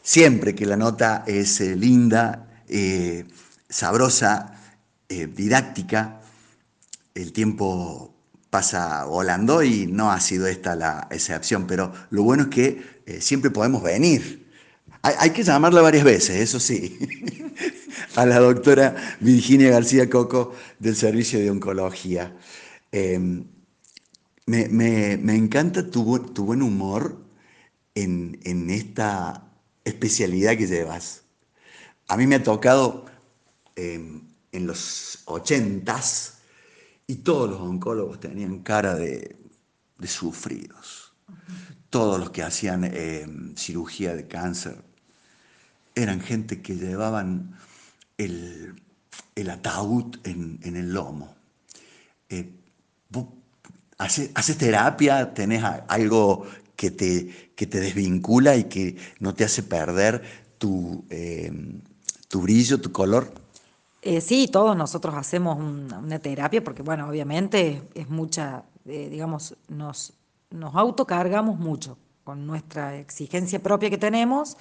Siempre 0.05 0.53
que 0.53 0.65
la 0.65 0.75
nota 0.75 1.23
es 1.25 1.61
eh, 1.61 1.77
linda, 1.77 2.61
eh, 2.67 3.23
sabrosa, 3.69 4.53
eh, 5.07 5.27
didáctica, 5.27 6.19
el 7.15 7.31
tiempo 7.31 8.13
pasa 8.49 9.05
volando 9.05 9.63
y 9.63 9.87
no 9.87 10.11
ha 10.11 10.19
sido 10.19 10.45
esta 10.47 10.75
la 10.75 11.07
excepción, 11.09 11.65
pero 11.67 11.93
lo 12.09 12.23
bueno 12.23 12.43
es 12.43 12.49
que 12.49 13.03
siempre 13.21 13.49
podemos 13.49 13.81
venir. 13.81 14.51
Hay, 15.01 15.31
que 15.31 15.43
llamarla 15.43 15.81
varias 15.81 16.03
veces, 16.03 16.39
eso 16.39 16.59
sí, 16.59 16.97
a 18.15 18.25
la 18.25 18.39
doctora 18.39 18.95
Virginia 19.21 19.69
García 19.69 20.09
Coco 20.09 20.53
del 20.79 20.95
Servicio 20.95 21.39
de 21.39 21.49
Oncología. 21.49 22.35
Em, 22.91 23.45
me, 24.45 25.35
encanta 25.35 25.89
tu, 25.89 26.03
buen 26.03 26.61
humor 26.61 27.25
en, 27.95 28.39
en 28.43 28.69
esta 28.69 29.52
especialidad 29.83 30.57
que 30.57 30.67
llevas. 30.67 31.23
A 32.07 32.17
mí 32.17 32.27
me 32.27 32.35
ha 32.35 32.43
tocado 32.43 33.05
em, 33.75 34.21
en 34.51 34.67
los 34.67 35.19
ochentas 35.25 36.39
y 37.07 37.15
todos 37.15 37.49
los 37.49 37.59
oncólogos 37.61 38.19
tenían 38.19 38.59
cara 38.59 38.95
de, 38.95 39.37
sufridos. 40.05 41.13
Todos 41.89 42.19
los 42.19 42.31
que 42.31 42.43
hacían 42.43 42.83
em, 42.83 43.55
cirugía 43.55 44.15
de 44.15 44.27
cáncer 44.27 44.83
eran 45.95 46.21
gente 46.21 46.61
que 46.61 46.75
llevaban 46.75 47.57
el, 48.17 48.75
ataúd 49.49 50.17
en, 50.23 50.59
el 50.63 50.93
lomo. 50.93 51.35
Eh, 52.29 52.51
terapia? 54.57 55.33
¿Tenés 55.33 55.63
algo 55.87 56.45
que 56.75 56.91
te, 56.91 57.51
que 57.55 57.67
te 57.67 57.79
desvincula 57.79 58.55
y 58.55 58.65
que 58.65 58.97
no 59.19 59.33
te 59.33 59.43
hace 59.43 59.63
perder 59.63 60.23
tu, 60.57 61.05
eh, 61.09 61.51
tu 62.27 62.41
brillo, 62.41 62.79
tu 62.79 62.91
color? 62.91 63.33
Eh, 64.01 64.19
sí, 64.19 64.49
todos 64.51 64.75
nosotros 64.75 65.15
hacemos 65.15 65.57
una, 65.57 65.99
una 65.99 66.19
terapia 66.19 66.63
porque, 66.63 66.81
bueno, 66.81 67.07
obviamente 67.07 67.83
es 67.93 68.09
mucha, 68.09 68.63
eh, 68.85 69.07
digamos, 69.09 69.55
nos, 69.69 70.13
nos 70.49 70.75
autocargamos 70.75 71.57
mucho 71.57 71.97
con 72.23 72.45
nuestra 72.45 72.97
exigencia 72.97 73.61
propia 73.61 73.89
que 73.89 73.97
tenemos 73.97 74.57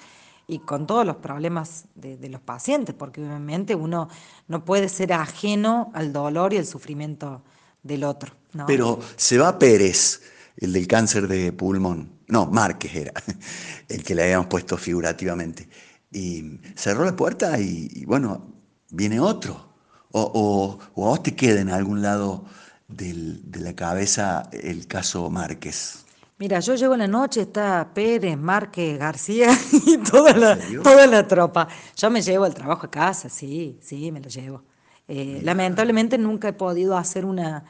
y 0.47 0.59
con 0.61 0.87
todos 0.87 1.07
los 1.07 1.17
problemas 1.17 1.87
de, 1.95 2.17
de 2.17 2.29
los 2.29 2.41
pacientes, 2.41 2.95
porque 2.95 3.21
obviamente 3.21 3.75
uno 3.75 4.09
no 4.49 4.65
puede 4.65 4.89
ser 4.89 5.13
ajeno 5.13 5.91
al 5.95 6.13
dolor 6.13 6.53
y 6.53 6.59
al 6.59 6.67
sufrimiento 6.67 7.43
del 7.83 8.05
otro. 8.05 8.33
¿no? 8.53 8.67
Pero 8.67 9.01
se 9.17 9.39
va 9.39 9.59
Pérez, 9.59 10.23
el 10.57 10.73
del 10.73 10.87
cáncer 10.87 11.29
de 11.29 11.53
pulmón, 11.53 12.13
no, 12.29 12.47
Márquez 12.47 12.95
era, 12.95 13.13
el 13.89 14.03
que 14.03 14.15
le 14.15 14.25
habíamos 14.25 14.47
puesto 14.47 14.77
figurativamente, 14.77 15.69
y 16.11 16.59
cerró 16.75 17.05
la 17.05 17.17
puerta 17.17 17.59
y, 17.59 17.89
y 17.93 18.05
bueno, 18.05 18.53
viene 18.91 19.19
otro. 19.21 19.73
O, 20.15 20.21
o, 20.21 20.79
o, 20.95 21.07
a 21.07 21.09
vos 21.09 21.23
te 21.23 21.35
queda 21.35 21.63
en 21.63 21.71
algún 21.71 22.03
lado 22.03 22.45
del, 22.87 23.51
de 23.51 23.61
la 23.61 23.75
cabeza 23.75 24.43
el 24.53 24.87
caso 24.87 25.31
Márquez. 25.31 26.05
Mira, 26.39 26.61
yo 26.61 26.75
llego 26.75 26.95
en 26.95 27.01
la 27.01 27.07
noche, 27.07 27.43
está 27.43 27.89
Pérez, 27.95 28.37
Márquez, 28.37 28.99
García 28.99 29.57
y 29.87 29.99
toda 29.99 30.35
la, 30.35 30.59
toda 30.83 31.07
la 31.07 31.27
tropa. 31.27 31.69
Yo 31.97 32.11
me 32.11 32.21
llevo 32.21 32.47
el 32.47 32.53
trabajo 32.53 32.87
a 32.87 32.91
casa, 32.91 33.29
sí, 33.29 33.79
sí, 33.81 34.11
me 34.13 34.21
lo 34.21 34.29
llevo. 34.29 34.63
Eh, 35.09 35.41
lamentablemente 35.43 36.19
nunca 36.19 36.49
he 36.49 36.53
podido 36.53 36.97
hacer 36.97 37.25
una, 37.25 37.65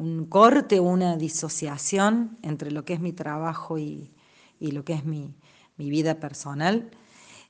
un 0.00 0.24
corte 0.24 0.80
una 0.80 1.16
disociación 1.16 2.38
entre 2.40 2.70
lo 2.70 2.86
que 2.86 2.94
es 2.94 3.00
mi 3.00 3.12
trabajo 3.12 3.78
y, 3.78 4.10
y 4.58 4.70
lo 4.70 4.82
que 4.82 4.94
es 4.94 5.04
mi, 5.04 5.34
mi 5.76 5.90
vida 5.90 6.14
personal. 6.14 6.90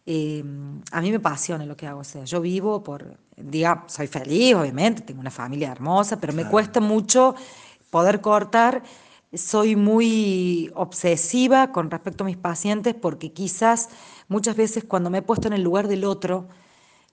Eh, 0.04 0.42
a 0.90 1.00
mí 1.00 1.10
me 1.10 1.18
apasiona 1.18 1.64
lo 1.64 1.76
que 1.76 1.86
hago, 1.86 2.00
o 2.00 2.04
sea, 2.04 2.24
yo 2.24 2.40
vivo 2.40 2.82
por, 2.82 3.18
diga, 3.36 3.84
soy 3.86 4.08
feliz, 4.08 4.56
obviamente, 4.56 5.02
tengo 5.02 5.20
una 5.20 5.30
familia 5.30 5.70
hermosa, 5.70 6.18
pero 6.18 6.32
me 6.32 6.48
cuesta 6.48 6.80
mucho 6.80 7.36
poder 7.88 8.20
cortar. 8.20 8.82
Soy 9.32 9.76
muy 9.76 10.72
obsesiva 10.74 11.70
con 11.70 11.88
respecto 11.88 12.24
a 12.24 12.26
mis 12.26 12.36
pacientes 12.36 12.96
porque 12.96 13.32
quizás 13.32 13.90
muchas 14.26 14.56
veces 14.56 14.82
cuando 14.82 15.08
me 15.08 15.18
he 15.18 15.22
puesto 15.22 15.46
en 15.46 15.54
el 15.54 15.62
lugar 15.62 15.86
del 15.86 16.04
otro, 16.04 16.48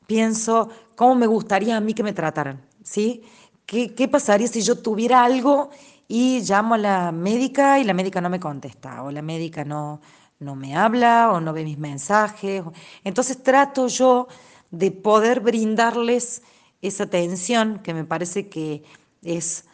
pienso 0.08 0.70
cómo 0.96 1.14
me 1.14 1.28
gustaría 1.28 1.78
a 1.78 1.80
mí 1.80 1.94
que 1.94 2.02
me 2.02 2.14
trataran, 2.14 2.66
¿sí? 2.82 3.22
¿Qué, 3.68 4.08
pasaría 4.08 4.48
si 4.48 4.62
yo 4.62 4.78
tuviera 4.78 5.26
algo 5.26 5.72
y 6.08 6.40
llamo 6.40 6.76
a 6.76 6.78
la 6.78 7.12
médica 7.12 7.80
y 7.80 7.84
la 7.84 7.94
médica 7.94 8.22
no 8.22 8.30
me 8.30 8.40
contesta 8.40 9.04
o 9.04 9.12
la 9.12 9.22
médica 9.22 9.66
no, 9.66 10.00
no 10.40 10.56
me 10.56 10.78
habla 10.78 11.34
o 11.34 11.42
no 11.42 11.52
ve 11.52 11.66
mis 11.66 11.78
mensajes. 11.78 12.64
Entonces 13.04 13.44
trato 13.44 13.90
yo 13.90 14.30
de 14.72 14.92
poder 14.92 15.42
brindarles 15.42 16.44
esa 16.82 17.04
atención 17.04 17.80
que 17.80 17.94
me 17.94 18.06
parece 18.06 18.48
que 18.48 18.84
es 19.22 19.66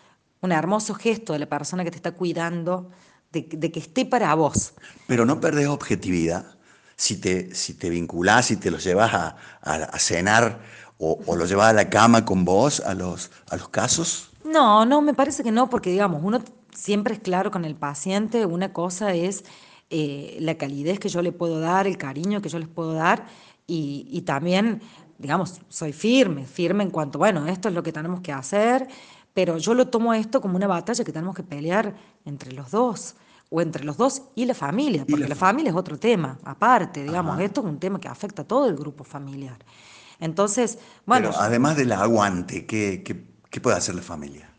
un 0.41 0.51
hermoso 0.51 0.95
gesto 0.95 1.33
de 1.33 1.39
la 1.39 1.45
persona 1.45 1.83
que 1.83 1.91
te 1.91 1.97
está 1.97 2.13
cuidando, 2.13 2.89
de, 3.31 3.47
de 3.47 3.71
que 3.71 3.79
esté 3.79 4.07
para 4.07 4.33
vos. 4.33 4.73
Pero 5.05 5.23
no 5.23 5.39
perdés 5.39 5.67
objetividad 5.67 6.57
si 6.95 7.17
te, 7.17 7.53
si 7.55 7.73
te 7.73 7.89
vinculás, 7.89 8.45
si 8.45 8.57
te 8.57 8.71
los 8.71 8.83
llevas 8.83 9.13
a, 9.13 9.35
a, 9.61 9.73
a 9.75 9.99
cenar 9.99 10.59
o, 10.97 11.19
o 11.25 11.35
los 11.35 11.49
llevas 11.49 11.69
a 11.69 11.73
la 11.73 11.89
cama 11.89 12.25
con 12.25 12.45
vos 12.45 12.79
a 12.79 12.93
los, 12.93 13.31
a 13.49 13.57
los 13.57 13.69
casos. 13.69 14.29
No, 14.43 14.85
no, 14.85 15.01
me 15.01 15.13
parece 15.13 15.43
que 15.43 15.51
no, 15.51 15.69
porque 15.69 15.89
digamos, 15.89 16.21
uno 16.23 16.41
siempre 16.75 17.15
es 17.15 17.19
claro 17.19 17.51
con 17.51 17.65
el 17.65 17.75
paciente, 17.75 18.45
una 18.45 18.73
cosa 18.73 19.13
es 19.13 19.45
eh, 19.89 20.37
la 20.39 20.55
calidez 20.55 20.99
que 20.99 21.09
yo 21.09 21.21
le 21.21 21.31
puedo 21.31 21.59
dar, 21.59 21.87
el 21.87 21.97
cariño 21.97 22.41
que 22.41 22.49
yo 22.49 22.59
les 22.59 22.67
puedo 22.67 22.93
dar 22.93 23.27
y, 23.67 24.07
y, 24.09 24.21
también, 24.21 24.81
digamos, 25.17 25.61
soy 25.69 25.93
firme, 25.93 26.45
firme 26.45 26.83
en 26.83 26.89
cuanto, 26.89 27.19
bueno, 27.19 27.47
esto 27.47 27.69
es 27.69 27.75
lo 27.75 27.83
que 27.83 27.91
tenemos 27.91 28.21
que 28.21 28.31
hacer, 28.31 28.87
pero 29.33 29.57
yo 29.57 29.73
lo 29.73 29.87
tomo 29.87 30.13
esto 30.13 30.41
como 30.41 30.55
una 30.57 30.67
batalla 30.67 31.03
que 31.03 31.11
tenemos 31.11 31.35
que 31.35 31.43
pelear 31.43 31.95
entre 32.25 32.51
los 32.51 32.71
dos 32.71 33.15
o 33.55 33.61
entre 33.61 33.83
los 33.83 33.97
dos 33.97 34.23
y 34.33 34.45
la 34.45 34.55
familia, 34.55 35.05
porque 35.07 35.21
la, 35.21 35.27
la, 35.27 35.35
familia 35.35 35.69
es 35.69 35.75
otro 35.75 35.99
tema, 35.99 36.39
aparte, 36.43 37.03
digamos, 37.03 37.35
Ajá. 37.35 37.43
esto 37.43 37.61
es 37.61 37.67
un 37.67 37.77
tema 37.77 37.99
que 37.99 38.07
afecta 38.07 38.41
a 38.41 38.45
todo 38.45 38.67
el 38.67 38.75
grupo 38.75 39.03
familiar. 39.03 39.59
Entonces, 40.19 40.79
bueno... 41.05 41.29
Pero 41.29 41.39
además 41.39 41.77
del 41.77 41.91
aguante, 41.91 42.65
¿qué, 42.65 43.03
qué, 43.05 43.23
qué 43.51 43.61
puede 43.61 43.77
hacer 43.77 43.93
la 43.93 44.01
familia? 44.01 44.49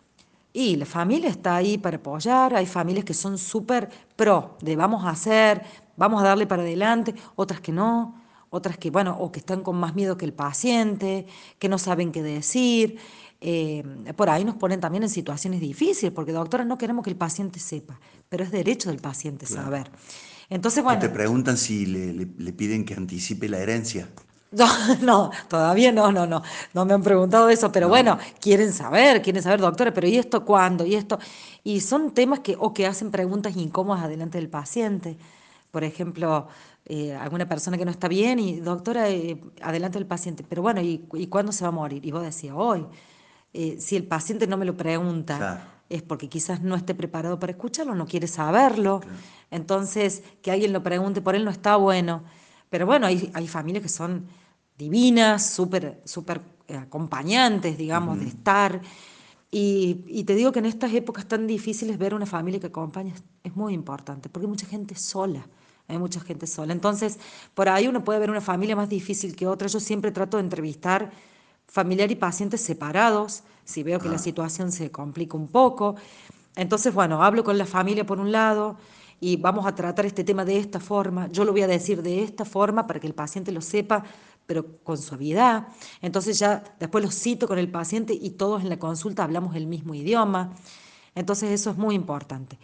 Y 0.53 0.77
la 0.77 0.87
familia 0.87 1.29
está 1.29 1.57
ahí 1.57 1.77
para 1.77 1.97
apoyar, 1.97 2.55
hay 2.55 2.67
familias 2.67 3.05
que 3.05 3.15
son 3.15 3.37
súper 3.37 3.91
pro, 4.15 4.57
de 4.61 4.77
vamos 4.77 5.05
a 5.05 5.11
hacer, 5.11 5.63
vamos 5.97 6.23
a 6.23 6.27
darle 6.27 6.47
para 6.47 6.63
adelante, 6.63 7.17
otras 7.35 7.61
que 7.61 7.73
no, 7.73 8.23
otras 8.51 8.79
que, 8.79 8.93
bueno, 8.93 9.17
o 9.19 9.33
que 9.33 9.41
están 9.41 9.63
con 9.63 9.75
más 9.75 9.97
miedo 9.97 10.17
que 10.17 10.25
el 10.25 10.33
paciente, 10.33 11.27
que 11.59 11.69
no 11.69 11.79
saben 11.79 12.13
qué 12.13 12.23
decir. 12.23 13.01
Eh, 13.47 13.85
por 14.17 14.31
ahí 14.31 14.43
nos 14.43 14.55
ponen 14.55 14.81
también 14.81 15.03
en 15.03 15.11
situaciones 15.11 15.61
difíciles, 15.61 16.11
porque 16.15 16.33
doctora 16.33 16.65
no 16.65 16.79
queremos 16.79 17.05
que 17.05 17.11
el 17.11 17.17
paciente 17.17 17.61
sepa, 17.61 18.01
pero 18.31 18.43
es 18.43 18.51
derecho 18.51 18.89
del 18.89 19.01
paciente 19.01 19.45
claro. 19.45 19.65
saber. 19.65 19.91
Entonces, 20.49 20.83
bueno. 20.83 20.99
¿O 20.99 21.03
te 21.03 21.11
preguntan 21.11 21.59
si 21.59 21.85
le, 21.85 22.15
le, 22.15 22.27
le 22.39 22.53
piden 22.55 22.87
que 22.87 22.95
anticipe 22.95 23.47
la 23.51 23.59
herencia? 23.59 24.09
No, 24.55 24.69
no, 25.03 25.31
todavía 25.49 25.91
no, 25.91 26.13
no, 26.13 26.29
no, 26.29 26.41
no 26.75 26.85
me 26.85 26.95
han 26.95 27.03
preguntado 27.03 27.49
eso, 27.49 27.73
pero 27.73 27.87
no. 27.87 27.91
bueno, 27.91 28.19
quieren 28.41 28.73
saber, 28.73 29.21
quieren 29.21 29.43
saber, 29.43 29.61
doctora, 29.61 29.93
pero 29.93 30.07
¿y 30.07 30.17
esto 30.17 30.45
cuándo? 30.45 30.87
¿Y 30.87 30.95
esto? 30.95 31.19
Y 31.65 31.81
son 31.81 32.15
temas 32.15 32.39
que, 32.39 32.57
o 32.61 32.73
que 32.73 32.87
hacen 32.87 33.11
preguntas 33.11 33.57
incómodas 33.57 34.09
delante 34.09 34.39
del 34.39 34.49
paciente. 34.49 35.19
Por 35.73 35.83
ejemplo, 35.83 36.47
eh, 36.85 37.15
alguna 37.15 37.49
persona 37.49 37.77
que 37.77 37.85
no 37.85 37.91
está 37.91 38.07
bien 38.07 38.39
y, 38.39 38.61
doctora, 38.61 39.11
eh, 39.11 39.43
adelante 39.61 39.99
del 39.99 40.07
paciente, 40.07 40.45
pero 40.49 40.63
bueno, 40.63 40.81
¿y, 40.81 41.05
¿y, 41.15 41.27
cuándo 41.27 41.51
se 41.51 41.65
va 41.65 41.69
a 41.69 41.73
morir? 41.73 42.07
Y 42.07 42.13
vos 42.13 42.23
decías, 42.23 42.55
hoy. 42.57 42.87
Eh, 43.57 43.77
si 43.79 43.95
el 43.95 44.05
paciente 44.05 44.49
no 44.49 44.57
me 44.57 44.65
lo 44.65 44.77
pregunta, 44.77 45.37
claro. 45.37 45.61
es 45.89 46.03
porque 46.03 46.29
quizás 46.29 46.61
no 46.61 46.75
esté 46.75 46.93
preparado 46.93 47.39
para 47.39 47.53
escucharlo, 47.53 47.95
no 47.95 48.05
quiere 48.05 48.27
saberlo. 48.27 48.99
Claro. 48.99 49.17
Entonces, 49.53 50.25
que 50.43 50.51
alguien 50.51 50.73
lo 50.73 50.83
pregunte 50.83 51.23
por 51.23 51.37
él 51.37 51.45
no 51.45 51.53
está 51.53 51.77
bueno. 51.77 52.25
Pero 52.69 52.85
bueno, 52.85 53.07
hay, 53.07 53.31
hay 53.33 53.47
familias 53.47 53.83
que 53.85 53.89
son 53.89 54.27
divinas, 54.77 55.49
súper 55.49 56.03
super 56.05 56.41
eh, 56.67 56.77
acompañantes, 56.77 57.79
digamos, 57.79 58.17
uh 58.17 58.21
-huh. 58.21 58.25
de 58.25 58.29
estar. 58.29 58.81
Y, 59.53 60.05
y, 60.09 60.25
te 60.25 60.35
digo 60.35 60.51
que 60.51 60.59
en 60.59 60.67
estas 60.67 60.93
épocas 60.93 61.27
tan 61.27 61.47
difíciles 61.47 61.97
ver 61.97 62.13
una 62.13 62.27
familia 62.27 62.59
que 62.59 62.67
acompaña 62.67 63.13
es, 63.15 63.23
es, 63.45 63.55
muy 63.55 63.73
importante, 63.73 64.29
porque 64.29 64.47
hay 64.47 64.51
mucha 64.51 64.67
gente 64.67 64.97
sola, 64.97 65.47
hay 65.87 65.99
mucha 65.99 66.19
gente 66.19 66.49
sola. 66.49 66.73
Entonces, 66.73 67.21
por 67.55 67.69
ahí 67.69 67.87
uno 67.87 68.03
puede 68.03 68.19
ver 68.19 68.31
una 68.31 68.41
familia 68.41 68.75
más 68.75 68.89
difícil 68.89 69.37
que 69.37 69.47
otra. 69.47 69.69
Yo 69.69 69.79
siempre 69.79 70.11
trato 70.11 70.39
de 70.39 70.43
entrevistar 70.43 71.13
familiar 71.75 72.09
y 72.13 72.15
pacientes 72.15 72.61
separados, 72.61 73.43
si 73.65 73.83
veo 73.83 73.99
que 73.99 74.07
ah. 74.07 74.13
la 74.13 74.19
situación 74.19 74.71
se 74.71 74.93
complica 74.93 75.37
un 75.37 75.49
poco. 75.49 75.97
Entonces, 76.55 76.95
bueno, 76.95 77.25
hablo 77.25 77.43
con 77.43 77.59
la 77.59 77.67
familia 77.67 78.07
por 78.07 78.21
un 78.21 78.31
lado, 78.31 78.77
y 79.21 79.39
vamos 79.39 79.67
a 79.67 79.75
tratar 79.75 80.07
este 80.07 80.23
tema 80.23 80.45
de 80.45 80.57
esta 80.57 80.79
forma, 80.79 81.27
yo 81.33 81.45
lo 81.45 81.51
voy 81.51 81.63
a 81.63 81.67
decir 81.67 82.01
de 82.01 82.23
esta 82.23 82.45
forma 82.45 82.87
para 82.87 83.01
que 83.01 83.09
el 83.09 83.15
paciente 83.15 83.51
lo 83.51 83.61
sepa, 83.61 84.05
pero 84.47 84.79
con 84.85 84.99
suavidad. 84.99 85.67
Entonces 86.01 86.39
ya 86.39 86.63
después 86.79 87.03
lo 87.03 87.11
cito 87.11 87.49
con 87.49 87.59
el 87.59 87.69
paciente 87.69 88.13
y 88.13 88.31
todos 88.31 88.63
en 88.63 88.69
la 88.69 88.79
consulta 88.79 89.25
hablamos 89.25 89.57
el 89.57 89.67
mismo 89.67 89.95
idioma. 89.95 90.55
Entonces 91.17 91.51
eso 91.51 91.71
es 91.71 91.77
muy 91.77 91.97
importante. 91.97 92.57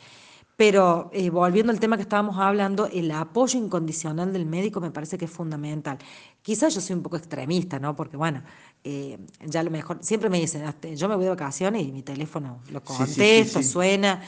Pero 0.60 1.08
eh, 1.14 1.30
volviendo 1.30 1.72
al 1.72 1.80
tema 1.80 1.96
que 1.96 2.02
estábamos 2.02 2.36
hablando, 2.36 2.86
el 2.92 3.10
apoyo 3.12 3.58
incondicional 3.58 4.30
del 4.30 4.44
médico 4.44 4.78
me 4.82 4.90
parece 4.90 5.16
que 5.16 5.24
es 5.24 5.30
fundamental. 5.30 5.96
Quizás 6.42 6.74
yo 6.74 6.82
soy 6.82 6.96
un 6.96 7.02
poco 7.02 7.16
extremista, 7.16 7.78
¿no? 7.78 7.96
Porque 7.96 8.18
bueno, 8.18 8.42
eh, 8.82 9.18
ya 9.44 9.62
lo 9.62 9.70
mejor, 9.70 9.98
siempre 10.02 10.30
me 10.30 10.40
dicen, 10.40 10.64
yo 10.94 11.08
me 11.08 11.16
voy 11.16 11.24
de 11.24 11.30
vacaciones 11.30 11.82
y 11.82 11.92
mi 11.92 12.02
teléfono 12.02 12.62
lo 12.70 12.82
contesto, 12.82 13.58
sí, 13.58 13.62
sí, 13.62 13.62
sí, 13.62 13.72
suena. 13.72 14.22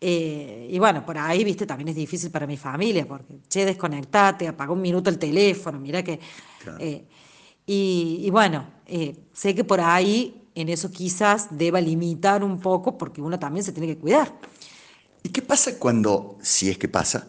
Eh, 0.00 0.68
y 0.70 0.78
bueno, 0.78 1.04
por 1.04 1.18
ahí, 1.18 1.42
viste, 1.42 1.66
también 1.66 1.88
es 1.88 1.96
difícil 1.96 2.30
para 2.30 2.46
mi 2.46 2.56
familia, 2.56 3.06
porque, 3.06 3.40
che, 3.48 3.64
desconectate, 3.64 4.46
apaga 4.46 4.72
un 4.72 4.80
minuto 4.80 5.10
el 5.10 5.18
teléfono, 5.18 5.78
mira 5.78 6.02
que... 6.02 6.20
Claro. 6.62 6.78
Eh, 6.80 7.04
y, 7.66 8.20
y, 8.22 8.30
bueno, 8.30 8.66
sé 9.34 9.54
que 9.54 9.62
por 9.62 9.78
ahí 9.80 10.48
en 10.54 10.70
eso 10.70 10.90
quizás 10.90 11.48
deba 11.50 11.80
limitar 11.80 12.42
un 12.42 12.58
poco, 12.60 12.96
porque 12.96 13.20
uno 13.20 13.38
también 13.38 13.62
se 13.62 13.72
tiene 13.72 13.86
que 13.88 13.98
cuidar. 13.98 14.32
¿Y 15.22 15.28
qué 15.28 15.42
pasa 15.42 15.78
cuando, 15.78 16.38
si 16.40 16.70
es 16.70 16.78
que 16.78 16.88
pasa, 16.88 17.28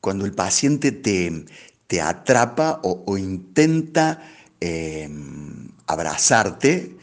cuando 0.00 0.24
el 0.24 0.32
paciente 0.32 0.92
te, 0.92 1.44
te 1.86 2.00
atrapa 2.00 2.80
o, 2.84 3.02
o 3.06 3.18
intenta 3.18 4.22
em, 4.60 5.69
abrazarte? 5.90 6.96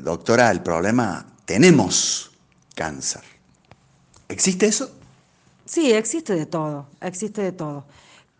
doctora, 0.00 0.50
el 0.50 0.60
problema 0.60 1.24
tenemos 1.44 2.32
cáncer. 2.74 3.22
¿Existe 4.28 4.66
eso? 4.66 4.90
Sí, 5.64 5.92
existe 5.92 6.34
de 6.34 6.46
todo, 6.46 6.86
existe 7.00 7.42
de 7.42 7.52
todo. 7.52 7.84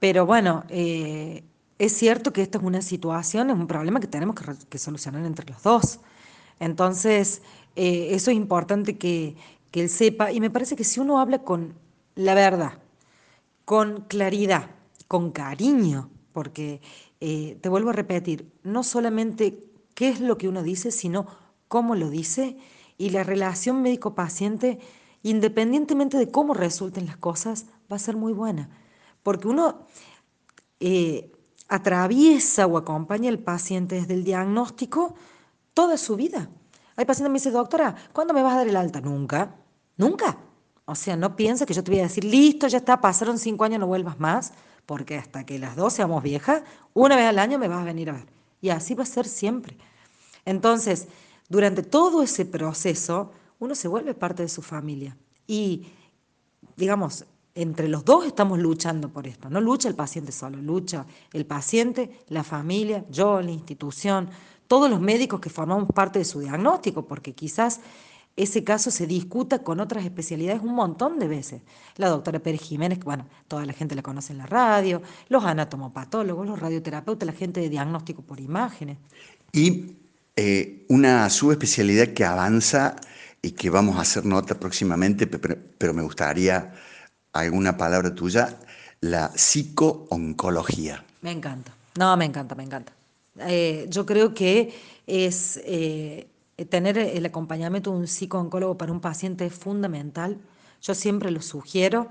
Pero 0.00 0.26
bueno, 0.26 0.64
eh, 0.68 1.42
es 1.78 1.96
cierto 1.96 2.32
que 2.32 2.42
esta 2.42 2.58
es 2.58 2.64
una 2.64 2.82
situación, 2.82 3.50
es 3.50 3.56
un 3.56 3.66
problema 3.66 4.00
que 4.00 4.06
tenemos 4.06 4.34
que, 4.34 4.44
que 4.68 4.78
solucionar 4.78 5.24
entre 5.24 5.46
los 5.50 5.62
dos. 5.62 6.00
Entonces, 6.60 7.42
eh, 7.76 8.08
eso 8.10 8.30
es 8.30 8.36
importante 8.36 8.98
que, 8.98 9.36
que 9.70 9.82
él 9.82 9.88
sepa. 9.88 10.32
Y 10.32 10.40
me 10.40 10.50
parece 10.50 10.76
que 10.76 10.84
si 10.84 11.00
uno 11.00 11.18
habla 11.18 11.40
con 11.40 11.74
la 12.14 12.34
verdad, 12.34 12.78
con 13.64 14.02
claridad, 14.02 14.70
con 15.08 15.32
cariño, 15.32 16.10
porque 16.34 16.82
eh, 17.20 17.56
te 17.62 17.68
vuelvo 17.68 17.90
a 17.90 17.94
repetir, 17.94 18.52
no 18.64 18.82
solamente 18.82 19.64
qué 19.94 20.08
es 20.08 20.20
lo 20.20 20.36
que 20.36 20.48
uno 20.48 20.64
dice, 20.64 20.90
sino 20.90 21.26
cómo 21.68 21.94
lo 21.94 22.10
dice 22.10 22.58
y 22.98 23.10
la 23.10 23.22
relación 23.22 23.82
médico-paciente, 23.82 24.80
independientemente 25.22 26.18
de 26.18 26.30
cómo 26.30 26.52
resulten 26.52 27.06
las 27.06 27.16
cosas, 27.16 27.66
va 27.90 27.96
a 27.96 28.00
ser 28.00 28.16
muy 28.16 28.32
buena, 28.32 28.68
porque 29.22 29.46
uno 29.46 29.86
eh, 30.80 31.30
atraviesa 31.68 32.66
o 32.66 32.76
acompaña 32.76 33.30
al 33.30 33.38
paciente 33.38 33.94
desde 33.94 34.14
el 34.14 34.24
diagnóstico 34.24 35.14
toda 35.72 35.96
su 35.96 36.16
vida. 36.16 36.50
Hay 36.96 37.04
pacientes 37.04 37.28
que 37.28 37.32
me 37.32 37.38
dicen, 37.38 37.52
doctora, 37.52 37.94
¿cuándo 38.12 38.34
me 38.34 38.42
vas 38.42 38.54
a 38.54 38.58
dar 38.58 38.68
el 38.68 38.76
alta? 38.76 39.00
Nunca, 39.00 39.54
nunca. 39.96 40.36
O 40.84 40.96
sea, 40.96 41.16
no 41.16 41.36
piensa 41.36 41.64
que 41.64 41.74
yo 41.74 41.82
te 41.84 41.92
voy 41.92 42.00
a 42.00 42.04
decir, 42.04 42.24
listo, 42.24 42.66
ya 42.66 42.78
está, 42.78 43.00
pasaron 43.00 43.38
cinco 43.38 43.64
años, 43.64 43.78
no 43.78 43.86
vuelvas 43.86 44.18
más, 44.18 44.52
porque 44.86 45.16
hasta 45.16 45.44
que 45.44 45.58
las 45.58 45.76
dos 45.76 45.92
seamos 45.92 46.22
viejas, 46.22 46.62
una 46.92 47.16
vez 47.16 47.26
al 47.26 47.38
año 47.38 47.58
me 47.58 47.68
vas 47.68 47.82
a 47.82 47.84
venir 47.84 48.10
a 48.10 48.14
ver. 48.14 48.26
Y 48.60 48.70
así 48.70 48.94
va 48.94 49.02
a 49.02 49.06
ser 49.06 49.26
siempre. 49.26 49.76
Entonces, 50.44 51.08
durante 51.48 51.82
todo 51.82 52.22
ese 52.22 52.44
proceso, 52.44 53.32
uno 53.58 53.74
se 53.74 53.88
vuelve 53.88 54.14
parte 54.14 54.42
de 54.42 54.48
su 54.48 54.62
familia. 54.62 55.16
Y, 55.46 55.86
digamos, 56.76 57.24
entre 57.54 57.88
los 57.88 58.04
dos 58.04 58.26
estamos 58.26 58.58
luchando 58.58 59.10
por 59.10 59.26
esto. 59.26 59.48
No 59.48 59.60
lucha 59.60 59.88
el 59.88 59.94
paciente 59.94 60.32
solo, 60.32 60.58
lucha 60.58 61.06
el 61.32 61.46
paciente, 61.46 62.20
la 62.28 62.42
familia, 62.42 63.04
yo, 63.10 63.40
la 63.40 63.50
institución, 63.50 64.28
todos 64.66 64.90
los 64.90 65.00
médicos 65.00 65.40
que 65.40 65.50
formamos 65.50 65.88
parte 65.94 66.18
de 66.18 66.24
su 66.24 66.40
diagnóstico, 66.40 67.06
porque 67.06 67.32
quizás 67.32 67.80
ese 68.36 68.64
caso 68.64 68.90
se 68.90 69.06
discuta 69.06 69.60
con 69.60 69.78
otras 69.78 70.04
especialidades 70.04 70.60
un 70.62 70.74
montón 70.74 71.18
de 71.18 71.28
veces. 71.28 71.62
La 71.96 72.08
doctora 72.08 72.40
Pérez 72.40 72.62
Jiménez, 72.62 72.98
bueno, 73.00 73.26
toda 73.46 73.64
la 73.64 73.72
gente 73.72 73.94
la 73.94 74.02
conoce 74.02 74.32
en 74.32 74.38
la 74.38 74.46
radio, 74.46 75.02
los 75.28 75.44
anatomopatólogos, 75.44 76.46
los 76.46 76.58
radioterapeutas, 76.58 77.26
la 77.26 77.32
gente 77.32 77.60
de 77.60 77.68
diagnóstico 77.68 78.22
por 78.22 78.40
imágenes. 78.40 78.98
Y 79.52 79.96
eh, 80.36 80.84
una 80.88 81.30
subespecialidad 81.30 82.08
que 82.08 82.24
avanza 82.24 82.96
y 83.40 83.52
que 83.52 83.70
vamos 83.70 83.96
a 83.96 84.00
hacer 84.00 84.24
nota 84.24 84.58
próximamente, 84.58 85.28
pero, 85.28 85.94
me 85.94 86.02
gustaría 86.02 86.72
alguna 87.32 87.76
palabra 87.76 88.14
tuya, 88.14 88.58
la 89.00 89.30
psicooncología. 89.36 91.04
Me 91.22 91.30
encanta. 91.30 91.72
No, 91.96 92.16
me 92.16 92.24
encanta, 92.24 92.56
me 92.56 92.64
encanta. 92.64 92.92
Eh, 93.40 93.86
yo 93.90 94.04
creo 94.06 94.34
que 94.34 94.74
es 95.06 95.60
eh, 95.64 96.26
tener 96.68 96.98
el 96.98 97.26
acompañamiento 97.26 97.90
de 97.90 97.96
un 97.98 98.06
psicooncólogo 98.06 98.78
para 98.78 98.92
un 98.92 99.00
paciente 99.00 99.46
es 99.46 99.54
fundamental. 99.54 100.38
Yo 100.80 100.94
siempre 100.94 101.30
lo 101.30 101.42
sugiero. 101.42 102.08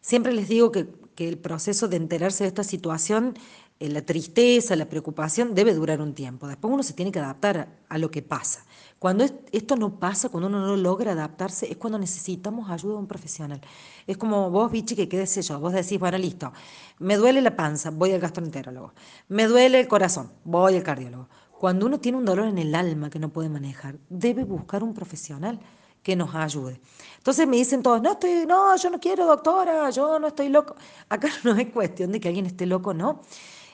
Siempre 0.00 0.32
les 0.32 0.48
digo 0.48 0.70
que, 0.72 0.88
que 1.14 1.28
el 1.28 1.38
proceso 1.38 1.88
de 1.88 1.96
enterarse 1.96 2.44
de 2.44 2.48
esta 2.48 2.64
situación 2.64 3.34
eh, 3.80 3.88
la 3.88 4.02
tristeza, 4.02 4.74
la 4.74 4.88
preocupación 4.88 5.54
debe 5.54 5.72
durar 5.72 6.00
un 6.00 6.12
tiempo. 6.12 6.48
Después 6.48 6.72
uno 6.72 6.82
se 6.82 6.94
tiene 6.94 7.12
que 7.12 7.20
adaptar 7.20 7.68
a, 7.88 7.98
lo 7.98 8.10
que 8.10 8.22
pasa. 8.22 8.64
Cuando 8.98 9.24
esto 9.52 9.76
no 9.76 10.00
pasa, 10.00 10.28
cuando 10.30 10.48
uno 10.48 10.66
no 10.66 10.76
logra 10.76 11.12
adaptarse, 11.12 11.70
es 11.70 11.76
cuando 11.76 11.98
necesitamos 11.98 12.68
ayuda 12.70 12.94
de 12.94 12.98
un 12.98 13.06
profesional. 13.06 13.60
Es 14.08 14.16
como 14.16 14.50
vos, 14.50 14.72
Vichy, 14.72 14.96
que 14.96 15.08
qué 15.08 15.24
sé 15.26 15.42
yo, 15.42 15.60
vos 15.60 15.72
decís, 15.72 16.00
bueno, 16.00 16.18
listo, 16.18 16.52
me 16.98 17.16
duele 17.16 17.40
la 17.40 17.54
panza, 17.54 17.90
voy 17.90 18.10
al 18.10 18.20
gastroenterólogo. 18.20 18.94
Me 19.28 19.46
duele 19.46 19.78
el 19.78 19.86
corazón, 19.86 20.32
voy 20.44 20.74
al 20.74 20.82
cardiólogo. 20.82 21.28
Cuando 21.58 21.86
uno 21.86 21.98
tiene 21.98 22.18
un 22.18 22.24
dolor 22.24 22.46
en 22.46 22.58
el 22.58 22.74
alma 22.74 23.10
que 23.10 23.18
no 23.18 23.30
puede 23.30 23.48
manejar, 23.48 23.96
debe 24.08 24.44
buscar 24.44 24.82
un 24.82 24.94
profesional 24.94 25.58
que 26.02 26.14
nos 26.14 26.34
ayude. 26.34 26.80
Entonces 27.16 27.46
me 27.48 27.56
dicen 27.56 27.82
todos, 27.82 28.00
no, 28.00 28.12
estoy, 28.12 28.46
no, 28.46 28.76
yo 28.76 28.90
no 28.90 29.00
quiero, 29.00 29.26
doctora, 29.26 29.90
yo 29.90 30.18
no 30.18 30.28
estoy 30.28 30.48
loco. 30.48 30.76
Acá 31.08 31.28
no 31.44 31.56
es 31.56 31.68
cuestión 31.70 32.12
de 32.12 32.20
que 32.20 32.28
alguien 32.28 32.46
esté 32.46 32.66
loco, 32.66 32.94
no 32.94 33.22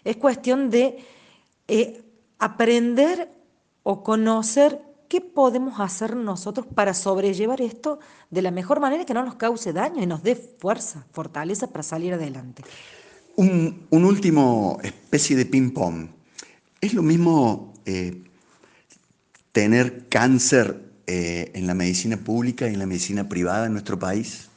es 0.05 0.17
cuestión 0.17 0.71
de 0.71 0.99
eh, 1.67 2.05
aprender 2.39 3.31
o 3.83 4.03
conocer 4.03 4.81
qué 5.09 5.21
podemos 5.21 5.81
hacer 5.81 6.15
nosotros 6.17 6.67
para 6.67 6.95
sobrellevar 6.95 7.61
esto 7.61 7.99
de 8.31 8.43
la 8.43 8.51
mejor 8.51 8.81
manera 8.81 9.05
que 9.05 9.15
no 9.15 9.25
nos 9.25 9.37
cause 9.37 9.73
daño 9.73 10.03
y 10.03 10.07
nos 10.07 10.23
dé 10.23 10.37
fuerza, 10.37 11.07
fortaleza 11.13 11.69
para 11.69 11.83
salir 11.83 12.15
adelante. 12.15 12.63
Un, 13.37 13.87
último 13.91 14.79
especie 14.83 15.37
de 15.37 15.47
ping-pong. 15.47 16.09
¿Es 16.81 16.95
lo 16.95 17.03
mismo 17.03 17.74
eh, 17.87 18.23
tener 19.53 20.09
cáncer 20.09 20.81
eh, 21.07 21.53
en 21.55 21.67
la 21.67 21.75
medicina 21.75 22.17
pública 22.17 22.69
y 22.69 22.75
en 22.75 22.79
la 22.79 22.87
medicina 22.87 23.29
privada 23.29 23.67
en 23.67 23.73
nuestro 23.73 23.99
país? 23.99 24.49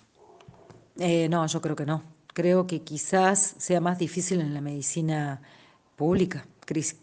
no, 0.97 1.45
yo 1.45 1.61
creo 1.61 1.75
que 1.75 1.85
no 1.85 2.17
creo 2.37 2.67
que 2.67 2.83
quizás 2.83 3.55
sea 3.57 3.81
más 3.81 3.97
difícil 3.97 4.41
en 4.41 4.53
la 4.53 4.61
medicina 4.61 5.41
pública. 5.95 6.45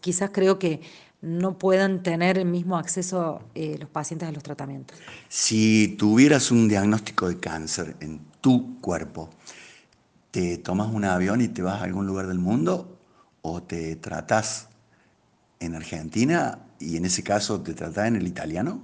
Quizás 0.01 0.31
creo 0.33 0.61
que 0.61 0.81
no 1.23 1.59
puedan 1.59 2.05
tener 2.05 2.39
el 2.39 2.45
mismo 2.45 2.77
acceso 2.77 3.43
eh, 3.57 3.77
los 3.81 3.91
pacientes 3.91 4.29
a 4.29 4.31
los 4.31 4.45
tratamientos. 4.45 4.97
Si 5.29 5.97
tuvieras 5.99 6.53
un 6.53 6.69
diagnóstico 6.69 7.29
de 7.29 7.41
cáncer 7.41 7.97
en 7.99 8.21
tu 8.41 8.81
cuerpo, 8.81 9.29
¿te 10.31 10.59
tomas 10.59 10.95
un 10.95 11.05
avión 11.05 11.41
y 11.41 11.49
te 11.49 11.63
vas 11.63 11.81
a 11.81 11.85
algún 11.85 12.07
lugar 12.07 12.29
del 12.29 12.39
mundo 12.39 12.97
o 13.43 13.61
te 13.61 13.97
tratas 13.97 14.69
en 15.61 15.75
Argentina 15.75 16.59
y 16.79 16.97
en 16.97 17.05
ese 17.05 17.23
caso 17.23 17.61
te 17.61 17.75
tratas 17.75 18.09
en 18.09 18.17
el 18.17 18.27
italiano? 18.27 18.83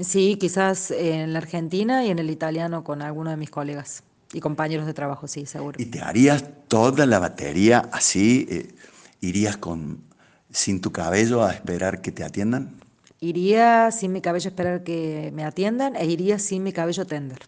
Sí, 0.00 0.36
quizás 0.40 0.90
en 0.90 1.32
la 1.32 1.38
Argentina 1.38 2.04
y 2.04 2.10
en 2.10 2.18
el 2.18 2.30
italiano 2.30 2.82
con 2.82 3.02
alguno 3.02 3.30
de 3.30 3.36
mis 3.36 3.50
colegas. 3.50 4.02
Y 4.32 4.40
compañeros 4.40 4.86
de 4.86 4.94
trabajo, 4.94 5.28
sí, 5.28 5.44
seguro. 5.44 5.76
¿Y 5.80 5.86
te 5.86 6.00
harías 6.00 6.44
toda 6.68 7.04
la 7.04 7.18
batería 7.18 7.90
así? 7.92 8.46
Eh, 8.48 8.74
¿Irías 9.20 9.58
con 9.58 10.02
sin 10.50 10.80
tu 10.80 10.90
cabello 10.92 11.44
a 11.44 11.52
esperar 11.52 12.00
que 12.00 12.12
te 12.12 12.24
atiendan? 12.24 12.80
Iría 13.20 13.90
sin 13.90 14.12
mi 14.12 14.20
cabello 14.22 14.48
a 14.48 14.50
esperar 14.50 14.82
que 14.82 15.30
me 15.34 15.44
atiendan 15.44 15.96
e 15.96 16.06
iría 16.06 16.38
sin 16.38 16.62
mi 16.62 16.72
cabello 16.72 17.06
tender. 17.06 17.40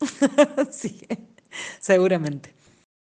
sí, 0.70 1.00
seguramente. 1.80 2.54